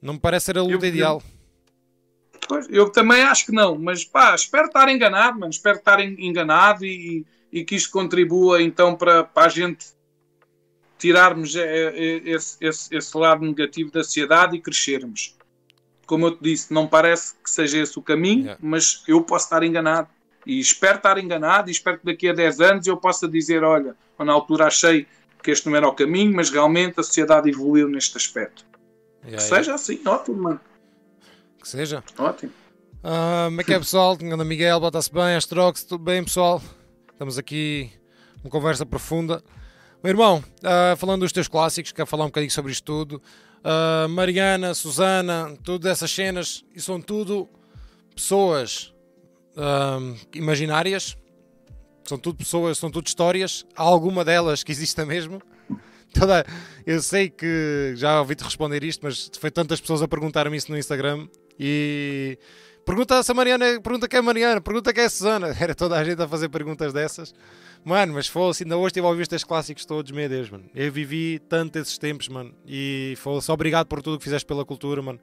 [0.00, 1.22] Não me parece ser a luta Eu- ideal.
[2.48, 5.50] Pois, eu também acho que não, mas pá, espero estar enganado, mano.
[5.50, 9.86] Espero estar en- enganado e, e que isto contribua então para, para a gente
[10.98, 11.62] tirarmos eh,
[11.94, 15.36] eh, esse, esse, esse lado negativo da sociedade e crescermos.
[16.06, 18.58] Como eu te disse, não parece que seja esse o caminho, Yeah.
[18.60, 20.08] mas eu posso estar enganado.
[20.46, 23.94] E espero estar enganado e espero que daqui a 10 anos eu possa dizer, olha,
[24.18, 25.06] na altura achei
[25.42, 28.64] que este não era o caminho, mas realmente a sociedade evoluiu neste aspecto.
[29.24, 29.56] Yeah, Que yeah.
[29.56, 30.60] seja assim, ótimo, mano.
[31.60, 32.02] Que seja.
[32.18, 32.52] Ótimo.
[33.02, 34.16] Ah, como é que é, pessoal?
[34.22, 36.62] Anda Miguel, bota-se bem, Astrox, tudo bem, pessoal?
[37.12, 37.90] Estamos aqui
[38.42, 39.42] uma conversa profunda.
[40.02, 43.22] Meu irmão, ah, falando dos teus clássicos, quero falar um bocadinho sobre isto tudo.
[43.64, 47.48] Ah, Mariana, Susana, tudo essas cenas, e são tudo
[48.14, 48.91] pessoas
[50.34, 51.16] imaginárias,
[52.04, 53.64] são tudo pessoas, são tudo histórias.
[53.76, 55.40] Há alguma delas que exista mesmo.
[56.12, 56.44] Toda,
[56.84, 60.76] eu sei que já ouvi-te responder isto, mas foi tantas pessoas a perguntar-me isso no
[60.76, 61.26] Instagram
[61.58, 62.38] e
[62.84, 65.54] pergunta se a Mariana, pergunta quem é Mariana, pergunta quem é Susana.
[65.58, 67.34] Era toda a gente a fazer perguntas dessas.
[67.84, 70.64] Mano, mas fosse, ainda hoje estive a ouvir estes clássicos todos, meu Deus, mano.
[70.74, 72.54] Eu vivi tanto esses tempos, mano.
[72.66, 75.18] E fosse, obrigado por tudo que fizeste pela cultura, mano.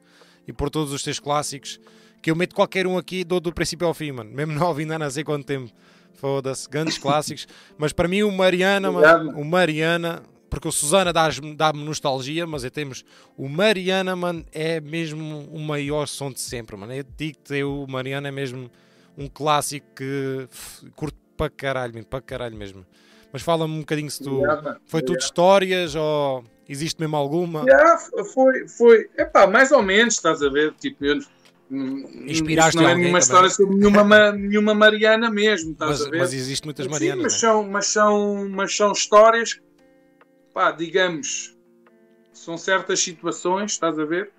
[0.46, 1.78] E por todos os teus clássicos.
[2.22, 4.30] Que eu meto qualquer um aqui, dou do princípio ao fim, mano.
[4.30, 5.70] Mesmo não há não sei quanto tempo.
[6.14, 7.46] Foda-se, grandes clássicos.
[7.78, 12.64] Mas para mim o Mariana, mano, o Mariana, porque o Susana dá-me dá nostalgia, mas
[12.64, 13.04] é temos
[13.36, 16.92] o Mariana, mano, é mesmo o maior som de sempre, mano.
[16.92, 18.70] Eu digo-te, o Mariana é mesmo
[19.16, 20.48] um clássico que
[20.94, 22.84] curto para caralho, para caralho mesmo.
[23.32, 24.40] Mas fala-me um bocadinho se tu.
[24.40, 24.76] Mano.
[24.86, 25.22] Foi tudo Obrigado.
[25.22, 27.62] histórias ou existe mesmo alguma?
[27.62, 27.98] Yeah,
[28.34, 30.74] foi, foi, epá, mais ou menos, estás a ver?
[30.74, 31.20] Tipo, eu,
[31.70, 33.18] Inspiraste não é nenhuma também?
[33.18, 36.18] história sobre nenhuma, ma- nenhuma Mariana mesmo, estás Mas, a ver?
[36.18, 37.22] mas existe muitas Sim, Marianas.
[37.22, 37.38] mas né?
[37.38, 39.60] são, mas, são, mas são histórias,
[40.52, 41.56] pá, digamos,
[42.32, 44.32] são certas situações, estás a ver?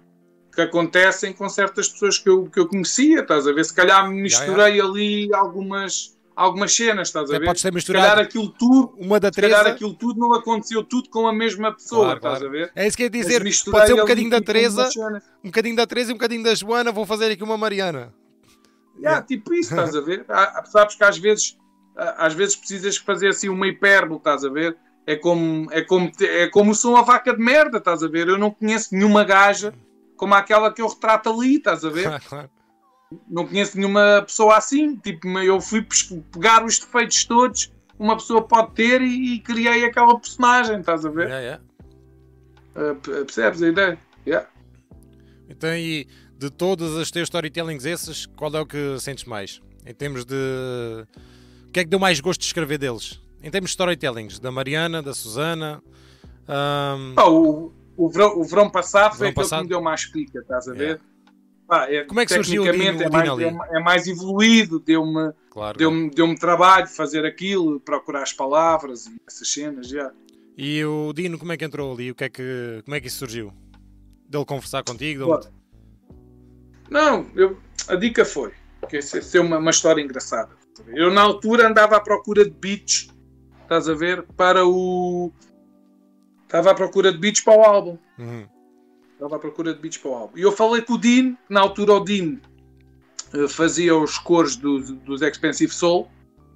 [0.54, 3.64] Que acontecem com certas pessoas que eu, que eu conhecia, estás a ver?
[3.64, 7.46] Se calhar misturei ali algumas, algumas cenas, estás a ver?
[7.46, 8.22] pode ser Se calhar misturado.
[8.22, 9.76] aquilo tudo, Uma da se calhar Teresa.
[9.76, 12.48] aquilo tudo não aconteceu tudo com a mesma pessoa, Claro, estás claro.
[12.48, 12.72] a ver?
[12.76, 13.44] É isso que eu ia dizer.
[13.72, 14.90] Pode ser um bocadinho da tipo, Teresa,
[15.44, 16.92] um bocadinho da Teresa e um bocadinho da Joana.
[16.92, 18.14] Vou fazer aqui uma Mariana.
[18.98, 20.26] Yeah, tipo isso, estás a ver?
[20.30, 21.58] Há- há- sabes que às vezes,
[21.96, 24.78] às vezes precisas fazer assim uma hipérbole, estás a ver?
[25.08, 28.28] É como, é, como, é como sou uma vaca de merda, estás a ver?
[28.28, 29.74] Eu não conheço nenhuma gaja
[30.16, 32.04] como aquela que eu retrato ali, estás a ver?
[32.22, 32.50] Claro, claro.
[33.30, 34.96] Não conheço nenhuma pessoa assim.
[34.96, 35.86] Tipo, eu fui
[36.32, 41.10] pegar os defeitos todos uma pessoa pode ter e, e criei aquela personagem, estás a
[41.10, 41.30] ver?
[41.30, 41.64] Yeah, yeah.
[42.76, 44.00] Uh, percebes a ideia?
[44.26, 44.50] Yeah.
[45.48, 49.62] Então, e de todos os teus storytellings esses, qual é o que sentes mais?
[49.86, 50.36] Em termos de.
[51.68, 53.22] O que é que deu mais gosto de escrever deles?
[53.44, 55.82] Em termos de storytellings, da Mariana, da Susana.
[56.48, 59.60] ahm, Pá, o, o, verão, o verão passado foi Verão aquele passado?
[59.60, 61.00] que me deu mais pica, estás a ver?
[61.72, 64.78] Pá, é- Como é que surgiu o Dino- é, mais, Dino é é mais evoluído,
[64.78, 65.78] deu-me claro.
[65.78, 70.12] deu deu trabalho fazer aquilo, procurar as palavras e essas cenas, já.
[70.58, 72.12] E o Dino, como é que entrou ali?
[72.12, 73.54] O que é que, como é que isso surgiu?
[74.28, 75.26] Dele conversar contigo?
[75.40, 75.48] Dele...
[76.90, 77.58] Não, eu-
[77.88, 78.52] a dica foi
[78.90, 80.50] que ia ser uma, uma história engraçada.
[80.88, 83.08] Eu na altura andava à procura de beats,
[83.62, 85.32] estás a ver, para o.
[86.44, 87.98] Estava à procura de beats para o álbum.
[88.20, 88.46] Uhum.
[89.22, 90.36] Estava à procura de beats para o álbum.
[90.36, 92.38] E eu falei com o Dean, que na altura o Dean
[93.36, 96.10] eh, fazia os cores dos, dos Expensive Soul.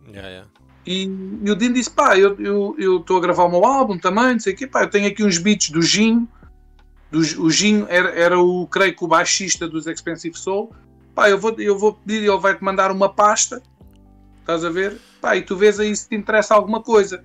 [0.08, 0.50] Yeah, yeah.
[0.84, 1.04] E,
[1.44, 4.40] e o Dean disse: pá, eu estou eu, a gravar o meu álbum também, não
[4.40, 6.28] sei o quê, pá, eu tenho aqui uns beats do Ginho.
[7.12, 10.74] Do, o Ginho era, era o, creio que o baixista dos Expensive Soul.
[11.14, 13.62] Pá, eu vou, eu vou pedir, ele vai-te mandar uma pasta,
[14.40, 15.00] estás a ver?
[15.22, 17.24] Pá, e tu vês aí se te interessa alguma coisa.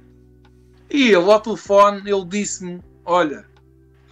[0.90, 3.48] E ele ao telefone, ele disse-me: olha,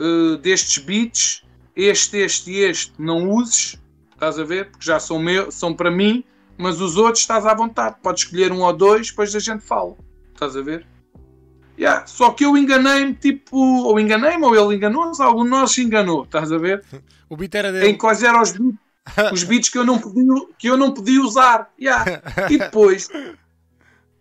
[0.00, 1.42] eh, destes beats,
[1.76, 3.80] este, este e este não uses,
[4.12, 4.70] estás a ver?
[4.70, 6.24] Porque já são, meu, são para mim,
[6.56, 7.96] mas os outros estás à vontade.
[8.02, 9.96] Podes escolher um ou dois, depois a gente fala.
[10.34, 10.86] Estás a ver?
[11.78, 12.04] Yeah.
[12.06, 16.24] Só que eu enganei-me, tipo, ou enganei-me, ou ele enganou-nos, algum de nós se enganou,
[16.24, 16.84] estás a ver?
[17.30, 17.94] O beat era Em dele.
[17.98, 18.78] quais eram os beats,
[19.32, 20.24] os beats que, eu não podia,
[20.58, 21.70] que eu não podia usar.
[21.78, 22.22] Yeah.
[22.50, 23.06] E depois,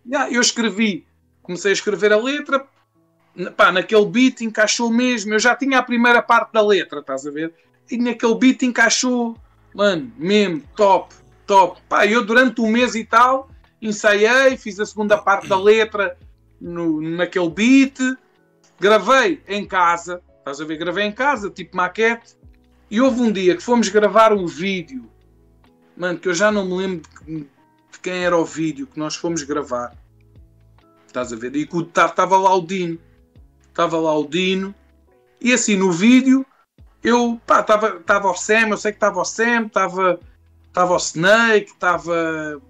[0.06, 1.06] yeah, eu escrevi,
[1.42, 2.66] comecei a escrever a letra,
[3.56, 5.34] pá, naquele beat encaixou mesmo.
[5.34, 7.54] Eu já tinha a primeira parte da letra, estás a ver?
[7.90, 9.36] E naquele beat encaixou,
[9.74, 11.14] mano, mesmo, top,
[11.46, 11.80] top.
[11.88, 16.16] Pá, eu durante um mês e tal ensaiei, fiz a segunda parte da letra
[16.60, 17.98] no, naquele beat,
[18.78, 20.76] gravei em casa, estás a ver?
[20.76, 22.36] Gravei em casa, tipo maquete.
[22.90, 25.08] E houve um dia que fomos gravar um vídeo,
[25.96, 27.46] mano, que eu já não me lembro de,
[28.02, 29.94] quem era o vídeo que nós fomos gravar.
[31.06, 31.54] Estás a ver?
[31.54, 32.98] E estava lá o Dino.
[33.78, 34.74] Estava lá o Dino.
[35.40, 36.44] E assim, no vídeo,
[37.00, 40.18] eu, pá, estava o Sam, eu sei que estava o Sam, estava
[40.66, 42.60] estava o Snake, estava,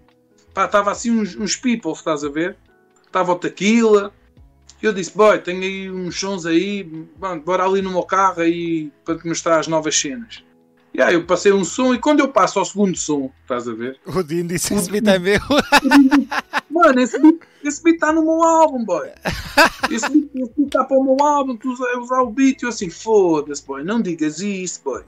[0.53, 2.59] pá, estava assim uns, uns people, estás a ver?
[3.07, 4.13] Estava o Tequila.
[4.83, 6.87] Eu disse, boy, tenho aí uns sons aí,
[7.19, 10.45] mano, bora ali no meu carro aí para te mostrar as novas cenas.
[10.93, 13.73] E aí eu passei um som e quando eu passo ao segundo som, estás a
[13.73, 13.99] ver?
[14.05, 15.41] O Dino disse: Esse beat é meu.
[16.71, 19.09] Mano, esse beat, esse beat está no meu álbum, boy.
[19.91, 22.63] Esse beat, esse beat está para o meu álbum, tu usa- usar o beat.
[22.63, 25.03] Eu assim, foda-se, boy, não digas isso, boy.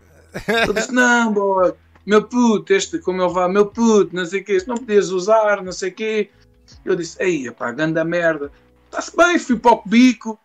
[0.67, 1.73] Eu disse, não, boy,
[2.07, 5.63] meu puto, este, como ele vai, meu puto, não sei o quê, não podias usar,
[5.63, 6.31] não sei o quê.
[6.85, 8.51] Eu disse, ei, pá, ganda merda.
[8.87, 10.39] Está-se bem, fui para o bico.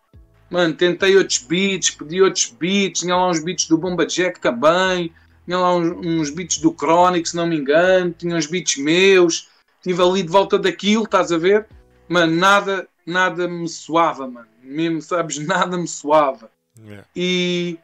[0.50, 5.12] Mano, tentei outros beats, pedi outros beats, tinha lá uns beats do Bomba Jack também,
[5.44, 9.48] tinha lá uns, uns beats do Chronic, se não me engano, tinha uns beats meus,
[9.76, 11.66] estive ali de volta daquilo, estás a ver?
[12.08, 14.48] Mano, nada, nada me suava, mano.
[14.62, 16.50] Mesmo, sabes, nada me suava.
[16.78, 17.06] Yeah.
[17.14, 17.78] E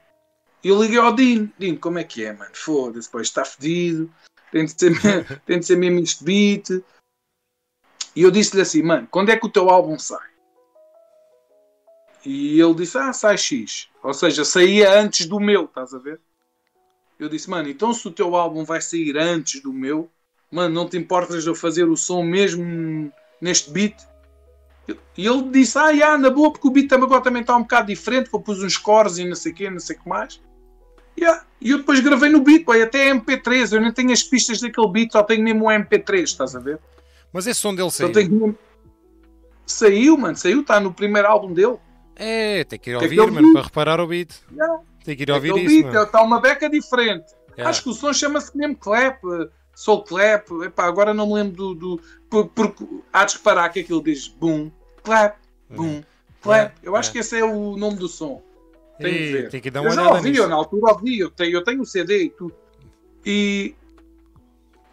[0.63, 2.51] eu liguei ao Dino, Dino, como é que é, mano?
[2.55, 4.13] Foda-se, pois está fedido,
[4.51, 4.93] tem de, ser,
[5.47, 6.85] tem de ser mesmo este beat.
[8.15, 10.31] E eu disse-lhe assim, mano, quando é que o teu álbum sai?
[12.25, 13.89] E ele disse, ah, sai X.
[14.03, 16.21] Ou seja, saía antes do meu, estás a ver?
[17.19, 20.11] Eu disse, mano, então se o teu álbum vai sair antes do meu,
[20.53, 23.97] mano, não te importas de eu fazer o som mesmo neste beat?
[25.17, 27.63] E ele disse, ah, já, na boa, porque o beat também agora também está um
[27.63, 30.01] bocado diferente, que eu pus uns cores e não sei o quê, não sei o
[30.01, 30.41] que mais.
[31.19, 31.45] Yeah.
[31.61, 34.89] E eu depois gravei no beat, boy, até MP3, eu nem tenho as pistas daquele
[34.89, 36.79] beat, só tenho mesmo um MP3, estás a ver?
[37.33, 38.13] Mas esse som dele saiu.
[38.13, 38.59] tenho
[39.65, 41.79] Saiu, mano, saiu, está no primeiro álbum dele.
[42.17, 43.53] É, tem que ir Que ouvir, aquele mano, beat.
[43.55, 44.31] para reparar o beat.
[44.53, 44.81] Yeah.
[45.05, 47.33] Tem que ir ouvir Aquele isso, beat, está uma beca diferente.
[47.53, 47.71] Yeah.
[47.71, 50.49] Acho que o som chama-se mesmo Clap, eh, Soul Clap.
[50.65, 51.75] Epá, agora não me lembro do.
[51.75, 54.71] do por- porque há de reparar que aquilo diz boom,
[55.03, 55.37] clap,
[55.71, 56.03] boom,
[56.41, 56.75] clap.
[56.83, 57.13] Eu acho É.
[57.13, 58.43] que esse é o nome do som.
[58.99, 59.49] Tem que Ih, ver.
[59.51, 60.43] tem que dar eu uma já olhada ouvi, nisso.
[60.43, 62.55] eu na altura ouvi, eu tenho, eu tenho o CD e tudo.
[63.25, 63.75] E,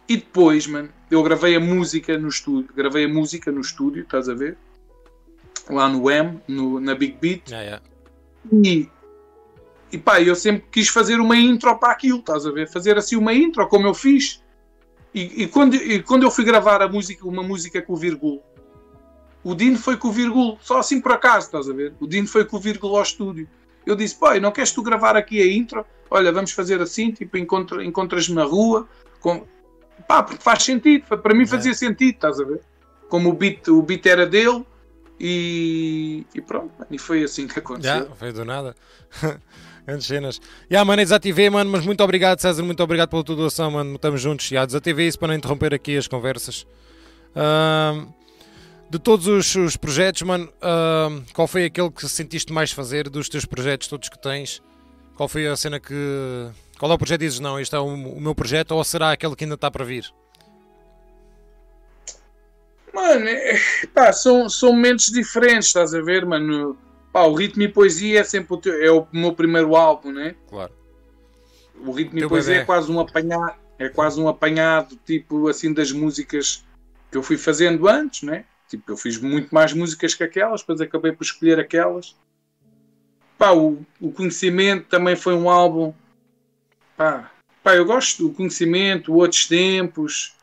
[0.08, 2.70] e depois, mano, eu gravei a música no estúdio.
[2.74, 4.56] Gravei a música no estúdio, estás a ver?
[5.68, 7.48] Lá no M, no, na Big Beat.
[7.50, 7.80] Yeah,
[8.52, 8.66] yeah.
[8.68, 8.88] E,
[9.92, 12.68] e pá, eu sempre quis fazer uma intro para aquilo, estás a ver?
[12.68, 14.42] Fazer assim uma intro, como eu fiz.
[15.14, 18.42] E, e quando, e quando eu fui gravar a música, uma música com o Virgul,
[19.42, 21.94] o Dino foi com o Virgul, só assim por acaso, estás a ver?
[21.98, 23.48] O Dino foi com o Virgul ao estúdio.
[23.86, 25.84] Eu disse, pai, não queres tu gravar aqui a intro?
[26.10, 28.86] Olha, vamos fazer assim, tipo, encontra, encontras-me na rua.
[29.20, 29.46] Com...
[30.06, 32.60] Pá, porque faz sentido, para mim fazia sentido, estás a ver?
[33.08, 34.64] Como o beat, o beat era dele
[35.18, 38.06] e, e pronto, e foi assim que aconteceu.
[38.08, 38.74] Já, foi do nada.
[39.86, 40.40] Grandes cenas.
[40.70, 42.62] Já, mano, eu desativei, mano, mas muito obrigado, César.
[42.62, 43.94] Muito obrigado pela tua doação, mano.
[43.94, 44.46] Estamos juntos.
[44.46, 46.66] Já, desativei isso para não interromper aqui as conversas.
[47.34, 48.08] Ahm,
[48.88, 53.28] de todos os, os projetos, mano, ahm, qual foi aquele que sentiste mais fazer dos
[53.28, 54.62] teus projetos todos que tens?
[55.16, 55.94] Qual foi a cena que.
[56.78, 59.36] Qual é o projeto dizes, não, este é o, o meu projeto ou será aquele
[59.36, 60.10] que ainda está para vir?
[62.92, 63.54] Mano, é,
[63.94, 66.76] pá, são, são momentos diferentes, estás a ver, mano?
[67.12, 70.34] Pá, o Ritmo e Poesia é sempre o, teu- é o meu primeiro álbum, né?
[70.48, 70.72] Claro.
[71.84, 72.62] O Ritmo e Teu Poesia bebé.
[72.62, 76.64] é quase um apanhado, é quase um apanhado, tipo, assim, das músicas
[77.10, 78.44] que eu fui fazendo antes, né?
[78.68, 82.14] Tipo, eu fiz muito mais músicas que aquelas, depois acabei por escolher aquelas.
[83.36, 85.92] Pá, o, o Conhecimento também foi um álbum.
[86.96, 87.30] Pá,
[87.64, 90.34] pá, eu gosto do Conhecimento, Outros Tempos.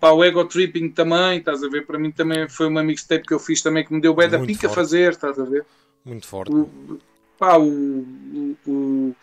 [0.00, 1.86] Pá, o Ego Tripping também, estás a ver?
[1.86, 4.38] Para mim também foi uma mixtape que eu fiz também que me deu bué da
[4.38, 4.74] pica forte.
[4.74, 5.64] fazer, estás a ver?
[6.04, 6.52] Muito forte.
[6.54, 6.98] O,
[7.38, 9.14] pá, o, o, o,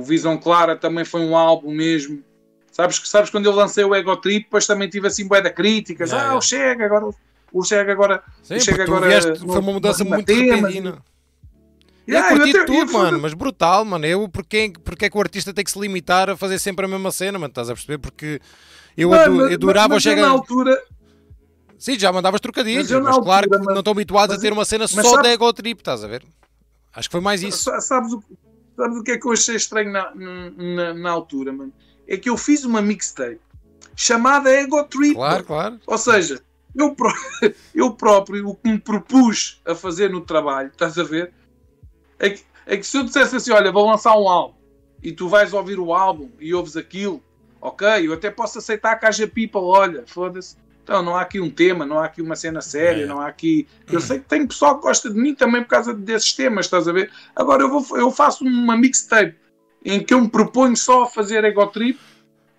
[0.00, 2.22] o Visão Clara também foi um álbum mesmo.
[2.72, 5.50] Sabes, que- sabes quando eu lancei o Ego Trip, depois também tive assim bué da
[5.50, 6.10] críticas.
[6.10, 6.38] Yeah, ah, yeah.
[6.38, 7.10] o Chega agora.
[7.52, 8.22] O Chega agora.
[8.42, 10.98] Sim, chega porque tu agora vieste- no- foi uma mudança no muito repentina.
[12.06, 14.04] Yeah, eu curti até- tudo, eu mano, mas brutal, mano.
[14.04, 16.88] Eu, porque, porque é que o artista tem que se limitar a fazer sempre a
[16.88, 17.50] mesma cena, mano?
[17.50, 17.96] Estás a perceber?
[17.98, 18.40] Porque
[18.96, 20.22] eu, Mano, mas- eu adorava o mas eu Chega.
[20.22, 20.82] na altura.
[21.84, 24.54] Sim, já mandavas trocadilhos, Mas mas, claro que não estão habituados a mas ter eu-
[24.54, 26.24] uma cena só sabe- de ego trip, estás a ver?
[26.94, 27.58] Acho que foi mais isso.
[27.64, 28.24] Sa- Sabes o,
[28.74, 31.70] sabes o que é que eu achei estranho na, na, na altura, mano?
[32.08, 33.38] É que eu fiz uma mixtape
[33.94, 35.12] chamada Ego Trip.
[35.14, 35.78] Claro, claro.
[35.86, 36.40] Ou seja,
[36.74, 37.12] eu, pró-
[37.74, 41.34] eu próprio, o que me propus a fazer no trabalho, estás a ver?
[42.18, 44.54] É que, é que se eu dissesse assim: olha, vou lançar um álbum
[45.02, 47.22] e tu vais ouvir o álbum e ouves aquilo,
[47.60, 50.56] ok, eu até posso aceitar que haja people, olha, foda-se.
[50.84, 53.06] Então não há aqui um tema, não há aqui uma cena séria, É.
[53.06, 53.66] não há aqui.
[53.90, 56.86] Eu sei que tem pessoal que gosta de mim também por causa desses temas, estás
[56.86, 57.10] a ver?
[57.34, 59.34] Agora eu, vou, eu faço uma mixtape
[59.84, 61.98] em que eu me proponho só a fazer ego trip.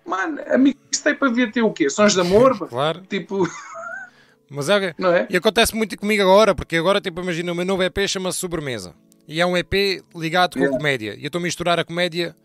[0.04, 1.88] Mano, a mixtape havia ter o quê?
[1.88, 2.58] Sons de amor?
[2.68, 3.02] Claro.
[3.08, 3.48] Tipo,
[4.50, 5.26] Mas é, não é?
[5.30, 8.94] E acontece muito comigo agora, porque agora, tipo, imagina, o meu novo EP chama-se Sobremesa.
[9.26, 10.76] E é um EP ligado com a Yeah.
[10.78, 11.14] comédia.
[11.16, 12.36] E eu estou a misturar a comédia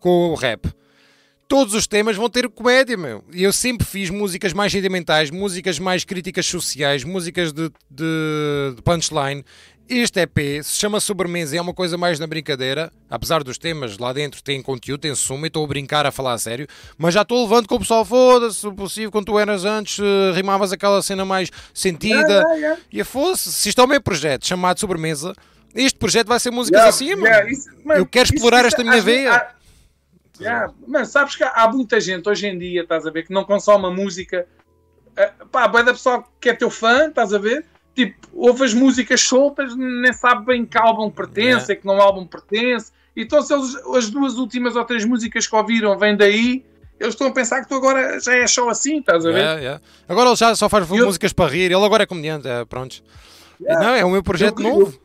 [0.00, 0.66] com o rap.
[1.52, 3.22] Todos os temas vão ter comédia, meu.
[3.30, 8.80] E eu sempre fiz músicas mais sentimentais, músicas mais críticas sociais, músicas de, de, de
[8.82, 9.44] punchline.
[9.86, 12.90] Este EP se chama Sobremesa e é uma coisa mais na brincadeira.
[13.10, 16.32] Apesar dos temas lá dentro têm conteúdo, tem suma e estou a brincar, a falar
[16.32, 16.66] a sério.
[16.96, 20.32] Mas já estou levando com o pessoal, foda-se, se possível, quando tu eras antes, eh,
[20.34, 22.16] rimavas aquela cena mais sentida.
[22.32, 25.34] Yeah, yeah, E a fosse, se isto é o meu projeto chamado Sobremesa,
[25.74, 26.88] este projeto vai ser músicas yeah.
[26.96, 27.26] assim, mano.
[27.26, 29.48] Yeah, isso- mano, Eu quero explorar isso- esta minha veia.
[30.40, 33.44] Yeah, Mano, sabes que há, muita gente hoje em dia, estás a ver, que não
[33.44, 34.46] consome a música.
[35.10, 37.66] Uh, pá, bué da pessoa que é teu fã, estás a ver?
[37.94, 41.76] Tipo, ouve as músicas soltas, nem sabe bem que álbum pertence, Yeah.
[41.76, 42.90] que não álbum pertence.
[43.14, 46.64] Então, se eles, as duas últimas ou três músicas que ouviram vêm daí,
[46.98, 49.38] eles estão a pensar que tu agora já é só assim, estás a ver?
[49.38, 49.82] Yeah, yeah.
[50.08, 53.02] Agora ele já só faz Eu- músicas para rir, ele agora é comediante, é, pronto.
[53.60, 53.84] Yeah.
[53.86, 54.98] Não, é o meu projeto Eu- novo.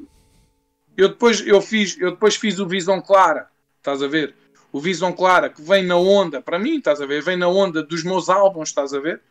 [0.96, 3.48] Eu depois, eu, fiz, eu depois fiz o Visão Clara,
[3.78, 4.34] estás a ver?
[4.72, 7.22] O Visão Clara, que vem na onda, para mim, estás a ver?
[7.22, 9.22] Vem na onda dos meus álbuns, estás a ver?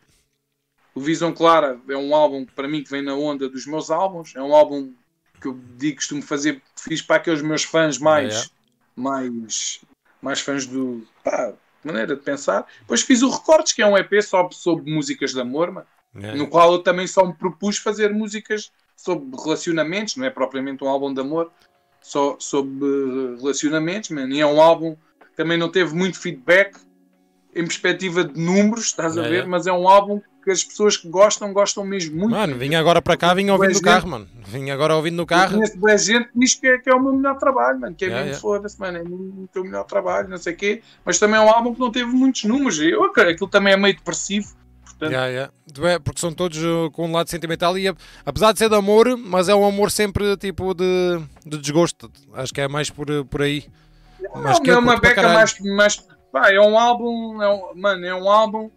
[0.94, 4.34] O Visão Clara é um álbum, para mim, que vem na onda dos meus álbuns.
[4.34, 4.92] É um álbum
[5.40, 8.50] que eu digo, costumo fazer, fiz para aqueles meus fãs mais, Yeah.
[8.96, 9.80] mais,
[10.22, 11.06] mais fãs do.
[11.22, 11.52] pá,
[11.84, 12.66] maneira de pensar.
[12.80, 16.38] Depois fiz o Recortes, que é um EP só sobre músicas de amor, mano Yeah.
[16.38, 20.88] no qual eu também só me propus fazer músicas sobre relacionamentos, não é propriamente um
[20.88, 21.52] álbum de amor,
[22.00, 24.28] só sobre relacionamentos, man.
[24.30, 24.96] e é um álbum
[25.36, 26.76] também não teve muito feedback
[27.54, 29.46] em perspectiva de números, estás a É, ver, é.
[29.46, 32.30] mas é um álbum que as pessoas que gostam, gostam mesmo muito.
[32.30, 34.28] Mano, vinha agora para cá, vinha ouvindo no carro, mano.
[34.46, 35.54] Vinha agora ouvindo no carro.
[35.54, 37.94] conheço boa gente que diz que é, que é o meu melhor trabalho, mano.
[37.96, 38.58] Que é Yeah, mesmo yeah.
[38.58, 38.98] foda-se, mano.
[38.98, 40.82] É o teu melhor trabalho, não sei o quê.
[41.04, 42.78] Mas também é um álbum que não teve muitos números.
[42.78, 44.54] Eu, aquilo também é meio depressivo.
[44.84, 45.52] Portanto, Yeah, yeah.
[45.94, 48.76] É, porque são todos uh, com um lado sentimental e a- apesar de ser de
[48.76, 52.08] amor, mas é um amor sempre tipo de, de desgosto.
[52.34, 53.64] Acho que é mais por, por aí.
[54.42, 55.96] Mas não, é uma beca mais, mais.
[56.32, 57.42] Pá, é um álbum.
[57.42, 58.70] É um, mano, é um álbum.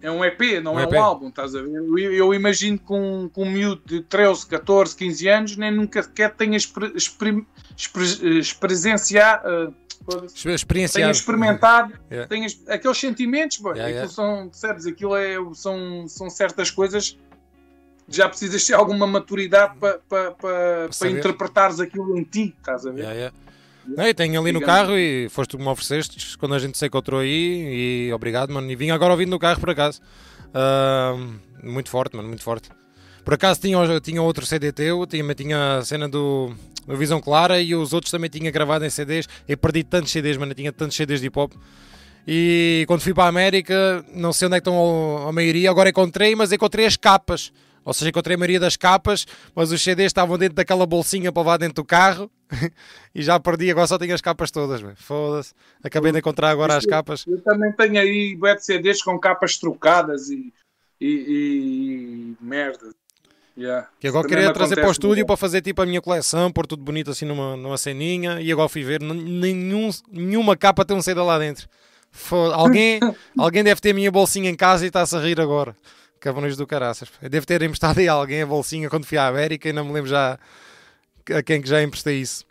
[0.00, 0.92] É um EP, não Um é EP.
[0.92, 1.70] um álbum, estás a ver?
[1.74, 6.02] Eu, eu imagino que um, que um miúdo de 13, 14, 15 anos nem nunca
[6.02, 6.56] sequer tenha
[8.38, 9.42] experienciar.
[9.44, 9.74] uh,
[10.08, 11.10] Exper- tenha Experienciar.
[11.10, 12.28] experimentado Yeah.
[12.28, 13.74] tenha aqueles sentimentos, boy.
[13.76, 14.86] Yeah, aquilo são, percebes?
[14.86, 17.10] Aquilo é, são, são certas coisas
[18.08, 20.36] que já precisas ter alguma maturidade para pa, pa,
[20.86, 21.18] pa saber.
[21.18, 23.00] interpretares aquilo em ti, estás a ver?
[23.00, 23.36] Yeah, yeah.
[23.88, 26.76] Não, e tenho ali no carro e foste tu que me ofereceste quando a gente
[26.76, 28.70] se encontrou aí e obrigado, mano.
[28.70, 30.00] E vim agora ouvindo no carro por acaso.
[30.52, 31.14] Ah,
[31.62, 32.68] muito forte, mano, muito forte.
[33.24, 36.54] Por acaso tinha, tinha outro CD teu, tinha, tinha a cena do,
[36.86, 39.28] do Visão Clara e os outros também tinha gravado em CDs.
[39.48, 41.52] Eu perdi tantos CDs, mano, eu tinha tantos CDs de hip hop.
[42.26, 45.88] E quando fui para a América, não sei onde é que estão a maioria, agora
[45.88, 47.52] encontrei, mas encontrei as capas.
[47.86, 49.24] Ou seja, encontrei a maioria das capas,
[49.54, 52.28] mas os CDs estavam dentro daquela bolsinha para levar dentro do carro
[53.14, 54.82] e já perdi, agora só tenho as capas todas.
[54.96, 55.54] Foda-se.
[55.84, 57.24] Acabei de encontrar agora as capas.
[57.28, 60.52] Eu também tenho aí de CDs com capas trocadas e,
[61.00, 62.92] e, e, merda.
[63.56, 63.88] Yeah.
[64.00, 65.26] Que agora queria trazer para o estúdio muito.
[65.28, 68.68] para fazer tipo a minha coleção, pôr tudo bonito assim numa, numa ceninha e agora
[68.68, 71.68] fui ver, nenhum, nenhuma capa tem um CD lá dentro.
[72.10, 72.98] Foda- alguém,
[73.38, 75.76] alguém deve ter a minha bolsinha em casa e está-se a rir agora.
[76.20, 77.10] Cabrões do caraças.
[77.20, 79.84] Eu devo ter emprestado aí a alguém a bolsinha quando fui à América e não
[79.84, 80.38] me lembro já
[81.30, 82.44] a quem que já emprestei isso.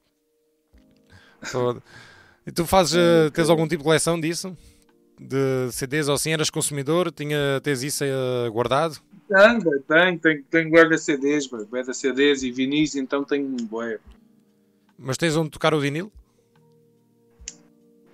[2.46, 4.56] E tu fazes, eh, tens algum tipo de coleção disso?
[5.20, 6.32] De CDs ou assim?
[6.32, 7.12] Eras consumidor?
[7.12, 8.98] Tinha, tens isso eh, guardado?
[9.28, 14.00] Tenho, tenho, tenho, tenho de CDs, de CDs e vinis, então tenho um bué.
[14.98, 16.12] Mas tens onde tocar o vinil?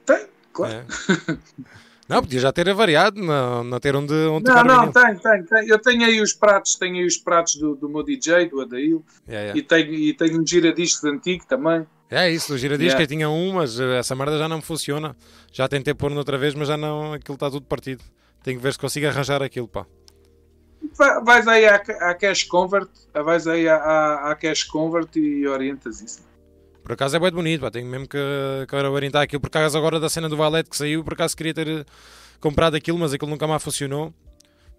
[0.06, 0.74] Tenho, claro.
[0.74, 1.62] É.
[2.12, 5.68] Não, podia já ter variado, não, não ter onde, onde Não, não, tenho, tenho, tenho.
[5.68, 9.04] Eu tenho aí os pratos, tenho aí os pratos do, do meu DJ, do Adail,
[9.28, 9.58] Yeah, yeah.
[9.58, 11.88] e tenho, e tenho um giradiscos antigo também.
[12.10, 13.04] É isso, o giradisco Yeah.
[13.04, 15.16] eu tinha um, mas eh, essa merda já não me funciona.
[15.52, 18.04] Já tentei pôr outra vez, mas já não, aquilo está tudo partido.
[18.44, 19.86] Tenho que ver se consigo arranjar aquilo, pá.
[20.98, 25.48] Vai- Vais aí à, à Cash Convert, vais aí à, à, à Cash Convert e
[25.48, 26.30] orientas isso.
[26.84, 27.72] Por acaso é bem bonito, pá.
[27.72, 28.18] Tenho mesmo que,
[28.68, 29.40] que orientar aquilo.
[29.40, 31.86] Por acaso agora da cena do Valete que saiu, por acaso queria ter eh,
[32.40, 34.14] comprado aquilo, mas aquilo nunca mais funcionou.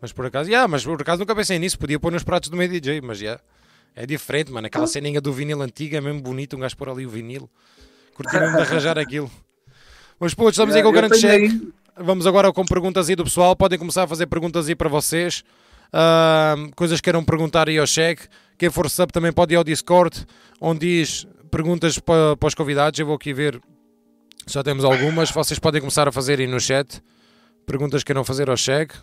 [0.00, 1.78] Mas por acaso, yeah, mas por acaso nunca pensei nisso.
[1.78, 3.38] Podia pôr nos pratos do meu DJ, mas já.
[3.94, 4.66] É diferente, mano.
[4.66, 6.56] Aquela ceninha do vinil antiga é mesmo bonito.
[6.56, 7.48] Um gajo pôr ali o vinil.
[8.14, 9.30] Curti mesmo de arranjar aquilo.
[10.18, 11.72] Mas pô, estamos aí com o grande cheque.
[11.96, 13.54] Vamos agora com perguntas aí do pessoal.
[13.54, 15.44] Podem começar a fazer perguntas aí para vocês.
[15.92, 18.26] Ahm, coisas que queiram perguntar aí ao cheque.
[18.58, 20.26] Quem for sub também pode ir ao Discord,
[20.60, 22.98] onde diz perguntas para, para os convidados.
[22.98, 23.60] Eu vou aqui ver.
[24.48, 25.30] Já temos algumas.
[25.30, 27.00] Vocês podem começar a fazer aí no chat.
[27.64, 28.96] Perguntas que queiram fazer ao cheque.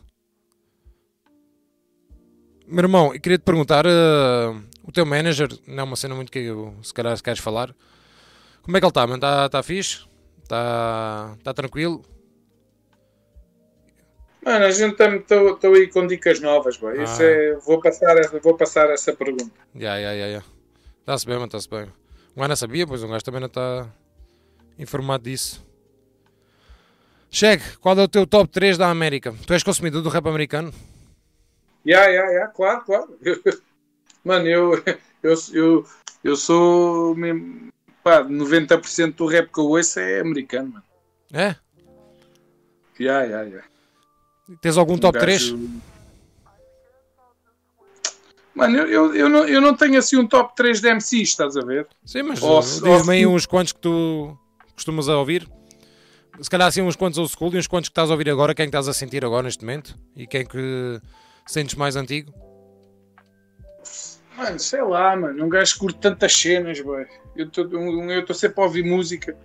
[2.68, 6.32] Meu irmão, eu queria te perguntar: ah, o teu manager, não é uma cena muito
[6.32, 7.74] que eu, se calhar se queres falar.
[8.62, 9.16] Como é que ele está, mano?
[9.16, 10.06] Está tá fixe?
[10.43, 12.04] Está tá tranquilo?
[14.43, 17.02] Mano, a gente estou aí com dicas novas, boy.
[17.04, 17.26] Isso Ah.
[17.26, 19.52] é, vou, passar, essa- vou passar essa pergunta.
[19.76, 20.43] Ya, ya, ya.
[21.02, 21.88] Está-se bem, mano, está-se bem.
[22.40, 23.86] Um gajo não sabia, pois um gajo também não está
[24.78, 25.62] informado disso.
[27.30, 29.36] Chegue, qual é o teu top 3 da América?
[29.46, 30.74] Tu és consumidor do rap americano?
[31.86, 33.20] Ya, ya, ya, claro, claro.
[34.24, 34.82] Mano, eu,
[35.22, 35.86] eu, eu,
[36.24, 37.74] eu sou mesmo.
[38.02, 40.86] Pá, 90% do rap que eu ouço é americano, mano.
[41.34, 41.58] É?
[42.98, 43.64] Ya, ya, ya.
[44.62, 45.54] Tens algum top Um 3?
[48.60, 51.62] Mano, eu, eu, não, eu não tenho assim um top 3 de MCs, estás a
[51.62, 51.88] ver?
[52.05, 52.41] Sim, mas
[52.97, 54.38] diz-me aí uns quantos que tu
[54.76, 55.47] costumas a ouvir.
[56.41, 58.53] Se calhar assim uns quantos old school e uns quantos que estás a ouvir agora,
[58.53, 59.95] quem é estás a sentir agora neste momento?
[60.14, 60.99] E quem é que
[61.45, 62.34] sentes mais antigo?
[64.38, 65.45] Mano, sei lá, mano.
[65.45, 67.05] Um gajo curte tantas cenas, boy.
[67.38, 69.38] Eu estou sempre a ouvir música.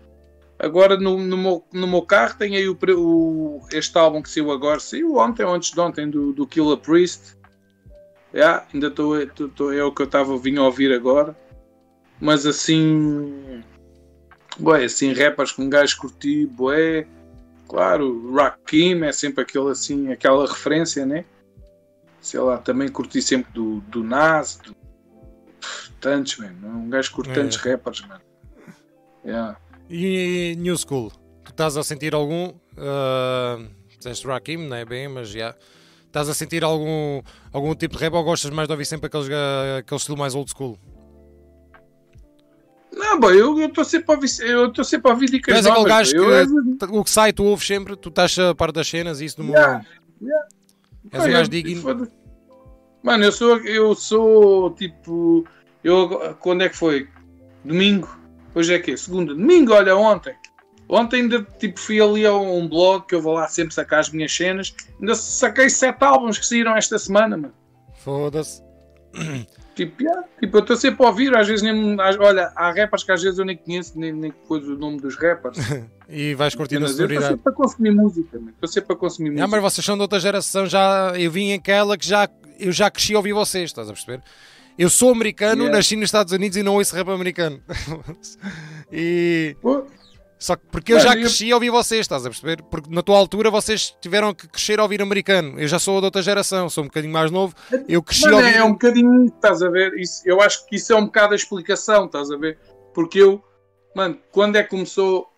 [0.58, 4.50] Agora no, no, meu, no meu carro tem aí o, o- este álbum que saiu
[4.50, 4.80] agora.
[4.80, 7.34] Saiu ontem ou antes de ontem do, do Killer Priest.
[8.35, 9.16] Yeah, ainda estou.
[9.72, 11.37] É o que eu estava vindo a ouvir agora.
[12.20, 13.62] Mas assim.
[14.59, 17.07] Boy, assim, rappers com um gajo curti, boé.
[17.68, 21.24] Claro, Rakim é sempre aquele, assim, aquela referência, né?
[22.20, 24.74] Sei lá, também curti sempre do, do Nas, do,
[26.01, 26.68] tantos, mano.
[26.68, 27.35] Um gajo curte É.
[27.35, 28.20] tantos rappers, mano.
[29.24, 29.57] Yeah.
[29.89, 31.11] E New School?
[31.45, 32.49] Tu estás a sentir algum?
[32.49, 35.55] Uh, disseste Rakim, não é bem, mas já.
[36.14, 37.20] Estás a sentir algum,
[37.52, 40.32] algum tipo de rap ou gostas mais de ouvir sempre aqueles, ah, aquele estilo mais
[40.36, 40.78] old school?
[42.92, 45.84] Não, boy, eu estou sempre a ouvir, eu estou sempre a ouvir dicas és aquele
[45.88, 49.24] gajo que o que sai tu ouves sempre, tu estás a par das cenas e
[49.24, 49.88] isso no Yeah, momento.
[50.22, 50.46] yeah.
[51.10, 52.08] És um gajo digno.
[53.02, 55.44] Mano, eu sou, eu sou tipo.
[55.82, 57.08] Eu, quando é que foi?
[57.64, 58.08] Domingo?
[58.54, 59.34] Hoje é que Segunda?
[59.34, 60.36] Domingo, olha, ontem.
[60.89, 64.11] Ontem ainda tipo, fui ali a um blog que eu vou lá sempre sacar as
[64.11, 64.74] minhas cenas.
[65.01, 67.55] Ainda saquei sete álbuns que saíram esta semana, mano.
[68.03, 68.62] Foda-se.
[69.74, 72.01] Tipo, yeah, tipo eu estou sempre a ouvir, às vezes nem.
[72.01, 75.01] às- Olha, há rappers que às vezes eu nem conheço, nem, nem coisa o nome
[75.01, 75.59] dos rappers.
[76.09, 78.41] E vais curtindo a eu estou sempre a consumir música.
[78.51, 79.45] Estou sempre a consumir música.
[79.45, 82.28] Ah, mas vocês são de outra geração, já eu vim aquela que já
[82.61, 84.22] eu já cresci a ouvir vocês, estás a perceber?
[84.78, 85.76] Eu sou americano, Yeah.
[85.76, 87.61] nasci nos Estados Unidos e não ouço rap americano.
[88.93, 89.87] e Pô,
[90.45, 92.62] só que porque eu já cresci a ouvir vocês, estás a perceber?
[92.64, 95.59] Porque na tua altura vocês tiveram que crescer a ouvir americano.
[95.59, 97.55] Eu já sou de outra geração, sou um bocadinho mais novo.
[97.88, 99.95] Eu cresci a Mano, ouvir é um bocadinho, estás a ver?
[99.95, 102.59] Isso, eu acho que isso é um bocado a explicação, estás a ver?
[102.92, 103.42] Porque eu,
[103.97, 105.32] mano, quando é que começou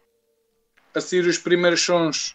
[0.93, 2.35] a sair os primeiros sons,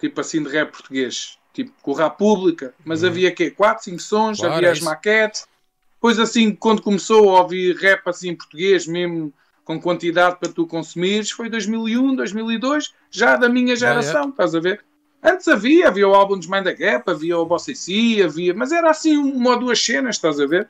[0.00, 1.38] tipo assim, de rap português?
[1.54, 3.52] Tipo, com República, mas havia quê?
[3.52, 4.38] 4, 5 sons.
[4.40, 4.84] Claro, havia é as isso.
[4.84, 5.46] maquetes.
[5.94, 9.32] Depois, assim, quando começou a ouvir rap assim em português, mesmo
[9.64, 14.84] com quantidade para tu consumires, foi 2001, 2002, já da minha geração, estás a ver?
[15.22, 18.72] Antes havia, havia o álbum dos Mind the Gap, havia o Bossa C, havia, mas
[18.72, 20.68] era assim uma ou duas cenas, estás a ver?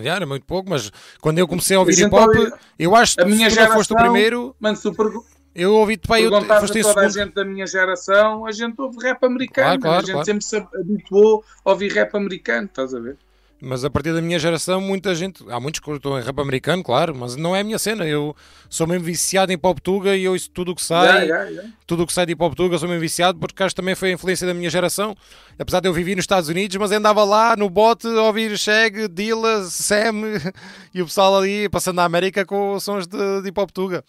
[0.00, 3.16] Já, era muito pouco, mas quando eu comecei a ouvir hip hop, então, eu acho
[3.16, 6.82] que a minha não foste o primeiro, Mano, pergu- eu ouvi-te aí, perguntares foste a
[6.82, 10.12] toda a gente da minha geração, a gente ouve rap americano, Claro, claro, a gente
[10.12, 10.24] claro.
[10.24, 13.16] sempre se habituou a ouvir rap americano, estás a ver?
[13.64, 15.44] Mas a partir da minha geração, muita gente.
[15.48, 18.04] Há muitos que estão em rap americano, claro, mas não é a minha cena.
[18.04, 18.34] Eu
[18.68, 21.06] sou mesmo viciado em pop tuga e eu ouço tudo o que sai.
[21.06, 21.70] Yeah, yeah, yeah.
[21.86, 24.10] Tudo o que sai de hip-hop tuga, sou mesmo viciado, porque acho que também foi
[24.10, 25.14] a influência da minha geração.
[25.58, 29.06] Apesar de eu viver nos Estados Unidos, mas andava lá no bote a ouvir Shag,
[29.08, 30.40] Dilla, Sam
[30.92, 34.04] e o pessoal ali passando na América com sons de, de hip-hop tuga.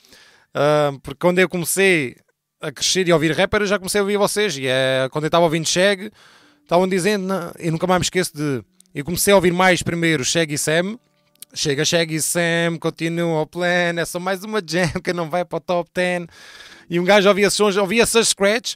[0.53, 2.15] Ah, porque quando eu comecei
[2.61, 4.57] a crescer e a ouvir rapper, eu já comecei a ouvir vocês.
[4.57, 6.11] E é, quando eu estava ouvindo Shag,
[6.61, 8.63] estavam dizendo, eu nunca mais me esqueço de.
[8.93, 10.99] Eu comecei a ouvir mais primeiro Shag e Sam.
[11.51, 15.43] Chega Shag e Sam, continua o plan, é só mais uma jam que não vai
[15.43, 16.27] para o top 10.
[16.89, 18.75] E um gajo ouvia sons, ouvia essas scratch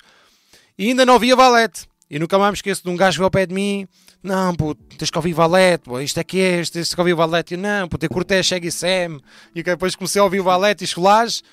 [0.75, 1.87] e ainda não ouvia valete.
[2.09, 3.87] E nunca mais me esqueço de um gajo que veio ao pé de mim.
[4.23, 7.53] Não, puto, tens que ouvir valete, pô, isto é que é, tens que ouvir valete.
[7.53, 9.19] E eu, não, puto, eu curto é Shag e Sam.
[9.53, 11.43] E depois comecei a ouvir valete e escolage.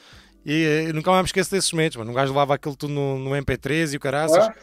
[0.45, 2.11] E eh, nunca mais me esqueço desses momentos, mano.
[2.11, 4.39] Um gajo levava aquilo tudo no, no MP3 e o caraças.
[4.39, 4.55] Ah,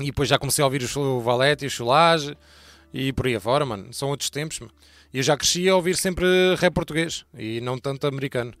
[0.00, 2.36] E depois já comecei a ouvir o, Valete e o Chulage
[2.92, 3.92] e por aí afora, mano.
[3.92, 4.72] São outros tempos, mano.
[5.12, 6.26] E eu já cresci a ouvir sempre
[6.58, 8.52] rap português e não tanto americano.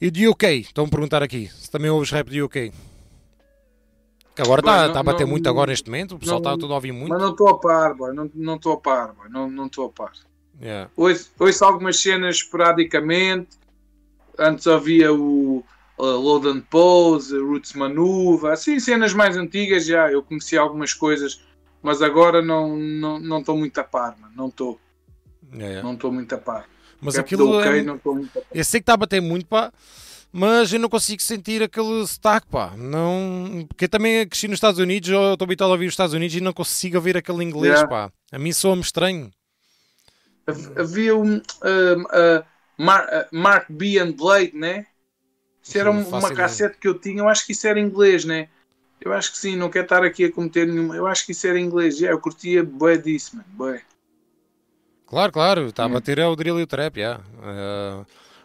[0.00, 2.72] E de UK, estão a perguntar aqui, se também ouves rap de UK.
[4.34, 6.72] Que agora está tá a bater não- muito agora neste momento, o pessoal está tudo
[6.72, 7.10] a ouvir muito.
[7.10, 8.14] Mas não estou a par, boy.
[8.14, 9.28] não não estou a par, boy.
[9.28, 10.12] não não estou a par.
[10.60, 10.90] Yeah.
[10.96, 13.58] Ouço, ouço algumas cenas esporadicamente.
[14.38, 15.62] Antes havia o
[15.98, 20.10] uh, Load and Pose, Roots Manuva, assim, cenas mais antigas já.
[20.10, 21.42] Eu conheci algumas coisas,
[21.82, 24.32] mas agora não não não estou muito a par, mano.
[24.36, 24.78] Não estou,
[25.52, 25.82] Yeah, yeah.
[25.82, 26.66] não estou muito a par.
[27.00, 28.50] Mas Rap aquilo do UK, é, não estou muito a par.
[28.54, 29.72] Eu sei que está a bater muito, pá,
[30.32, 32.72] mas eu não consigo sentir aquele sotaque, pá.
[32.76, 33.66] Não...
[33.68, 36.34] Porque eu também cresci nos Estados Unidos, eu estou habituado a ouvir os Estados Unidos
[36.36, 37.88] e não consigo ouvir aquele inglês, Yeah.
[37.88, 38.12] pá.
[38.30, 39.30] A mim soa-me estranho.
[40.46, 42.44] Hav- Havia um, um, uh,
[42.78, 44.86] Mar- uh, Mark B and Blade, né?
[45.62, 46.34] Isso era Não um- uma ideia.
[46.34, 48.48] cassete que eu tinha, eu acho que isso era inglês, né?
[49.04, 50.94] Eu acho que sim, não quero estar aqui a cometer nenhuma.
[50.94, 53.82] Eu acho que isso era inglês, yeah, eu curtia bué disso, mano, bué.
[55.06, 55.92] Claro, claro, está a Hum.
[55.92, 57.20] bater é o drill e o trap, já.
[57.42, 58.04] Eh,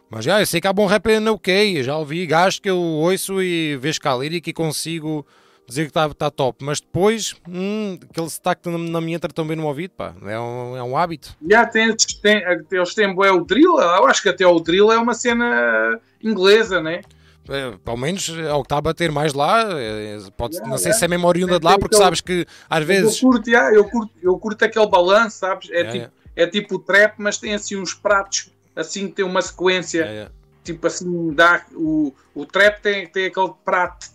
[0.09, 2.77] mas já, eu sei que há bom rap na UK, já ouvi gajos que eu
[2.77, 5.25] ouço e vejo cá a lírica e consigo
[5.67, 9.45] dizer que está tá top, mas depois, hum, aquele sotaque não, não me entra tão
[9.45, 11.35] bem no ouvido, pá, é um, é um hábito.
[11.45, 14.97] Já tem, tem, eles têm bué o drill, eu acho que até o drill é
[14.97, 17.01] uma cena inglesa, né?
[17.49, 20.77] É, pelo menos é o que está a bater mais lá, é, pode, Yeah, não
[20.77, 20.99] sei yeah.
[20.99, 23.21] se é mesmo oriunda de lá, tem porque sabes que às vezes...
[23.21, 25.69] Eu curto, já, eu curto, eu curto aquele balanço, sabes?
[25.69, 29.23] É, Yeah, tipo, yeah, é tipo o trap, mas tem assim uns pratos, assim, tem
[29.23, 29.99] uma sequência.
[29.99, 30.35] yeah, yeah.
[30.63, 34.07] tipo assim, dá, o, o trap tem, tem aquele prato,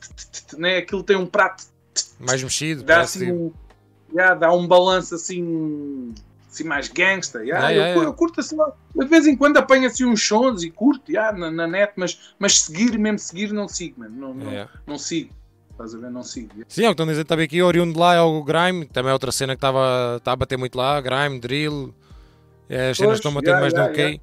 [0.58, 0.78] né?
[0.78, 1.64] aquilo tem um prato,
[2.18, 3.52] mais mexido, dá assim, um,
[4.38, 6.14] dá um balanço assim,
[6.52, 8.04] assim mais gangsta, Yeah, eu, yeah, cu- yeah.
[8.10, 11.32] eu curto assim, eu de vez em quando apanho assim uns sons e curto já,
[11.32, 14.72] na, na net, mas, mas seguir, mesmo seguir, não sigo, mano, não, não, Yeah, yeah.
[14.86, 15.32] não sigo,
[15.70, 16.50] estás a ver, não sigo.
[16.68, 19.10] Sim, é o que estão dizendo também aqui, oriundo de lá é o Grime, também
[19.10, 21.94] é outra cena que estava tá a bater muito lá, Grime, Drill,
[22.68, 24.20] é, as cenas estão a bater yeah, mais yeah, no UK.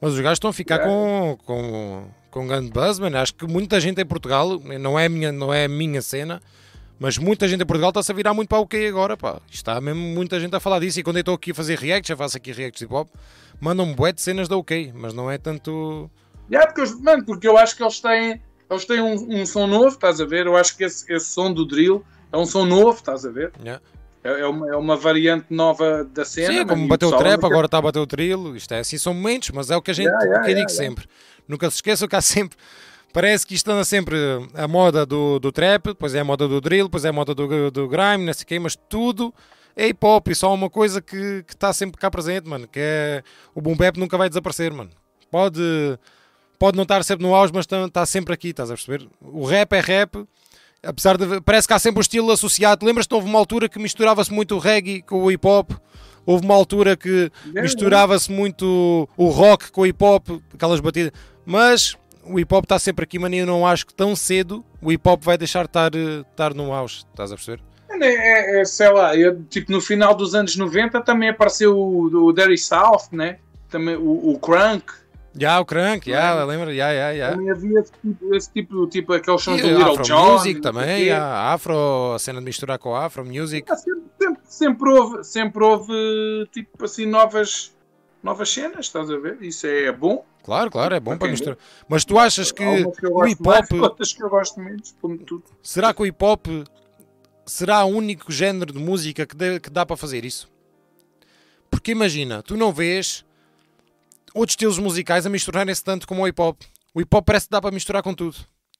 [0.00, 0.92] Mas os gajos estão a ficar Yeah.
[0.94, 3.16] com, com, com grande buzz, mano.
[3.16, 6.42] Acho que muita gente em Portugal, não é a minha, não é a minha cena,
[6.98, 9.40] Mas muita gente em Portugal está-se a virar muito para o OK agora, pá.
[9.50, 10.98] Está mesmo muita gente a falar disso.
[10.98, 13.08] E quando eu estou aqui a fazer reacts, já faço aqui reacts de hip hop,
[13.60, 16.10] mandam-me bué de cenas da OK, mas não é tanto.
[16.50, 18.40] Yeah, porque, eu- mano, porque eu acho que eles têm,
[18.70, 20.46] eles têm um, um som novo, estás a ver?
[20.46, 22.02] Eu acho que esse, esse som do drill
[22.32, 23.52] é um som novo, estás a ver?
[23.60, 23.82] Yeah.
[24.24, 26.48] É, é uma, é uma variante nova da cena.
[26.52, 28.56] Sim, é como bateu o trap, agora está a bater o trilo.
[28.56, 30.70] Isto é assim, são momentos, mas é o que a gente Yeah, yeah, que digo
[30.70, 31.06] sempre.
[31.46, 32.56] Nunca se esqueçam que há sempre.
[33.16, 34.14] Parece que isto anda sempre
[34.52, 37.34] a moda do, do trap, depois é a moda do drill, depois é a moda
[37.34, 39.32] do, do grime, não sei o quê, mas tudo
[39.74, 42.68] é hip hop e só há uma coisa que que está sempre cá presente, mano,
[42.68, 43.22] que é
[43.54, 44.90] o boom bap nunca vai desaparecer, mano.
[45.30, 45.62] Pode,
[46.58, 49.08] pode não estar sempre no auge, mas está, está sempre aqui, estás a perceber?
[49.22, 50.28] O rap é rap,
[50.82, 51.40] apesar de.
[51.40, 52.84] Parece que há sempre o estilo associado.
[52.84, 55.70] Lembras-te, houve uma altura que misturava-se muito o reggae com o hip hop.
[56.26, 61.12] Houve uma altura que misturava-se muito o rock com o hip hop, aquelas batidas.
[61.46, 61.96] Mas
[62.28, 65.08] o hip hop está sempre aqui, e Eu não acho que tão cedo o hip
[65.08, 67.04] hop vai deixar de estar, eh, estar no auge.
[67.10, 67.60] Estás a perceber?
[67.88, 72.26] É, é, é, sei lá, eu, tipo, no final dos anos 90 também apareceu o,
[72.26, 73.38] o Dirty South, né?
[73.70, 74.84] Também o, o Crunk.
[75.38, 76.74] Já, o Crank, já, lembra?
[76.74, 77.30] Já, já, já.
[77.32, 80.32] Também havia esse tipo, esse tipo, tipo aqueles sons do Little Afro John.
[80.32, 83.70] Music também, já, Afro, a cena de misturar com Afro Music.
[83.70, 87.76] Ah, Sempre, sempre, sempre houve, sempre houve tipo assim novas,
[88.22, 89.36] novas cenas, estás a ver?
[89.42, 90.24] Isso é bom.
[90.46, 91.30] Claro, claro, é bom para Ok.
[91.32, 91.58] misturar.
[91.88, 92.62] Mas tu achas que
[92.98, 93.66] que o hip hop,
[94.16, 95.44] que eu gosto menos, como tudo.
[95.60, 96.46] será que o hip hop
[97.44, 100.48] será o único género de música que, dê- que dá para fazer isso?
[101.68, 103.24] Porque imagina, tu não vês
[104.34, 106.60] outros estilos musicais a misturarem-se tanto como o hip hop.
[106.94, 108.36] O hip hop parece que dá para misturar com tudo.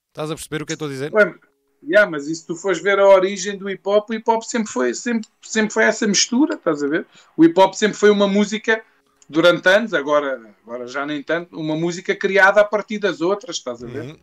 [0.08, 1.12] Estás a perceber o que eu estou a dizer?
[1.12, 1.34] Ué,
[1.82, 4.42] yeah, mas e se tu fores ver a origem do hip hop, o hip hop
[4.42, 7.06] sempre foi, sempre, sempre foi essa mistura, estás a ver?
[7.36, 8.82] O hip hop sempre foi uma música,
[9.28, 13.82] durante anos, agora, agora já nem tanto, uma música criada a partir das outras, estás
[13.82, 14.02] a ver?
[14.04, 14.18] Uhum.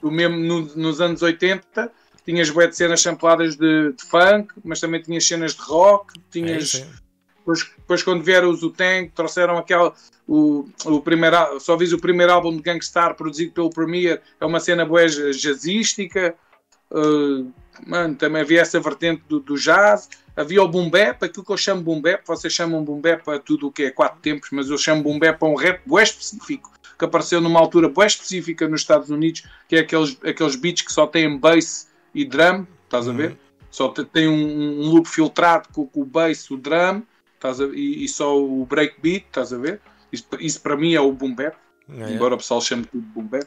[0.00, 1.90] Tu mesmo no- nos anos 80
[2.24, 6.74] tinhas bué de cenas sampladas de, de funk, mas também tinhas cenas de rock, tinhas.
[6.76, 6.86] é.
[7.38, 9.94] Depois, depois quando vieram os Wu-Tang, trouxeram aquela.
[10.28, 14.60] O, o primeiro, só vis o primeiro álbum de Gangstar produzido pelo Premier, é uma
[14.60, 16.34] cena bué ja- jazzística.
[16.90, 17.50] Uh,
[17.86, 20.08] mano, também havia essa vertente do, do jazz.
[20.36, 23.38] Havia o boom bap, aquilo que eu chamo boom bap, vocês chamam boom bap a
[23.38, 26.02] tudo o que é quatro tempos, mas eu chamo boom bap a um rap bué
[26.02, 30.82] específico, que apareceu numa altura bué específica nos Estados Unidos, que é aqueles, aqueles beats
[30.82, 33.36] que só têm bass e drum, estás a ver?
[33.70, 37.02] Só te- tem um, um loop filtrado com, com o bass, o drum,
[37.34, 39.80] estás a, e, e só o breakbeat, estás a ver?
[40.12, 41.56] Isso, isso para mim é o boom bap,
[41.88, 42.10] É, é.
[42.14, 43.46] embora o pessoal chame tudo boom bap.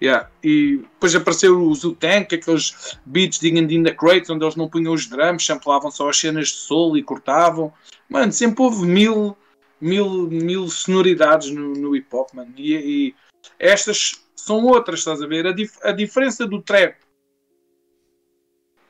[0.00, 0.30] Yeah.
[0.44, 4.54] E depois apareceu o Zutan, que é aqueles beats de in the Crates, onde eles
[4.54, 7.72] não punham os drums, samplavam só as cenas de solo e cortavam.
[8.08, 9.36] Mano, sempre houve mil,
[9.80, 12.54] mil, mil sonoridades no, no hip hop, mano.
[12.56, 13.14] E, e
[13.58, 15.46] estas são outras, estás a ver?
[15.46, 16.96] A, dif- a diferença do trap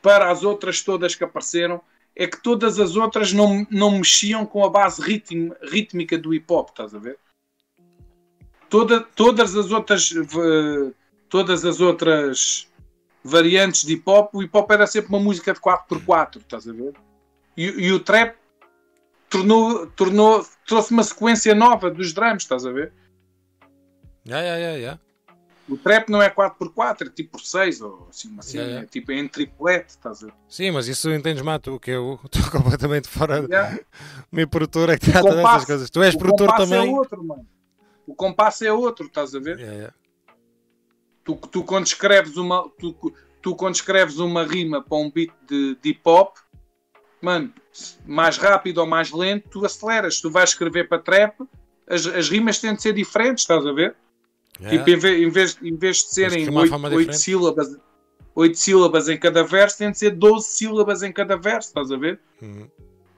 [0.01, 1.81] para as outras todas que apareceram
[2.15, 6.69] é que todas as outras não, não mexiam com a base rítmica do hip hop,
[6.69, 7.17] estás a ver?
[8.69, 10.93] Toda, todas as outras v-
[11.29, 12.67] todas as outras
[13.23, 16.73] variantes de hip hop, o hip hop era sempre uma música de 4x4, estás a
[16.73, 16.93] ver?
[17.55, 18.35] E, e o trap
[19.29, 22.91] tornou, tornou, trouxe uma sequência nova dos drums, estás a ver?
[24.25, 24.99] Já, já, já, já.
[25.67, 28.87] O trap não é 4x4, é tipo por 6 ou assim, uma cena, Yeah, yeah.
[28.87, 30.33] é tipo em triplete, estás a ver?
[30.47, 33.39] Sim, mas isso entendes mais tu, que eu estou completamente fora.
[33.47, 33.77] Yeah.
[34.31, 35.89] Meu produtor é que trata compasso- dessas coisas.
[35.91, 36.89] Tu és o produtor compasso também.
[36.89, 37.45] é outro, mano.
[38.07, 39.59] O compasso é outro, estás a ver?
[39.59, 39.93] Já, já.
[41.29, 45.75] Tu, tu quando escreves uma tu, tu quando escreves uma rima para um beat de,
[45.81, 46.37] de hip hop,
[47.21, 47.53] mano,
[48.05, 50.19] mais rápido ou mais lento, tu aceleras.
[50.19, 51.41] Tu vais escrever para trap,
[51.87, 53.95] as, as rimas têm de ser diferentes, estás a ver?
[54.59, 56.97] Já, Tipo, em vez, em vez, em vez de serem rimar de oito, forma oito
[56.99, 57.21] diferente.
[57.21, 57.77] sílabas,
[58.35, 61.97] oito sílabas em cada verso, tem de ser 12 sílabas em cada verso, estás a
[61.97, 62.19] ver?
[62.41, 62.67] Uhum.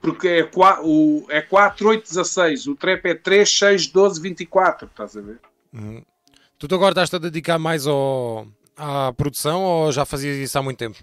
[0.02, 2.68] Porque é 4, o, é 4 8, 16.
[2.68, 5.40] O trap é 3, 6, 12, 24, estás a ver?
[5.74, 6.04] Uhum.
[6.68, 8.48] Tu agora estás-te a dedicar mais ao,
[8.78, 10.98] à produção ou já fazias isso há muito tempo?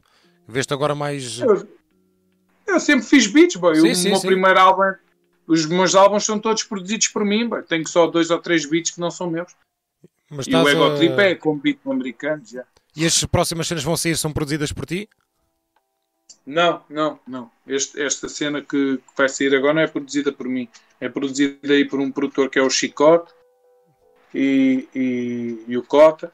[0.47, 1.41] Veste agora mais.
[1.41, 1.69] Eu,
[2.67, 3.75] eu sempre fiz beats, boy.
[3.77, 4.27] Sim, o sim, meu sim.
[4.29, 4.95] primeiro álbum,
[5.47, 7.63] os meus álbuns são todos produzidos por mim, boy.
[7.63, 9.53] Tenho só dois ou três beats que não são meus.
[10.31, 12.65] Mas E o Ego a- Trip é com beat americanos, já.
[12.95, 15.09] E as próximas cenas vão sair são produzidas por ti?
[16.47, 17.51] Não, não, não.
[17.67, 20.69] Este- esta cena que, que vai sair agora não é produzida por mim.
[21.01, 23.33] É produzida aí por um produtor que é o Chicote
[24.35, 26.33] e, e, e o Cota.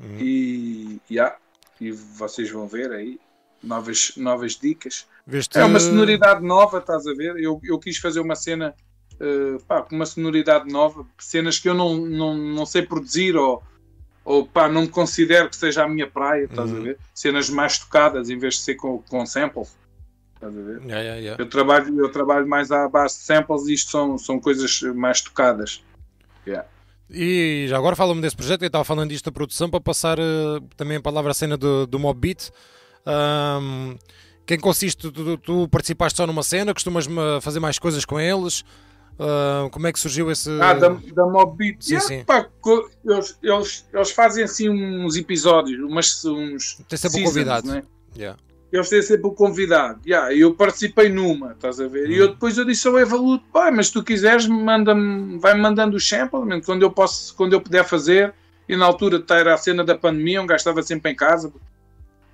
[0.00, 0.18] Uhum.
[0.20, 1.36] E, yeah,
[1.80, 3.18] e vocês vão ver aí
[3.62, 5.06] novas, novas dicas.
[5.54, 7.36] É uma sonoridade nova, estás a ver?
[7.36, 8.74] Eu, eu quis fazer uma cena
[9.66, 13.62] pá, com uma sonoridade nova, cenas que eu não, não, não sei produzir ou,
[14.24, 16.78] ou pá, não me considero que seja a minha praia, estás Uhum.
[16.78, 16.98] a ver?
[17.14, 19.76] Cenas mais tocadas em vez de ser com, com samples.
[20.34, 20.80] Estás a ver?
[20.82, 21.42] Yeah, yeah, yeah.
[21.42, 25.20] Eu trabalho, eu trabalho mais à base de samples e isto são, são coisas mais
[25.20, 25.82] tocadas.
[27.10, 30.22] E já agora fala-me desse projeto, eu estava falando disto da produção para passar eh,
[30.76, 32.50] também a palavra à cena do, do Mob Beat.
[33.06, 33.96] Ahm,
[34.46, 38.64] quem consiste, tu, tu- participaste só numa cena, costumas eh, fazer mais coisas com eles?
[39.18, 40.48] Ah, como é que surgiu esse.
[40.60, 41.82] Ah, da, da Mob Beat.
[41.82, 42.24] Sim, Yeah, sim.
[42.24, 42.48] pá,
[43.04, 47.66] eles, eles, eles fazem assim uns episódios, umas, uns Tem sempre um convidado.
[47.68, 47.82] né?
[48.16, 48.38] Yeah.
[48.70, 50.00] Eles têm sempre o convidado.
[50.06, 52.10] Yeah, eu participei numa, estás a ver?
[52.10, 52.22] E Hum.
[52.24, 56.00] eu depois eu disse ao Evaluto, pá, mas se tu quiseres, manda-me, vai-me mandando o
[56.00, 58.34] sample, quando eu posso, quando eu puder fazer.
[58.68, 61.50] E na altura tá, era a cena da pandemia, um gajo estava sempre em casa.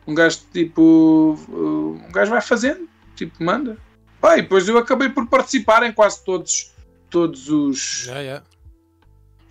[0.06, 3.78] Um gajo tipo, um gajo vai fazendo, tipo, manda.
[4.20, 6.72] Pá, e depois eu acabei por participar em quase todos,
[7.08, 8.44] todos os, Yeah, yeah.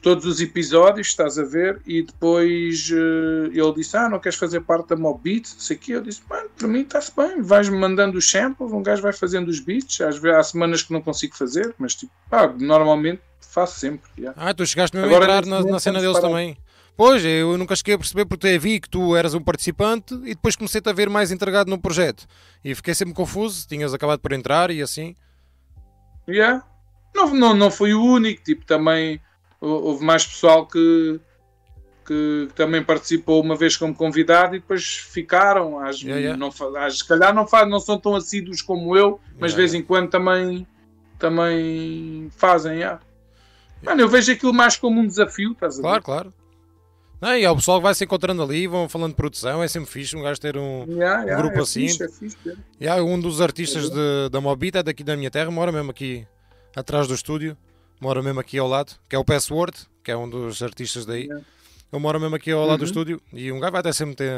[0.03, 1.81] Todos os episódios, estás a ver?
[1.87, 5.47] E depois eh, ele disse: Ah, não queres fazer parte da Mob Beat?
[5.47, 5.93] Sei o quê.
[5.93, 9.47] Eu disse: Mano, para mim está-se bem, vais-me mandando os samples, um gajo vai fazendo
[9.47, 10.01] os beats.
[10.01, 14.09] Às vezes há semanas que não consigo fazer, mas tipo, pá, normalmente faço sempre.
[14.17, 14.39] yeah.
[14.39, 16.57] Ah, tu chegaste mesmo Agora, a entrar na, na cena deles também.
[16.95, 20.35] Pois, eu nunca cheguei a perceber porque eu vi que tu eras um participante e
[20.35, 22.27] depois comecei-te a ver mais entregado no projeto.
[22.63, 25.15] E fiquei sempre confuso, tinhas acabado por entrar e assim.
[26.27, 26.63] Yeah.
[27.15, 29.19] Não, não, não fui o único, tipo, também
[29.67, 31.19] houve mais pessoal que,
[32.05, 35.79] que também participou uma vez como convidado e depois ficaram.
[35.79, 36.37] Às, Yeah, yeah.
[36.37, 39.55] Não, às- se calhar não, fa- não são tão assíduos como eu, mas Yeah, de
[39.55, 39.77] vez yeah.
[39.83, 40.67] em quando também,
[41.19, 42.73] também fazem.
[42.77, 42.99] Yeah.
[43.81, 45.81] Mano, eu vejo aquilo mais como um desafio, estás a ver?
[45.83, 46.33] Claro, claro.
[47.21, 49.67] Não, e há o pessoal que vai se encontrando ali, vão falando de produção, é
[49.69, 50.83] sempre fixe um gajo ter um.
[50.89, 51.87] Yeah, yeah, grupo é assim.
[51.87, 52.37] Fixe, é fixe,
[52.81, 52.87] é.
[52.89, 56.27] Há um dos artistas de, da Mobita é daqui da minha terra, mora mesmo aqui
[56.75, 57.55] atrás do estúdio,
[58.03, 59.73] mora mesmo aqui ao lado, que é o Password,
[60.03, 61.23] que é um dos artistas daí.
[61.23, 61.43] Yeah.
[61.91, 62.87] Ele mora mesmo aqui ao lado do Uhum.
[62.87, 64.31] estúdio e um gajo vai até sempre ter.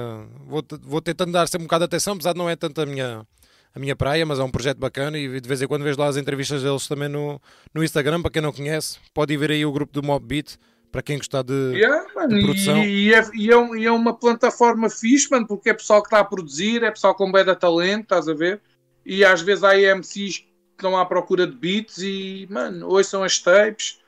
[0.45, 2.85] Vou, vou tentando dar sempre um bocado de atenção, apesar de não é tanto a
[2.85, 3.25] minha,
[3.73, 6.07] a minha praia, mas é um projeto bacana e de vez em quando vejo lá
[6.07, 7.41] as entrevistas deles também no,
[7.73, 10.57] no Instagram, para quem não conhece, pode ir ver aí o grupo do Mob Beat,
[10.91, 11.53] para quem gostar de.
[11.73, 12.77] Yeah, mano, de produção.
[12.83, 16.01] e, e é, e é um- e é uma plataforma fixe, mano, porque é pessoal
[16.01, 18.61] que está a produzir, é pessoal com bem de talento, estás a ver?
[19.05, 20.43] E às vezes há MCs
[20.75, 23.99] estão à procura de beats e, mano, ouçam as tapes,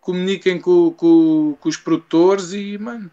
[0.00, 3.10] comuniquem com, com, com os produtores e, mano,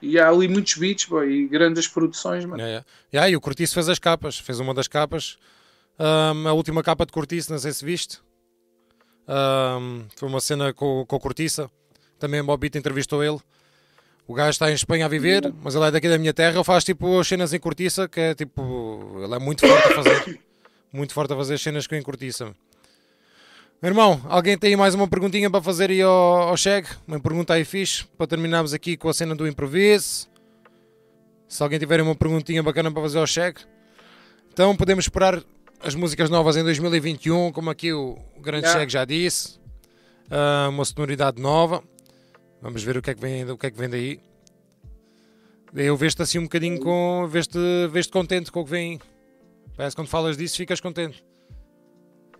[0.00, 2.58] e há ali muitos beats, boy, e grandes produções, mano.
[2.58, 2.86] Yeah, yeah.
[3.12, 5.38] Yeah, e o Cortiço fez as capas, fez uma das capas.
[5.98, 8.20] Ahm, a última capa de Cortiço, não sei se viste.
[9.26, 11.70] Ahm, foi uma cena com, com o Cortiça.
[12.18, 13.38] Também o entrevistou ele.
[14.26, 16.54] O gajo está em Espanha a viver, mas ele é daqui da minha terra.
[16.54, 19.20] Ele faz tipo as cenas em Cortiça, que é tipo.
[19.22, 20.40] Ele é muito forte a fazer.
[20.94, 22.54] Muito forte a fazer as cenas com em Cortiça.
[23.82, 26.86] Meu irmão, alguém tem aí mais uma perguntinha para fazer aí ao, ao Cheg?
[27.04, 30.28] Uma pergunta aí fixe, para terminarmos aqui com a cena do improviso.
[31.48, 33.58] Se alguém tiver uma perguntinha bacana para fazer ao Cheg.
[34.52, 35.42] Então podemos esperar
[35.80, 38.78] as músicas novas em 2021, como aqui o grande Yeah.
[38.78, 39.58] Cheg já disse.
[40.30, 41.82] Ah, uma sonoridade nova.
[42.62, 44.20] Vamos ver o que é que vem, o que é que vem daí.
[45.74, 47.26] Eu vejo-te assim um bocadinho com.
[47.28, 47.58] Vejo-te
[47.90, 49.00] vejo contente com o que vem.
[49.76, 51.24] Parece que quando falas disso ficas contente.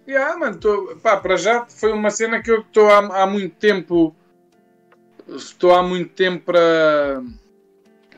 [0.06, 3.56] Yeah, mano, tô, pá, para já foi uma cena que eu estou há, há muito
[3.56, 4.14] tempo.
[5.28, 7.22] Estou há muito tempo para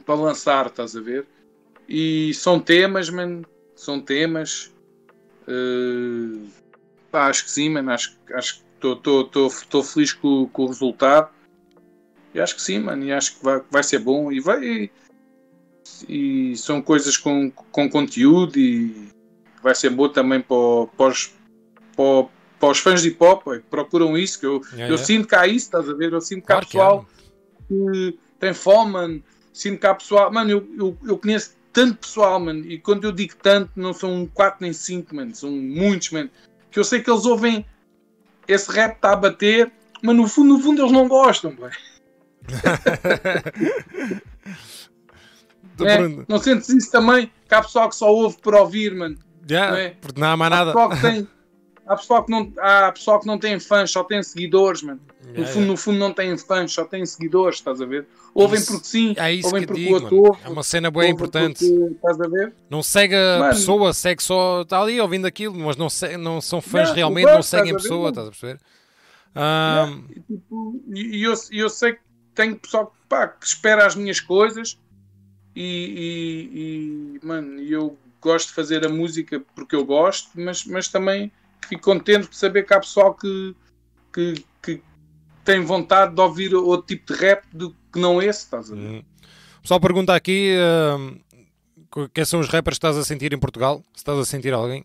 [0.06, 1.26] para lançar, estás a ver?
[1.88, 3.44] E são temas, mano.
[3.74, 4.72] São temas.
[5.46, 6.48] Eh,
[7.10, 7.90] pá, acho que sim, mano.
[7.90, 11.30] Acho, acho que estou feliz com, com o resultado.
[12.32, 13.04] E acho que sim, mano.
[13.04, 14.30] E acho que vai, vai ser bom.
[14.30, 14.64] E vai.
[14.64, 14.90] E
[16.56, 19.08] são coisas com, com conteúdo e
[19.62, 21.32] vai ser bom também para, para, os,
[21.96, 24.38] para, para os fãs de hip hop procuram isso.
[24.38, 25.04] Que eu, Yeah, eu yeah.
[25.04, 26.12] sinto que há isso, estás a ver?
[26.12, 27.06] Eu sinto que há Claro que pessoal
[27.68, 29.22] que tem fome, mano.
[29.52, 30.32] Sinto que há pessoal.
[30.32, 32.64] Mano, eu, eu, eu conheço tanto pessoal, mano.
[32.64, 35.34] E quando eu digo tanto, não são 4 nem 5, mano.
[35.34, 36.30] São muitos, mano.
[36.70, 37.64] Que eu sei que eles ouvem
[38.46, 39.72] esse rap está a bater,
[40.02, 41.72] mas no fundo, no fundo eles não gostam, mano.
[45.84, 47.30] É, não sentes isso também?
[47.48, 49.16] Que há pessoal que só ouve por ouvir, mano.
[49.48, 49.90] Já, não é?
[50.00, 50.72] porque não há mais Há nada.
[50.72, 51.28] pessoal que tem.
[51.88, 55.00] Há pessoal que não, há pessoal que não tem fãs, só tem seguidores, mano.
[55.24, 55.70] No, Já, fundo, já.
[55.70, 58.08] no fundo não têm fãs, só têm seguidores, estás a ver?
[58.34, 60.40] Ouvem Isso- porque sim, É isso ouvem que porque digo, o outro ouve.
[60.44, 61.64] É uma cena bem importante.
[61.64, 62.52] porque- estás a ver?
[62.68, 63.52] Não segue a Mano.
[63.54, 64.62] pessoa, segue só.
[64.62, 67.78] Está ali ouvindo aquilo, mas não, segue, não são fãs realmente, não seguem a a
[67.78, 68.58] pessoa, estás a perceber?
[69.32, 72.00] Ah, E, tipo, eu, eu sei que
[72.34, 74.76] tenho pessoal pá, que espera as minhas coisas
[75.56, 80.88] e, e- e, mano, eu gosto de fazer a música porque eu gosto, mas, mas
[80.88, 81.32] também
[81.68, 83.54] fico contente de saber que há pessoal que,
[84.12, 84.82] que, que,
[85.44, 88.80] tem vontade de ouvir outro tipo de rap do que não esse, estás a ver?
[88.80, 89.02] Hum.
[89.58, 90.54] O pessoal pergunta aqui
[90.98, 91.20] hum,
[91.90, 93.82] qu- quem são os rappers que estás a sentir em Portugal?
[93.94, 94.84] Se estás a sentir alguém?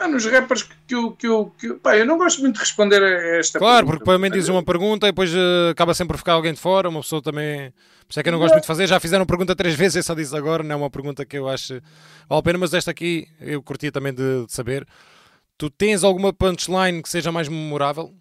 [0.00, 2.60] Mano, os rappers que eu, que eu, que eu, pá, eu não gosto muito de
[2.60, 3.92] responder a esta Claro, pergunta.
[3.92, 6.88] porque provavelmente dizes uma pergunta e depois eh, acaba sempre por ficar alguém de fora.
[6.88, 7.70] Uma pessoa também.
[7.70, 8.86] Por isso é que eu não gosto muito de fazer.
[8.86, 10.62] Já fizeram pergunta três vezes, eu só disse agora.
[10.62, 11.74] Não é uma pergunta que eu acho
[12.26, 14.88] vale a pena, mas esta aqui eu curtia também de, de saber.
[15.58, 18.14] Tu tens alguma punchline que seja mais memorável?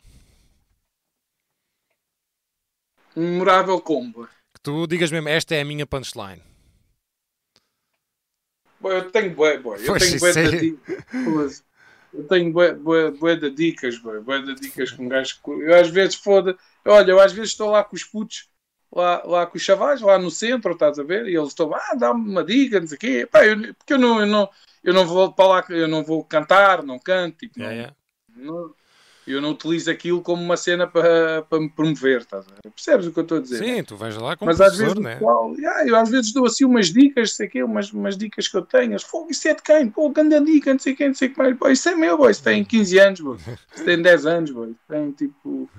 [3.16, 4.28] Memorável combo.
[4.54, 6.42] Que tu digas mesmo, esta é a minha punchline.
[8.82, 9.78] Boy, eu tenho bué, boy.
[9.86, 11.64] Eu tenho bué é- de dicas.
[12.14, 14.20] Eu tenho bué, bué, bué de dicas, boy.
[14.22, 15.40] Bué de dicas com um gajo.
[15.62, 16.58] Eu às vezes foda.
[16.86, 18.50] Olha, eu às vezes estou lá com os putos,
[18.92, 21.28] lá, lá com os chavais, lá no centro, estás a ver?
[21.28, 23.28] E eles estão, ah, dá-me uma dica, não sei o quê.
[23.32, 24.50] Pá, eu, porque eu não, eu, não,
[24.84, 27.38] eu não vou para lá, eu não vou cantar, não canto.
[27.38, 27.94] Tipo, Yeah,
[28.36, 28.52] não- yeah.
[28.52, 28.76] não-
[29.32, 32.72] eu não utilizo aquilo como uma cena para, para me promover, estás a ver?
[32.72, 33.58] Percebes o que eu estou a dizer?
[33.58, 35.16] Sim, tu vais lá como Mas às vezes, professor, né?
[35.16, 38.58] pessoal, yeah, eu às vezes dou assim umas dicas, sei quê, umas, umas dicas que
[38.58, 39.00] eu tenho.
[39.00, 39.90] Fogo, isso é de quem?
[39.90, 41.58] Pô, grande dica, não sei quem, não sei o que mais.
[41.58, 42.32] Pô, isso é meu, boy.
[42.32, 43.38] isso tem 15 anos, boy.
[43.76, 44.76] isso tem 10 anos, boy.
[44.88, 45.70] tem tipo.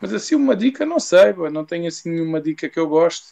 [0.00, 1.50] Mas assim, uma dica, não sei, boy.
[1.50, 3.28] não tenho assim nenhuma dica que eu gosto.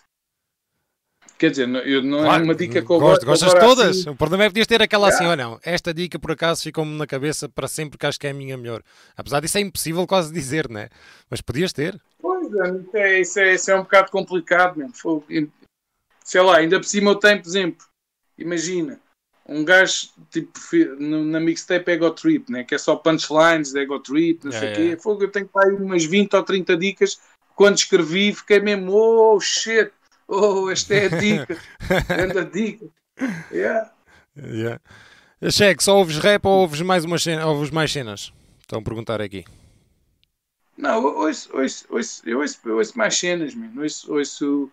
[1.43, 3.99] Quer dizer, não, eu, não Claro, é uma dica que eu gosto, gostas todas.
[3.99, 5.59] assim, O problema é podias ter aquela assim, ou não.
[5.65, 8.57] Esta dica por acaso ficou-me na cabeça para sempre que acho que é a minha
[8.57, 8.81] melhor.
[9.17, 10.89] Apesar disso é impossível quase dizer, né?
[11.29, 12.01] Mas podias ter.
[12.21, 12.47] Pois
[12.95, 14.95] é, isso é, isso é, é um bocado complicado mesmo.
[16.25, 17.85] Sei lá, ainda por cima eu tenho, por exemplo,
[18.39, 19.01] imagina,
[19.45, 20.53] um gajo tipo
[21.01, 22.63] na mixtape Ego Trip, né?
[22.63, 24.97] que é só punchlines de Ego Trip, não Yeah, sei o yeah.
[24.97, 25.03] quê.
[25.03, 27.19] Fogo, eu tenho para aí umas 20 ou 30 dicas.
[27.57, 29.91] Quando escrevi, fiquei mesmo, oh shit,
[30.33, 31.59] oh, esta é a dica,
[32.09, 32.87] grande a dica.
[33.51, 33.93] Yeah.
[34.37, 34.81] Yeah.
[35.51, 38.33] Cheque, só ouves rap ou ouves mais, umas cena, ouves mais cenas?
[38.61, 39.45] Estão a perguntar aqui.
[40.77, 43.83] Não, eu ouço, ouço, ouço, eu, ouço, eu ouço mais cenas, mano.
[43.83, 44.71] Ouço, ouço...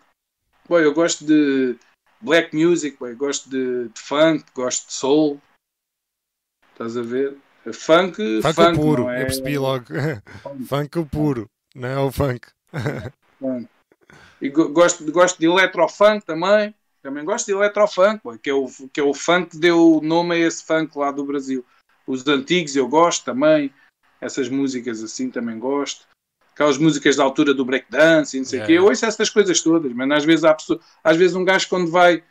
[0.67, 1.75] Boy, eu gosto de
[2.21, 3.15] black music, boy.
[3.15, 5.41] gosto de, de funk, gosto de soul.
[6.71, 7.35] Estás a ver?
[7.73, 9.85] Funk, Funk, funk, puro, é eu percebi logo.
[10.67, 12.47] funk o puro, não é o funk.
[13.39, 13.69] funk.
[14.41, 16.73] E go- gosto, gosto de electrofunk também.
[17.01, 20.35] Também gosto de electrofunk, boy, que, é o, que é o funk que deu nome
[20.35, 21.65] a esse funk lá do Brasil.
[22.05, 23.73] Os antigos eu gosto também.
[24.19, 26.05] Essas músicas assim também gosto.
[26.53, 28.79] Aquelas músicas da altura do breakdance e não sei o Yeah, quê.
[28.79, 31.89] Eu ouço essas coisas todas, mas às vezes há pessoa, às vezes um gajo quando
[31.89, 32.21] vai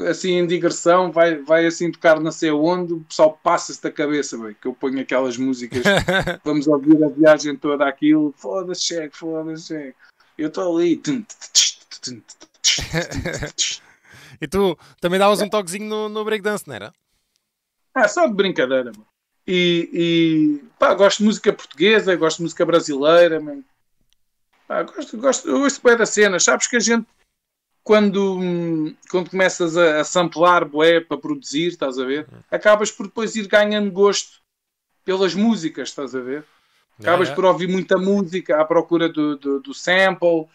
[0.00, 4.36] assim em digressão, vai, vai assim tocar não sei onde, o pessoal passa-se da cabeça,
[4.36, 5.84] bem, que eu ponho aquelas músicas,
[6.44, 9.96] vamos ouvir a viagem toda aquilo, foda-se, cheque, foda-se, cheque.
[10.38, 11.00] Eu estou ali.
[14.40, 16.92] e tu também davas um toquezinho no, no breakdance, não era?
[17.94, 19.06] Ah, só de brincadeira, mano.
[19.46, 23.62] E, e pá, gosto de música portuguesa, gosto de música brasileira, man.
[24.66, 26.40] Pá, gosto, gosto, eu ouço bem da cena.
[26.40, 27.06] Sabes que a gente,
[27.84, 32.28] quando, hum, quando começas a, a samplar bué para produzir, estás a ver?
[32.50, 34.42] Acabas por depois ir ganhando gosto
[35.04, 36.44] pelas músicas, estás a ver?
[36.98, 40.46] Acabas Yeah, por ouvir muita música à procura do, do, do sample.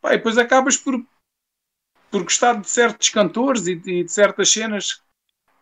[0.00, 0.94] Pá, e depois acabas por,
[2.10, 5.02] por gostar de certos cantores e, e de certas cenas.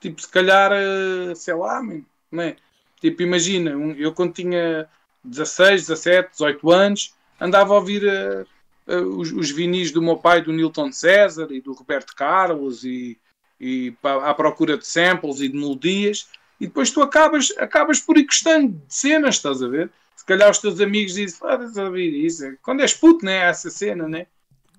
[0.01, 2.57] Tipo, se calhar, eh, sei lá, não é?
[3.01, 4.89] Tipo, imagina, eu quando tinha
[5.25, 8.45] 16, 17, 18 anos, andava a ouvir eh,
[8.87, 13.19] eh, os, os vinis do meu pai, do Nilton César e do Roberto Carlos e,
[13.61, 16.29] e à procura de samples e de melodias.
[16.61, 19.91] E depois tu acabas, acabas por ir gostando de cenas, estás a ver?
[20.29, 22.45] Se calhar os teus amigos dizem, a ouvir isso.
[22.63, 23.37] Quando és puto, né?
[23.49, 24.27] Essa cena, né?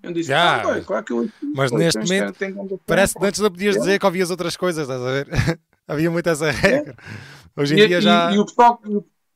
[0.04, 3.40] Eu disse, Já, ah, boy, claro que eu mas neste então momento Parece que antes
[3.42, 3.84] não podias Yeah.
[3.88, 5.28] dizer que ouvias outras coisas, estás a ver?
[5.88, 6.96] Havia muito essa regra.
[7.58, 8.32] Hoje em E, dia e- já.
[8.32, 8.90] e o pessoal, que-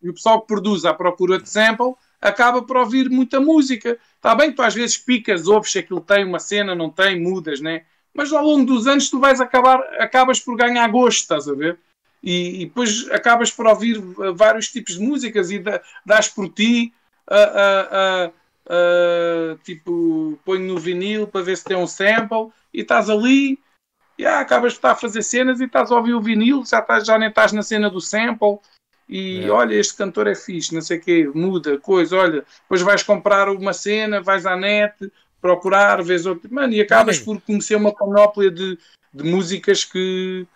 [0.04, 3.98] e o pessoal que produz à procura de sample acaba por ouvir muita música.
[4.16, 7.20] Está bem que tu às vezes picas, ouves se aquilo tem uma cena, não tem,
[7.20, 7.86] mudas, né?
[8.14, 11.80] Mas ao longo dos anos tu vais acabar, acabas por ganhar gosto, estás a ver?
[12.24, 16.48] E, e depois acabas por ouvir uh, vários tipos de músicas e da- dás por
[16.50, 16.94] ti,
[17.28, 18.32] a, a- a-
[18.70, 23.60] a- tipo, ponho no vinil para ver se tem um sample e estás ali
[24.18, 26.80] e ah, acabas de estar a fazer cenas e estás a ouvir o vinil, já,
[26.80, 28.60] estás, já nem estás na cena do sample
[29.10, 29.50] e É.
[29.50, 33.50] olha, este cantor é fixe, não sei o quê, muda, coisa, olha, depois vais comprar
[33.50, 37.94] uma cena, vais à net, procurar, vês outro, mano, e acabas Mano, por conhecer uma
[37.94, 38.78] panóplia de,
[39.14, 40.48] de músicas que,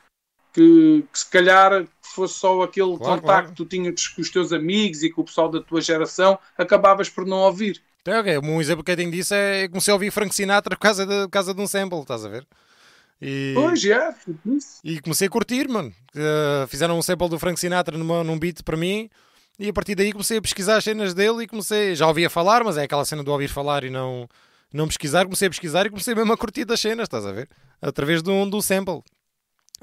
[0.57, 3.47] que, que se calhar fosse só aquele Claro, contacto claro.
[3.53, 7.09] que tu tinhas com os teus amigos e com o pessoal da tua geração, acabavas
[7.09, 7.83] por não ouvir.
[8.01, 10.75] Então, ok, Um exemplo que eu tenho disso é eu comecei a ouvir Frank Sinatra
[10.75, 12.47] por causa de, por causa de um sample, estás a ver?
[13.21, 13.81] E, Pois,
[14.45, 14.83] isso.
[14.83, 15.93] e comecei a curtir, mano.
[16.15, 19.09] Uh, fizeram um sample do Frank Sinatra numa, num beat para mim
[19.59, 21.95] E a partir daí comecei a pesquisar as cenas dele e comecei.
[21.95, 24.27] Já ouvia falar, mas é aquela cena do ouvir falar e não,
[24.73, 25.25] não pesquisar.
[25.25, 27.49] Comecei a pesquisar e comecei mesmo a curtir das cenas, estás a ver?
[27.81, 29.03] Através de um, um sample.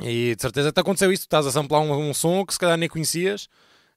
[0.00, 1.22] E de certeza te aconteceu isso.
[1.22, 3.48] Estás a samplar um, um som que se calhar nem conhecias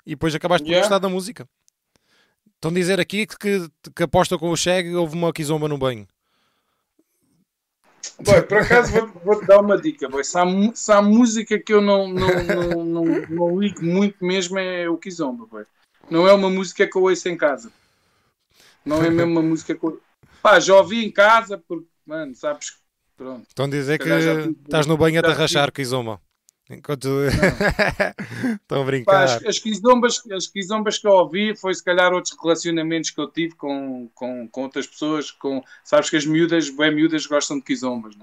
[0.05, 0.87] e depois acabaste por Yeah.
[0.87, 1.47] gostar da música.
[2.55, 5.77] Estão a dizer aqui que, que, que aposta com o Shag houve uma quizomba no
[5.77, 6.07] banho.
[8.23, 10.23] Boy, por acaso vou- vou-te dar uma dica, boy.
[10.23, 10.43] Se há,
[10.73, 14.97] se há música que eu não, não, não, não, não ligo muito mesmo é o
[14.97, 15.65] Kizomba, boy.
[16.09, 17.71] Não é uma música que eu ouço em casa.
[18.85, 20.01] Não é mesmo uma música que eu.
[20.41, 22.77] Pá, já ouvi em casa porque, mano, sabes que.
[23.17, 23.47] Pronto.
[23.47, 24.07] Estão a dizer que
[24.63, 26.21] estás no banho a rachar, quizomba.
[26.69, 27.07] Enquanto.
[28.61, 29.23] Estão a Pá, brincar.
[29.23, 33.27] as, as, quizombas, as quizombas que eu ouvi foi se calhar outros relacionamentos que eu
[33.31, 35.31] tive com, com, com outras pessoas.
[35.31, 38.15] Com, sabes que as miúdas, bem miúdas, gostam de quizombas.
[38.15, 38.21] Não?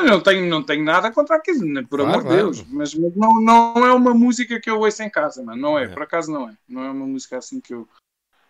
[0.00, 2.42] Eu não tenho, não tenho nada contra a quizomba, por Claro, amor de claro.
[2.44, 2.62] Deus.
[2.68, 5.60] Mas, mas não, não é uma música que eu ouço em casa, mano.
[5.60, 5.88] Não é, É.
[5.88, 6.54] por acaso não é.
[6.68, 7.88] Não é uma música assim que eu.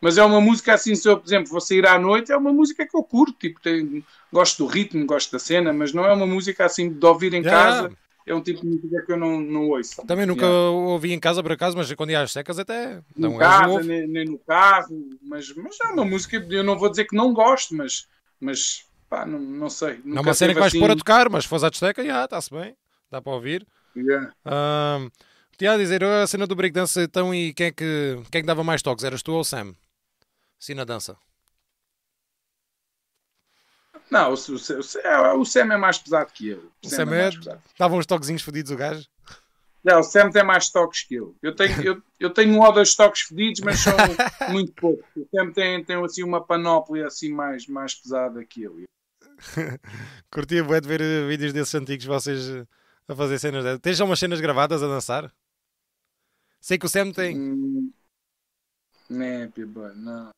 [0.00, 2.52] Mas é uma música assim, se eu, por exemplo, vou sair à noite, é uma
[2.52, 3.36] música que eu curto.
[3.38, 7.04] Tipo, tem, gosto do ritmo, gosto da cena, mas não é uma música assim de
[7.04, 7.50] ouvir em Já.
[7.50, 7.92] casa.
[8.24, 10.06] É um tipo de música que eu não, não ouço.
[10.06, 10.70] Também nunca Yeah.
[10.70, 13.00] ouvi em casa por acaso, mas quando ia às secas até.
[13.16, 16.78] Então, um gajo casa, nem, nem no carro, mas, mas é uma música, eu não
[16.78, 18.06] vou dizer que não gosto, mas,
[18.38, 20.00] mas pá, não, não sei.
[20.04, 22.24] Não é uma cena que vais pôr a tocar, mas se fores à discoteca, já,
[22.24, 22.76] está-se bem.
[23.10, 23.66] Dá para ouvir.
[23.96, 24.30] Yeah.
[24.44, 25.08] Ahm,
[25.56, 28.46] Tinha a dizer, a cena do breakdance, então, e quem é, que, quem é que
[28.46, 29.04] dava mais toques?
[29.04, 29.72] Eras tu ou o Sam?
[30.58, 31.16] Sim, na dança.
[34.10, 36.70] Não, o, o, o, o Sam é mais pesado que eu.
[36.84, 37.62] O Sam é- mais pesado.
[37.78, 39.06] Dava uns toquezinhos fodidos o gajo.
[39.84, 41.36] Não, o Sam tem mais toques que eu.
[41.42, 43.94] Eu tenho, eu, eu tenho um ou dois toques fedidos, mas são
[44.50, 45.04] muito poucos.
[45.16, 48.82] O Sam tem, tem assim, uma panóplia assim mais, mais pesada que eu.
[50.30, 52.66] Curtia bué de ver vídeos desses antigos, vocês
[53.06, 53.80] a fazer cenas dessas.
[53.80, 55.32] Tens já umas cenas gravadas a dançar?
[56.60, 57.38] Sei que o Sam tem.
[57.38, 57.92] Hum,
[59.08, 60.30] boy, não.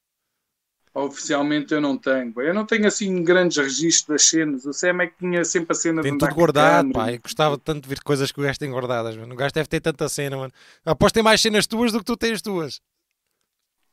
[0.95, 2.33] Oficialmente eu não tenho.
[2.41, 4.65] Eu não tenho assim grandes registros das cenas.
[4.65, 7.13] O Sam é que tinha sempre a cena Tem de tudo guardado, pá.
[7.13, 9.35] Eu gostava tanto de ver coisas que o gajo tem guardadas, mano.
[9.35, 10.53] O gajo deve ter tanta cena, mano.
[10.85, 12.81] Aposto tem mais cenas tuas do que tu tens tuas.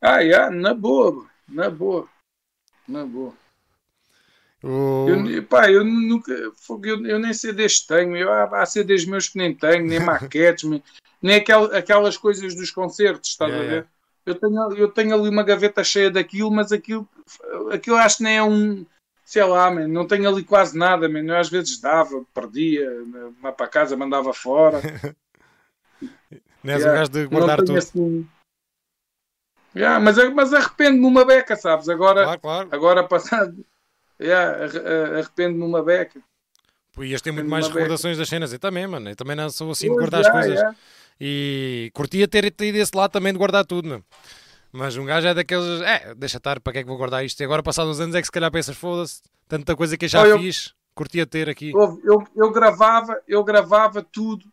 [0.02, 2.10] Ah, yeah, na boa, na boa.
[2.88, 3.34] Na boa.
[4.64, 5.30] O...
[5.30, 6.32] Eu, pá, eu nunca.
[6.34, 6.54] Eu,
[7.06, 8.16] eu nem CDs tenho.
[8.18, 10.84] Eu, há CDs meus que nem tenho, nem maquetes, nem,
[11.22, 13.86] nem aquel, aquelas coisas dos concertos, estás Yeah, a ver?
[13.86, 13.90] yeah.
[14.28, 17.08] Eu, tenho, eu tenho ali uma gaveta cheia daquilo, mas aquilo,
[17.72, 18.86] aquilo acho que nem é um.
[19.24, 21.20] Sei lá, man, não tenho ali quase nada, man.
[21.26, 22.90] eu às vezes dava, perdia,
[23.42, 24.82] lá para casa, mandava fora.
[26.64, 27.00] Não és um Yeah.
[27.00, 27.78] gajo de guardar tudo.
[27.78, 28.28] assim-
[29.76, 31.88] Yeah, mas, mas arrependo-me uma beca, sabes?
[31.88, 32.70] Agora, Claro, claro.
[32.72, 33.64] agora passado.
[34.20, 36.20] Yeah, arre- arrependo-me uma beca.
[36.94, 37.80] Pô, Ias ter muito mais uma beca.
[37.84, 38.52] recordações das cenas.
[38.52, 39.10] Eu também, mano.
[39.10, 40.60] Eu também não sou assim de Pois, guardar as yeah, coisas.
[40.60, 40.78] yeah.
[41.20, 44.04] E curtia ter ido esse lado também de guardar tudo, meu.
[44.72, 45.82] Mas um gajo é daqueles.
[45.82, 47.40] É, deixa estar, para que é que vou guardar isto?
[47.40, 50.10] E agora, passados uns anos, é que se calhar pensas, foda-se, tanta coisa que eu
[50.10, 51.72] já eu- fiz, curtia ter aqui.
[51.76, 54.46] Houve- Eu, eu gravava, eu gravava tudo,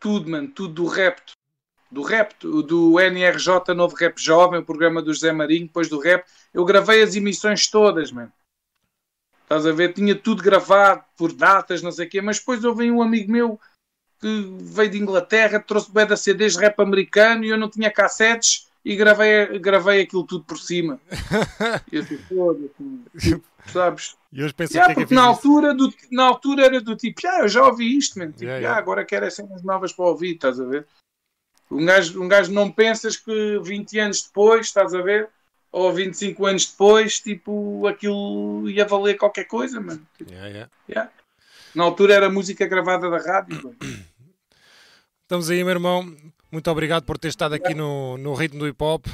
[0.00, 1.20] tudo, mano, tudo do rap,
[1.90, 6.24] do rap, do NRJ Novo Rap Jovem, o programa do José Marinho, depois do rap,
[6.52, 8.32] eu gravei as emissões todas, mano.
[9.42, 9.92] Estás a ver?
[9.92, 13.60] Tinha tudo gravado por datas, não sei o quê, mas depois houve um amigo meu
[14.24, 18.70] que veio de Inglaterra, trouxe bem da CDs rap americano e eu não tinha cassetes
[18.82, 20.98] e gravei, gravei aquilo tudo por cima.
[21.92, 22.04] E eu
[22.80, 23.04] mano.
[23.18, 24.16] Tipo, sabes?
[24.32, 25.30] E hoje penso Yeah, que é que na isso.
[25.30, 28.30] altura, do, na altura era do tipo, ah, eu já ouvi isto, man.
[28.30, 28.78] Tipo, Yeah, "Ah, yeah.
[28.78, 30.86] agora quero as cenas novas para ouvir, estás a ver?
[31.70, 35.28] Um gajo, um gajo não pensas que 20 anos depois, estás a ver?
[35.70, 40.00] Ou 25 anos depois, tipo, aquilo ia valer qualquer coisa, mano.
[40.16, 41.10] Tipo, Yeah, yeah.
[41.74, 43.76] Na altura era música gravada da rádio, mano.
[45.24, 46.14] Estamos aí, meu irmão.
[46.52, 49.06] Muito obrigado por ter estado aqui no, no ritmo do hip hop.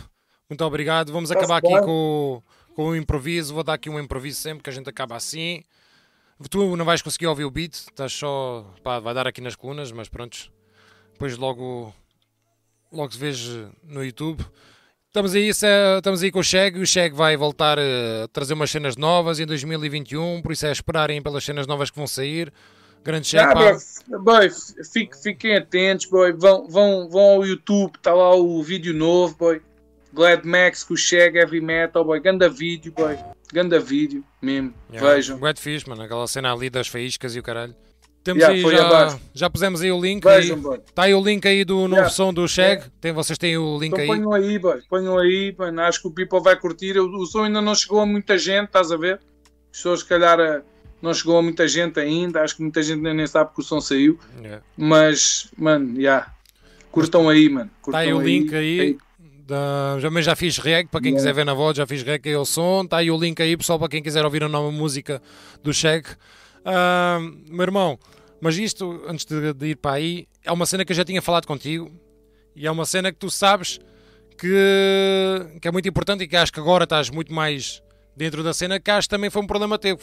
[0.48, 1.12] Muito obrigado.
[1.12, 3.54] Vamos acabar aqui com, o- com o improviso.
[3.54, 5.62] Vou dar aqui um improviso sempre que a gente acaba assim.
[6.50, 8.66] Tu não vais conseguir ouvir o beat, estás só.
[8.82, 10.50] Pá, vai dar aqui nas colunas, mas pronto.
[11.12, 11.94] Depois logo.
[12.92, 13.38] Logo se vês
[13.84, 14.44] no YouTube.
[15.06, 16.78] Estamos aí, estamos aí com o Cheg.
[16.78, 20.40] O Cheg vai voltar eh, a trazer umas cenas novas em 2021.
[20.42, 22.52] Por isso é esperarem pelas cenas novas que vão sair.
[23.02, 24.50] Grande Cheg, Ah, boy,
[24.92, 26.32] fique- fiquem atentos, boy.
[26.32, 29.60] Vão, vão, vão ao YouTube, está lá o vídeo novo, boy.
[30.12, 32.20] Glad Max com o Shag Heavy Metal, boy.
[32.20, 33.16] Ganda vídeo, boy.
[33.52, 34.74] Ganda vídeo mesmo.
[34.92, 35.38] Yeah, Vejam.
[35.52, 36.02] de fixe, mano.
[36.02, 37.74] Aquela cena ali das faíscas e o caralho.
[38.22, 39.20] Temos Yeah, aí já, abaixo.
[39.32, 40.22] já pusemos aí o link.
[40.22, 40.80] Vejam, aí.
[40.86, 42.10] Está aí o link aí do novo Yeah.
[42.10, 42.84] som do Shag.
[43.00, 44.06] Tem, vocês têm o link Então aí.
[44.08, 44.82] ponham aí, boy.
[44.90, 45.70] Ponham aí, boy.
[45.80, 46.98] Acho que o people vai curtir.
[46.98, 49.14] O, o som ainda não chegou a muita gente, estás a ver?
[49.72, 50.62] As pessoas, se calhar, eh,
[51.02, 52.42] não chegou a muita gente ainda.
[52.42, 54.18] Acho que muita gente nem sabe que o som saiu.
[54.40, 54.62] Yeah.
[54.76, 56.32] Mas, mano, já.
[56.90, 57.66] Curtam aí, mano.
[57.70, 58.98] Está Curtam aí o link aí.
[59.46, 62.28] Da- já, mas já fiz reg, para quem quiser ver na voz, já fiz reg
[62.28, 62.82] aí o som.
[62.84, 65.20] Está aí o link aí, pessoal, para quem quiser ouvir a nova música
[65.62, 66.06] do Shag.
[66.64, 67.18] Ah,
[67.48, 67.98] meu irmão,
[68.40, 71.20] mas isto, antes de, de ir para aí, é uma cena que eu já tinha
[71.22, 71.90] falado contigo
[72.54, 73.80] e é uma cena que tu sabes
[74.38, 77.82] que, que é muito importante e que acho que agora estás muito mais
[78.16, 79.98] dentro da cena, que acho que também foi um problema teu.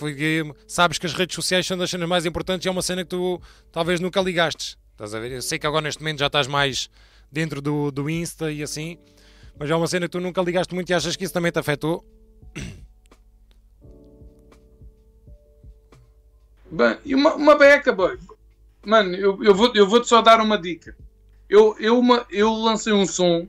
[0.68, 3.10] Sabes que as redes sociais são das cenas mais importantes e é uma cena que
[3.10, 4.78] tu talvez nunca ligastes.
[4.92, 5.32] Estás a ver?
[5.32, 6.90] Eu sei que agora neste momento já estás mais
[7.32, 8.98] dentro do, do Insta e assim,
[9.60, 11.60] mas é uma cena que tu nunca ligaste muito e achas que isso também te
[11.60, 12.04] afetou.
[16.70, 18.18] Bem, e uma, uma beca, boy.
[18.86, 20.96] Mano, eu, eu vou- eu vou-te só dar uma dica.
[21.50, 23.48] Eu, eu, uma, eu lancei um som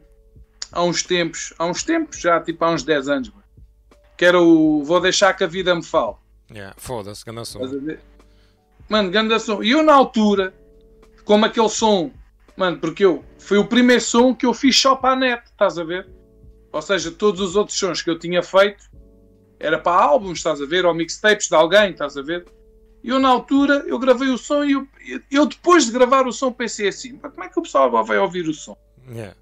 [0.71, 3.33] há uns tempos, há uns tempos, já tipo há uns 10 anos,
[4.19, 6.17] que era o Vou Deixar que a Vida Me Fale.
[6.51, 7.61] Yeah, Foda-se, que som.
[8.89, 9.63] Mano, ganda som.
[9.63, 10.53] E eu na altura,
[11.25, 12.11] como aquele som,
[12.57, 15.79] mano, porque eu foi o primeiro som que eu fiz só para a net, estás
[15.79, 16.09] a ver?
[16.73, 18.91] Ou seja, todos os outros sons que eu tinha feito
[19.61, 20.85] era para álbuns, estás a ver?
[20.85, 22.45] Ou mixtapes de alguém, estás a ver?
[23.05, 24.89] E eu na altura, eu gravei o som e eu,
[25.31, 28.03] eu depois de gravar o som pensei assim, "Pá, como é que o pessoal agora
[28.03, 28.77] vai ouvir o som?
[29.09, 29.37] Yeah.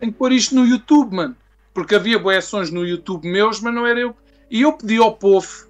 [0.00, 1.36] Tenho que pôr isto no YouTube, mano.
[1.78, 4.12] Porque havia sons no YouTube meus, mas não era eu.
[4.50, 5.68] E eu pedi ao povo,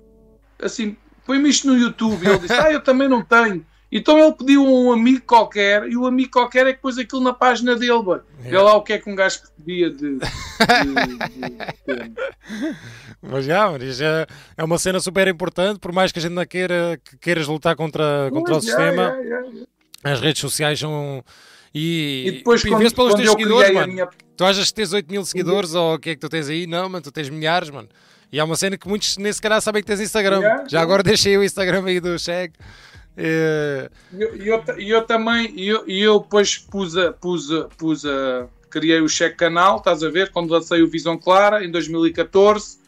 [0.62, 2.24] assim, põe-me isto no YouTube.
[2.24, 3.62] E ele disse, ah, eu também não tenho.
[3.92, 7.20] Então ele pediu a um amigo qualquer, e o amigo qualquer é que pôs aquilo
[7.20, 8.20] na página dele, boy.
[8.38, 10.18] Vê lá o que é que um gajo pedia de...
[10.18, 10.18] de-
[11.86, 12.14] de-
[13.20, 14.26] Mas já, mas é,
[14.56, 17.76] é uma cena super importante, por mais que a gente não queira que queiras lutar
[17.76, 19.42] contra, contra o já, sistema, já.
[20.10, 21.22] as redes sociais são.
[21.74, 23.92] E, E depois, e quando, vê-se pelos teus eu seguidores, criei a mano.
[23.92, 24.08] minha...
[24.36, 26.66] Tu achas que tens 8 mil seguidores ou o que é que tu tens aí?
[26.66, 27.88] Não, mano, tu tens milhares, mano.
[28.32, 30.38] E há uma cena que muitos nem sequer sabem que tens Instagram.
[30.40, 32.52] Yeah, Já agora deixei o Instagram aí do Shag.
[33.16, 38.04] Eh, E eu, eu, eu também, e eu, eu depois pus a, pus a, pus
[38.04, 42.78] a, criei o cheque canal, estás a ver, quando lancei o Visão Clara, em 2014,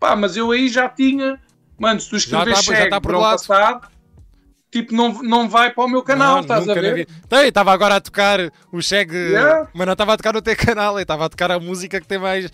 [0.00, 1.38] pá, mas eu aí já tinha,
[1.78, 3.32] mano, se tu escrever tá- já cheque tá por lado.
[3.38, 3.88] passado,
[4.82, 6.94] tipo, não, não vai para o meu canal, não, estás a ver?
[6.94, 7.12] vida.
[7.24, 8.38] Então, estava agora a tocar
[8.72, 9.68] o Shag, Yeah.
[9.74, 12.18] mas não estava a tocar no teu canal, estava a tocar a música que tem
[12.18, 12.50] mais.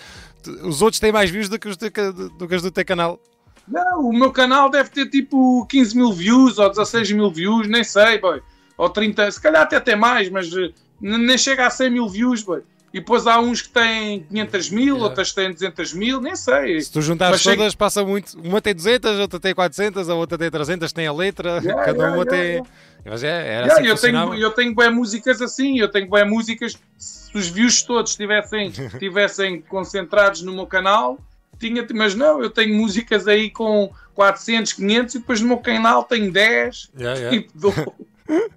[0.62, 2.84] Os outros têm mais views do que os, do, que- do que os do teu
[2.84, 3.20] canal.
[3.68, 7.84] Não, o meu canal deve ter tipo 15 mil views ou 16 mil views, nem
[7.84, 8.42] sei, boy.
[8.76, 10.70] Ou 30, se calhar até tem mais, mas eh,
[11.00, 12.62] nem chega a 100 mil views, boy.
[12.94, 15.04] E depois há uns que têm 500 mil, Yeah.
[15.04, 16.78] outras têm 200 mil, nem sei.
[16.80, 18.38] Se tu juntares Mas sei- todas, passa muito.
[18.38, 21.96] Uma tem 200, outra tem 400, a outra tem 300, tem a letra, Yeah, cada
[21.98, 22.62] yeah, uma tem.
[23.04, 26.76] Mas é, era assim eu, tenho, eu tenho bem músicas assim, eu tenho bem músicas.
[26.98, 31.18] Se os views todos estivessem estivessem concentrados no meu canal,
[31.58, 36.04] tinha, mas não, eu tenho músicas aí com 400, 500 e depois no meu canal
[36.04, 36.90] tenho 10.
[36.98, 37.38] Yeah, yeah.
[37.42, 37.94] Tipo, dou-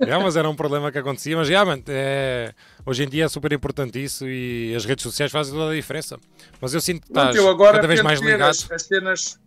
[0.00, 1.36] Yeah, mas era um problema que acontecia.
[1.36, 2.52] Mas yeah, man, é,
[2.84, 6.18] hoje em dia é super importante isso e as redes sociais fazem toda a diferença.
[6.60, 8.50] Mas eu sinto que estás agora cada vez mais ligado.
[8.50, 9.40] As, as cenas,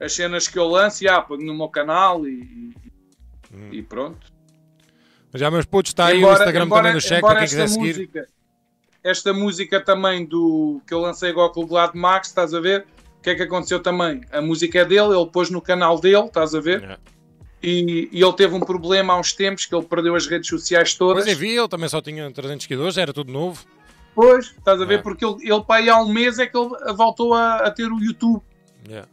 [0.00, 2.90] as cenas que eu lanço, ponho no meu canal e, e-
[3.52, 3.68] Hum.
[3.72, 4.26] e pronto.
[5.32, 7.48] Mas já, meus putos, está aí o Embora- Instagram embora- também no check para quem
[7.48, 7.86] quiser seguir.
[7.96, 8.28] música,
[9.02, 12.86] Esta música também do que eu lancei agora com o Glad Max, estás a ver?
[13.18, 14.20] O que é que aconteceu também?
[14.30, 16.80] A música é dele, ele pôs no canal dele, estás a ver?
[16.80, 17.00] Yeah.
[17.62, 20.94] E, e ele teve um problema há uns tempos que ele perdeu as redes sociais
[20.94, 21.26] todas.
[21.26, 23.64] Mas vi, ele também só tinha 300 seguidores, era tudo novo.
[24.14, 24.94] Pois, estás a ver?
[24.94, 25.02] Yeah.
[25.02, 27.90] Porque ele, ele para aí há um mês é que ele voltou a, a ter
[27.92, 28.42] o YouTube.
[28.88, 29.06] Yeah.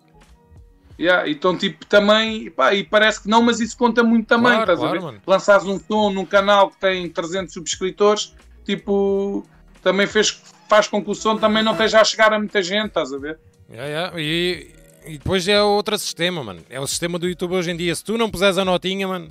[0.99, 4.61] Yeah, então, tipo, também, pá, e parece que não, mas isso conta muito também, Claro,
[4.61, 5.05] estás claro, a ver?
[5.05, 5.21] mano.
[5.27, 8.33] Lançares um som num canal que tem 300 subscritores,
[8.65, 9.45] tipo,
[9.83, 12.87] também fez, faz com que o som também não esteja a chegar a muita gente,
[12.87, 13.37] estás a ver?
[13.69, 14.19] Yeah, yeah.
[14.19, 14.71] E,
[15.07, 16.61] e depois é outro sistema, mano.
[16.69, 17.93] É o sistema do YouTube hoje em dia.
[17.95, 19.27] Se tu não puseres a notinha, mano,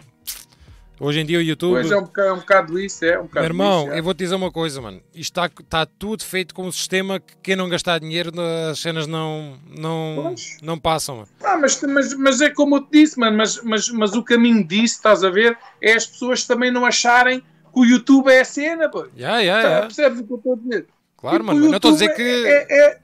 [0.99, 1.73] hoje em dia o YouTube.
[1.73, 3.99] Pois é um bocado, é um bocado isso, é um Meu bocado irmão, isso, é.
[3.99, 5.01] eu vou te dizer uma coisa, mano.
[5.15, 8.33] Isto está tá tudo feito com um sistema que quem não gastar dinheiro,
[8.71, 10.57] as cenas não, não, Pois.
[10.63, 11.29] não passam, mano.
[11.43, 14.65] Ah, mas, mas, mas é como eu te disse, mano, mas, mas, mas o caminho
[14.67, 17.47] disso, estás a ver, é as pessoas também não acharem que
[17.81, 19.07] o YouTube é a cena, pô.
[19.17, 19.87] Yeah, yeah, Tá, yeah.
[19.87, 20.87] Percebes o que eu estou a dizer?
[21.19, 21.67] Claro, Tipo, mano.
[21.69, 23.01] Não estou a dizer que, é- é- que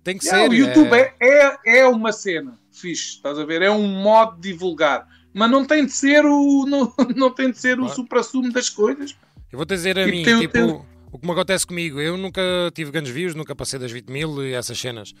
[0.00, 0.50] tem que Yeah, ser.
[0.50, 1.14] o YouTube é...
[1.20, 3.62] É, é uma cena fixe, estás a ver?
[3.62, 5.06] É um modo de divulgar.
[5.32, 7.94] Mas não tem de ser o, não, não tem de ser o Claro.
[7.94, 9.16] supra-sumo das coisas.
[9.52, 11.66] Eu vou te dizer a Tipo, mim, tem o tipo, teu- o que me acontece
[11.66, 12.00] comigo.
[12.00, 12.40] Eu nunca
[12.74, 15.14] tive grandes views, nunca passei das 20 mil e essas cenas.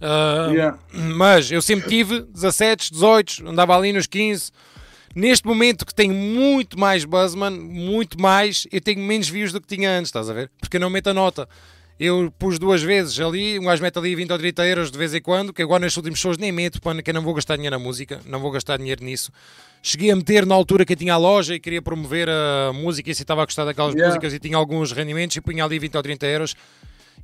[0.00, 0.78] Ah, Yeah.
[0.92, 4.50] Mas eu sempre tive 17, 18, andava ali nos 15.
[5.14, 9.60] Neste momento que tenho muito mais buzz, mano, muito mais, eu tenho menos views do
[9.60, 10.50] que tinha antes, estás a ver?
[10.58, 11.46] Porque eu não meto a nota.
[12.00, 15.14] Eu pus duas vezes ali, um gajo mete ali 20 ou 30 euros de vez
[15.14, 17.56] em quando, que agora nestes últimos shows nem meto, pá, que eu não vou gastar
[17.56, 19.30] dinheiro na música, não vou gastar dinheiro nisso.
[19.82, 23.10] Cheguei a meter na altura que eu tinha a loja e queria promover a música
[23.10, 24.08] e se estava a gostar daquelas Yeah.
[24.08, 26.56] músicas e tinha alguns rendimentos e punha ali 20 ou 30 euros.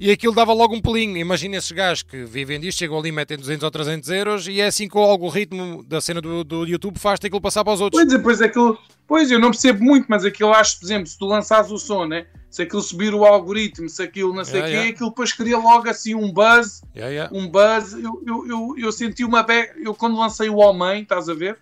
[0.01, 1.16] E aquilo dava logo um pulinho.
[1.16, 4.66] Imagina esses gajos que vivem disto, chegam ali, metem 200 ou 300 euros e é
[4.66, 8.01] assim que o algoritmo da cena do, do YouTube faz aquilo passar para os outros.
[8.01, 11.27] Pois, depois aquilo, pois eu não percebo muito, mas aquilo acho, por exemplo, se tu
[11.27, 12.27] lançares o som, né?
[12.51, 14.95] Se aquilo subir o algoritmo, se aquilo não sei o Yeah, quê, yeah.
[14.95, 17.29] aquilo depois cria logo assim um buzz, yeah.
[17.33, 17.93] um buzz.
[17.93, 19.70] Eu, eu, eu, eu senti uma be...
[19.85, 21.59] Eu quando lancei o Homem, estás a ver?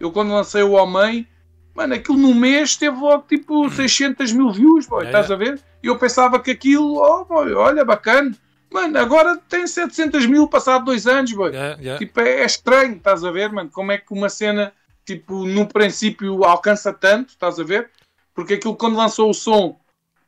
[0.00, 1.26] Eu quando lancei o Homem,
[1.74, 5.60] mano, aquilo no mês teve logo tipo 600 mil views, boy, Yeah, estás a ver?
[5.82, 8.34] E eu pensava que aquilo, oh, boy, olha, bacana.
[8.72, 11.50] Mano, agora tem 700 mil passado dois anos, boy.
[11.50, 11.98] Yeah, yeah.
[11.98, 13.70] Tipo, é, é estranho, estás a ver, mano?
[13.70, 14.72] Como é que uma cena,
[15.04, 17.90] tipo, no princípio alcança tanto, estás a ver?
[18.34, 19.78] Porque aquilo quando lançou o som,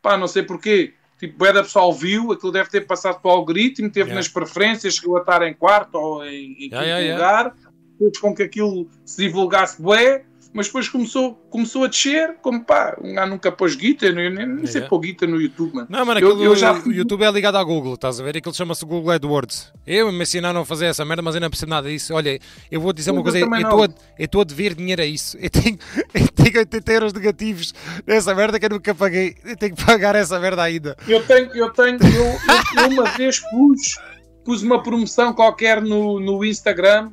[0.02, 3.35] pá, não sei porquê, tipo, é da pessoal viu, aquilo deve ter passado para o
[3.35, 7.55] algoritmo, teve nas preferências, chegou a estar em quarto ou em, em quinto lugar,
[7.98, 10.24] fez com que aquilo se divulgasse bué,
[10.57, 14.47] mas depois começou, começou a descer, como pá, um gajo nunca pôs guita, nem, nem,
[14.47, 14.89] nem sei Yeah.
[14.89, 15.87] pôr guita no YouTube, mano.
[15.91, 18.37] Não, mano, Eu- aquilo, eu já o YouTube é ligado à Google, estás a ver?
[18.37, 19.73] Aquilo chama-se Google AdWords.
[19.87, 22.15] Eu me ensinaram a fazer essa merda, mas eu não percebo nada disso.
[22.15, 22.39] Olha,
[22.70, 25.37] eu vou dizer uma coisa, eu estou a, dever dinheiro a isso.
[25.39, 25.78] Eu tenho,
[26.15, 27.74] eu tenho 80 euros negativos
[28.07, 29.35] nessa merda que eu nunca paguei.
[29.45, 30.97] Eu tenho que pagar essa merda ainda.
[31.07, 33.99] Eu tenho, eu tenho, eu, eu- eu uma vez pus,
[34.45, 37.11] pus uma promoção qualquer no, no Instagram.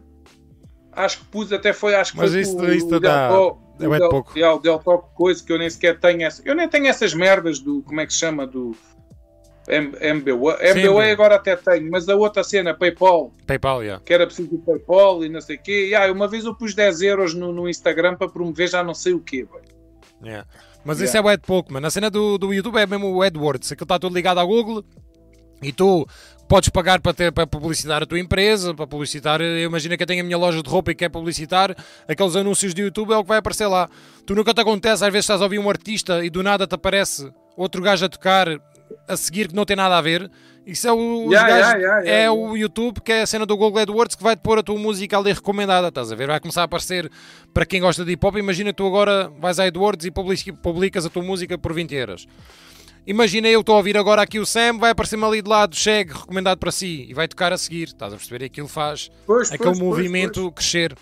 [0.96, 3.88] Acho que pus, até foi, acho que Mas foi isso- o isso dá- Del é
[3.88, 4.38] o de Del- pouco.
[4.40, 6.42] é, o Del Top coisa que eu nem sequer tenho essa.
[6.46, 8.76] Eu nem tenho essas merdas do, como é que se chama, do
[9.68, 10.58] MBWay.
[10.72, 14.04] MBWay agora até tenho, mas a outra cena, PayPal, PayPal, yeah.
[14.06, 15.88] que era preciso o PayPal e não sei o quê.
[15.90, 18.94] E, ah, uma vez eu pus 10 euros no, no Instagram para promover já não
[18.94, 19.48] sei o quê.
[20.24, 20.48] Yeah.
[20.86, 21.06] Mas Yeah.
[21.06, 21.88] isso é bué de pouco, mano.
[21.88, 23.72] A cena do, do YouTube é mesmo o AdWords.
[23.72, 24.84] Aquilo está tudo ligado à Google
[25.62, 26.06] e tu
[26.54, 29.42] podes pagar para, ter, para publicitar a tua empresa, para publicitar.
[29.42, 31.76] Eu imagino que eu tenho a minha loja de roupa e quer publicitar.
[32.08, 33.90] Aqueles anúncios de YouTube é o que vai aparecer lá.
[34.24, 36.76] Tu nunca te acontece, às vezes estás a ouvir um artista e do nada te
[36.76, 37.28] aparece
[37.58, 38.48] outro gajo a tocar
[39.08, 40.30] a seguir que não tem nada a ver.
[40.64, 43.58] Isso é o, Yeah, gajos- yeah, yeah, é o YouTube, que é a cena do
[43.58, 46.28] Google AdWords, que vai te pôr a tua música ali recomendada, estás a ver?
[46.28, 47.12] Vai começar a aparecer
[47.52, 48.38] para quem gosta de hip hop.
[48.38, 52.28] Imagina tu agora vais a AdWords e publicas a tua música por 20 euros.
[53.06, 56.14] Imagina eu estou a ouvir agora aqui o Sam, vai aparecer-me ali de lado, chegue,
[56.14, 58.46] recomendado para si, e vai tocar a seguir, estás a perceber?
[58.46, 60.54] Aquilo faz Pois, aquele pois, movimento pois.
[60.56, 60.96] crescer.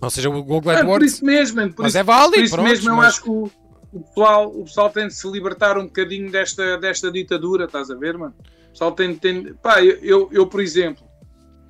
[0.00, 1.12] Ou seja, o Google por AdWords.
[1.14, 3.28] isso mesmo, por Mas isso, é válido, por isso pronto, mesmo eu mas- acho que
[3.30, 3.50] o,
[3.92, 7.94] o pessoal, o pessoal tem de se libertar um bocadinho desta, desta ditadura, estás a
[7.94, 8.34] ver, mano?
[8.68, 11.04] O pessoal tem, tem pá, eu, eu, eu, por exemplo,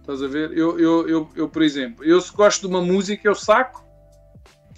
[0.01, 0.53] estás a ver?
[0.57, 3.83] Eu, eu, eu, eu, por exemplo, eu se gosto de uma música, eu saco,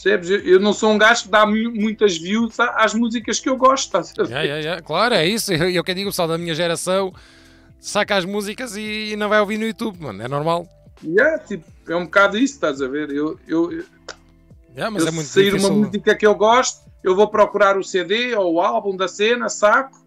[0.02, 0.30] percebes?
[0.30, 3.56] Eu, eu não sou um gajo que dá mu- muitas views às músicas que eu
[3.56, 4.28] gosto, estás a ver?
[4.30, 4.82] Yeah, yeah, yeah.
[4.82, 5.52] Claro, é isso.
[5.52, 7.12] Eu, eu que digo, o pessoal da minha geração
[7.78, 10.22] saca as músicas e não vai ouvir no YouTube, mano.
[10.22, 10.66] É normal.
[11.04, 13.10] Yeah, tipo, é um bocado isso, estás a ver?
[13.10, 13.70] Eu, eu,
[14.74, 15.68] Yeah, mas eu é muito se sair difícil.
[15.74, 19.48] uma música que eu gosto, eu vou procurar o CD ou o álbum da cena,
[19.48, 19.98] saco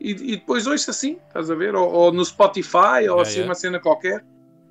[0.00, 1.74] e, e depois ouço assim, estás a ver?
[1.74, 2.76] Ou, ou no Spotify,
[3.08, 3.48] ou Yeah, assim yeah.
[3.48, 4.24] uma cena qualquer.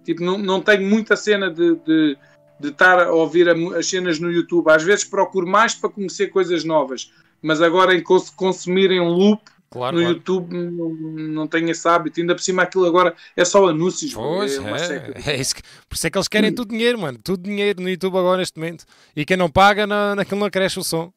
[0.03, 2.17] Tipo, não, não tenho muita cena de, de,
[2.59, 4.69] de estar a ouvir as cenas no YouTube.
[4.69, 7.11] Às vezes procuro mais para conhecer coisas novas,
[7.41, 9.41] mas agora em cons consumir em loop
[9.71, 10.15] Claro, no claro.
[10.17, 12.19] YouTube não, não tenho esse hábito.
[12.19, 14.13] Ainda por cima aquilo agora é só anúncios.
[14.13, 17.19] Pois, é é, é isso que, por isso é que eles querem tudo dinheiro, mano.
[17.23, 18.83] Tudo dinheiro no YouTube agora neste momento.
[19.15, 21.13] E quem não paga, na, naquilo não cresce o som.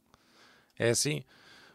[0.78, 1.22] É assim.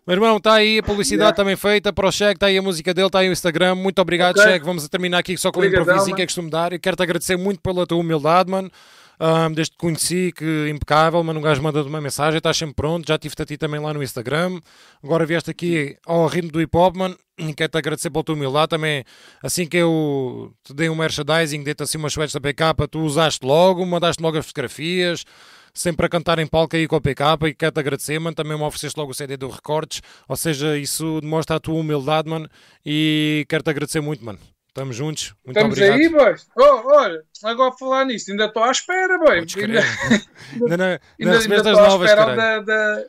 [0.06, 1.36] Meu irmão, está aí a publicidade Yeah.
[1.36, 3.74] também feita para o Cheque, está aí a música dele, está aí o Instagram.
[3.76, 4.44] Muito obrigado, Ok.
[4.52, 4.66] Cheque.
[4.66, 6.74] Vamos terminar aqui só com o Obrigadão, improvisinho que é costume dar.
[6.74, 8.72] Eu quero-te agradecer muito pela tua humildade, mano.
[9.20, 11.40] Ahm, desde que conheci, que impecável, mano.
[11.40, 13.08] Um gajo manda-te uma mensagem, estás sempre pronto.
[13.08, 14.60] Já tive-te a ti também lá no Instagram.
[15.04, 17.18] Agora vieste aqui ao ritmo do hip hop, mano.
[17.56, 19.04] Quero-te agradecer pela tua humildade também.
[19.44, 23.46] Assim que eu te dei um merchandising, dei-te assim umas sweats da PK, tu usaste
[23.46, 25.26] logo, mandaste logo as fotografias.
[25.74, 28.36] Sempre a cantar em palco aí com a PK e quero-te agradecer, mano.
[28.36, 30.02] Também me ofereceste logo o CD do Recortes.
[30.28, 32.50] Ou seja, isso demonstra a tua humildade, mano.
[32.86, 34.40] E quero-te agradecer muito, mano.
[34.78, 35.34] Estamos juntos.
[35.44, 36.00] Muito Estamos obrigado.
[36.00, 36.48] aí, boys.
[36.56, 39.40] Oh, olha, agora a falar nisso, ainda estou à espera, boy.
[39.40, 39.82] Ainda,
[40.54, 43.04] Ainda ainda, ainda as estou à novas, espera da, da...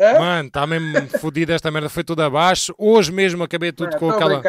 [0.00, 0.18] Hã?
[0.18, 2.74] Mano, está mesmo fodido esta merda, foi tudo abaixo.
[2.76, 4.42] Hoje mesmo acabei tudo com aquela.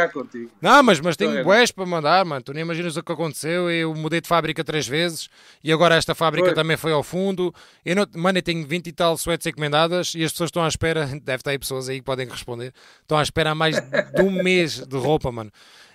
[0.60, 2.42] Não, mas, mas tenho Estou bués para mandar, mano.
[2.42, 3.70] Tu nem imaginas o que aconteceu.
[3.70, 5.30] Eu mudei de fábrica três vezes
[5.64, 6.56] e agora esta fábrica Foi.
[6.56, 7.54] também foi ao fundo.
[7.86, 10.68] Eu não, mano, eu tenho 20 e tal sweats encomendadas e as pessoas estão à
[10.68, 11.06] espera.
[11.22, 12.74] Deve estar aí pessoas aí que podem responder.
[13.02, 15.52] Estão à espera há mais de um mês de roupa, mano.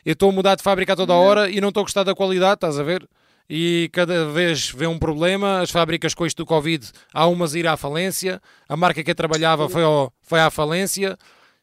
[0.09, 2.15] Eu estou a mudar de fábrica a toda hora e não estou a gostar da
[2.15, 3.07] qualidade, estás a ver?
[3.47, 5.61] E cada vez vê um problema.
[5.61, 8.41] As fábricas com isto do Covid, há umas a ir à falência.
[8.67, 11.15] A marca que eu trabalhava foi, ao, foi à falência.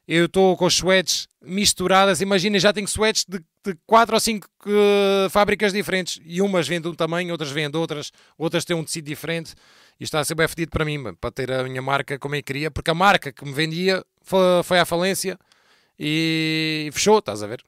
[0.08, 2.22] Eu estou com sweats misturadas.
[2.22, 4.48] Imagina, já tenho sweats de, de 4 ou 5
[5.32, 6.22] fábricas diferentes.
[6.24, 9.56] E umas vendem de um tamanho, outras vendem de outras, outras têm um tecido diferente.
[10.00, 12.44] E está a ser bem fedido para mim, para ter a minha marca como eu
[12.44, 12.70] queria.
[12.70, 15.36] Porque a marca que me vendia foi, foi à falência
[16.00, 17.66] e fechou, estás a ver?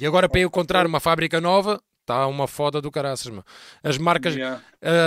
[0.00, 3.44] E agora para eu encontrar uma fábrica nova, está uma foda do caraças, meu.
[3.82, 4.60] As marcas, Yeah.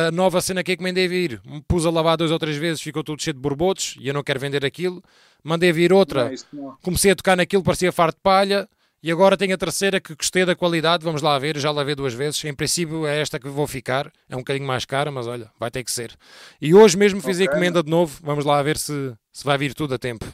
[0.07, 3.03] a nova cena que encomendei vir, me pus a lavar duas ou três vezes, ficou
[3.03, 5.03] tudo cheio de borbotos e eu não quero vender aquilo.
[5.43, 8.67] Mandei vir outra, Não, comecei a tocar naquilo, parecia farto de palha.
[9.03, 12.15] E agora tenho a terceira que gostei da qualidade, vamos lá ver, já lavei duas
[12.15, 12.43] vezes.
[12.43, 15.69] Em princípio é esta que vou ficar, é um bocadinho mais cara, mas olha, vai
[15.69, 16.15] ter que ser.
[16.59, 17.45] E hoje mesmo fiz a Ok.
[17.53, 20.25] encomenda de novo, vamos lá ver se, se vai vir tudo a tempo.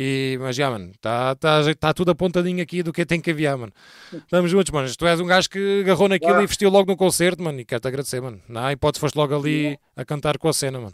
[0.00, 3.58] E, mas já, mano, está tá, tá tudo apontadinho aqui do que tem que enviar,
[3.58, 3.72] mano.
[4.12, 4.88] Estamos juntos, mano.
[4.96, 7.58] Tu és um gajo que agarrou naquilo e vestiu logo no concerto, mano.
[7.58, 8.40] E quero-te agradecer, mano.
[8.48, 10.92] Na hipótese foste logo ali a cantar com a cena, mano.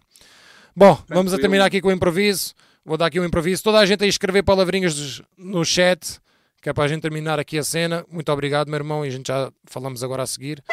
[0.74, 1.39] Bom, vamos a Tranquilo.
[1.39, 2.55] terminar aqui com o improviso.
[2.82, 3.62] Vou dar aqui um improviso.
[3.62, 6.18] Toda a gente aí escrever palavrinhas no chat,
[6.62, 8.06] que é para a gente terminar aqui a cena.
[8.10, 10.64] Muito obrigado, meu irmão, e a gente já falamos agora a seguir.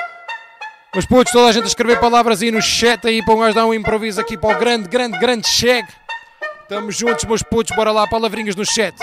[0.96, 3.56] Mas putos, toda a gente a escrever palavras aí no chat aí para um gajo
[3.56, 5.90] dar um improviso aqui para o grande, grande, grande chegue.
[6.72, 8.96] Estamos juntos, meus putos, bora lá, palavrinhas no chat.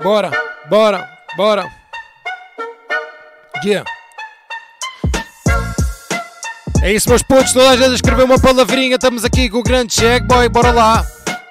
[0.00, 0.30] Bora,
[0.70, 1.68] bora, bora.
[3.64, 3.90] Yeah.
[6.80, 8.94] É isso, meus putos, toda a gente a escrever uma palavrinha.
[8.94, 11.04] Estamos aqui com o grande chegue, boy, bora lá.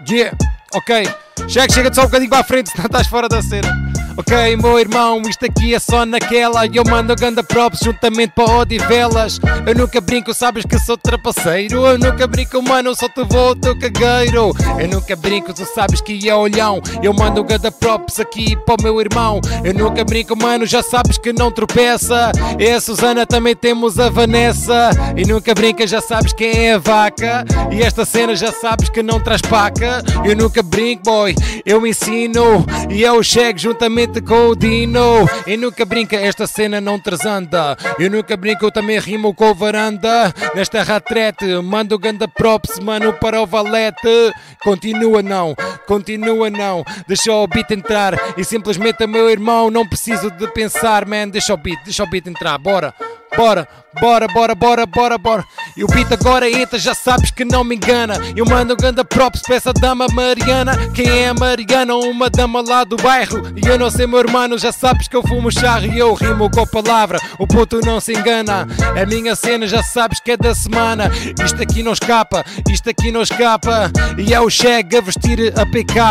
[0.09, 0.37] Yeah,
[0.73, 1.05] ok.
[1.49, 3.90] Chegue, chega-te só um bocadinho para a frente, senão estás fora da cena.
[4.17, 6.65] Ok, meu irmão, isto aqui é só naquela.
[6.67, 9.39] Eu mando ganda props juntamente para Odivelas.
[9.65, 11.85] Eu nunca brinco, sabes que sou trapaceiro.
[11.85, 14.51] Eu nunca brinco, mano, só te vou teu cagueiro.
[14.79, 16.81] Eu nunca brinco, tu sabes que é olhão.
[17.01, 19.39] Eu mando ganda props aqui para o meu irmão.
[19.63, 22.31] Eu nunca brinco, mano, já sabes que não tropeça.
[22.59, 24.89] E a Susana também temos a Vanessa.
[25.15, 27.45] E nunca brinca, já sabes quem é a vaca.
[27.71, 30.03] E esta cena já sabes que não traz paca.
[30.25, 31.33] Eu nunca brinco, boy,
[31.65, 32.65] eu ensino.
[32.89, 35.29] E eu chego juntamente com o Dino.
[35.45, 37.77] E nunca brinca, esta cena não transanda.
[37.99, 40.33] Eu nunca brinco, eu também rimo com varanda.
[40.55, 44.33] Nesta ratrete, mando ganda props, mano, para o valete.
[44.63, 45.55] Continua não,
[45.85, 46.83] continua não.
[47.07, 48.15] Deixa o beat entrar.
[48.35, 51.29] E simplesmente, meu irmão, não preciso de pensar, man.
[51.29, 52.93] Deixa o beat, deixa o beat entrar, bora.
[53.35, 53.67] Bora,
[53.99, 55.45] bora, bora, bora, bora, bora.
[55.77, 58.15] E o beat agora entra, já sabes que não me engana.
[58.35, 60.73] Eu mando ganda props para essa dama Mariana.
[60.93, 61.95] Quem é a Mariana?
[61.95, 63.41] Uma dama lá do bairro.
[63.55, 66.51] E eu não sei, meu irmão, já sabes que eu fumo charro e eu rimo
[66.51, 67.19] com a palavra.
[67.39, 68.67] O puto não se engana.
[69.01, 71.09] A minha cena já sabes que é da semana.
[71.43, 73.91] Isto aqui não escapa, isto aqui não escapa.
[74.17, 76.01] E é o Chega a vestir a PK.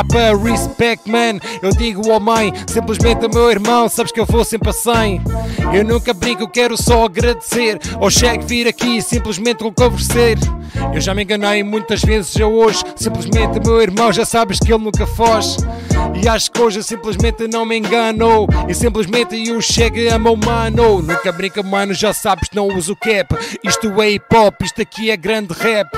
[0.42, 1.38] Respect, man.
[1.62, 5.22] Eu digo ao mãe, simplesmente meu irmão, sabes que eu vou sempre a 100.
[5.74, 10.59] Eu nunca brinco, quero só agradecer ao Chega vir aqui e simplesmente lhe conversar.
[10.94, 14.84] Eu já me enganei muitas vezes, eu hoje, simplesmente meu irmão, já sabes que ele
[14.84, 15.56] nunca foge.
[16.22, 18.46] E acho que hoje eu simplesmente não me engano.
[18.68, 21.00] E simplesmente eu chego a mano.
[21.02, 23.34] Nunca brinca, mano, já sabes que não uso cap.
[23.64, 25.88] Isto é hip hop, isto aqui é grande rap.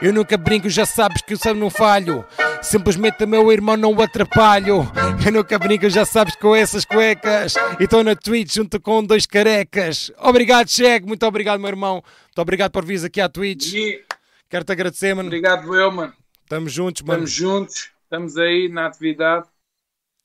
[0.00, 2.24] Eu nunca brinco, já sabes que eu não falho.
[2.62, 4.90] Simplesmente meu irmão não o atrapalho.
[5.24, 7.54] Eu nunca brinco, já sabes com essas cuecas.
[7.78, 10.10] E estou na Twitch junto com dois carecas.
[10.18, 11.06] Obrigado, Chego.
[11.06, 11.94] Muito obrigado, meu irmão.
[11.94, 13.72] Muito obrigado por vir aqui à Twitch.
[13.74, 14.02] E
[14.48, 15.28] Quero-te agradecer, mano.
[15.28, 16.12] obrigado, eu, mano.
[16.42, 17.24] Estamos juntos, mano.
[17.24, 19.48] Estamos juntos, estamos aí na atividade.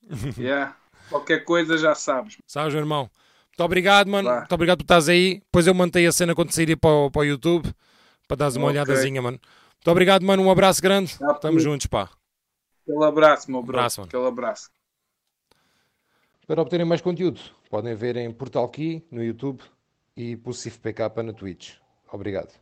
[0.38, 0.78] yeah.
[1.10, 2.38] Qualquer coisa já sabes.
[2.46, 3.10] Sabes, meu irmão?
[3.48, 4.30] Muito obrigado, mano.
[4.30, 4.40] Vá.
[4.40, 5.40] Muito obrigado por estás aí.
[5.40, 7.74] Depois eu mantei a cena quando sair para o, para o YouTube.
[8.28, 8.80] Para dares uma Ok.
[8.80, 9.40] olhadazinha, mano.
[9.76, 10.44] Muito obrigado, mano.
[10.44, 11.18] Um abraço grande.
[11.18, 11.72] Tá Estamos tudo.
[11.72, 12.10] juntos, pá.
[12.84, 13.78] Aquele abraço, meu bro.
[13.78, 14.08] Abraço, mano.
[14.10, 14.70] Aquele abraço.
[16.48, 17.40] Para obterem mais conteúdo,
[17.70, 19.62] podem ver em Portal Key no YouTube
[20.16, 21.76] e Pulsif PK na Twitch.
[22.12, 22.61] Obrigado.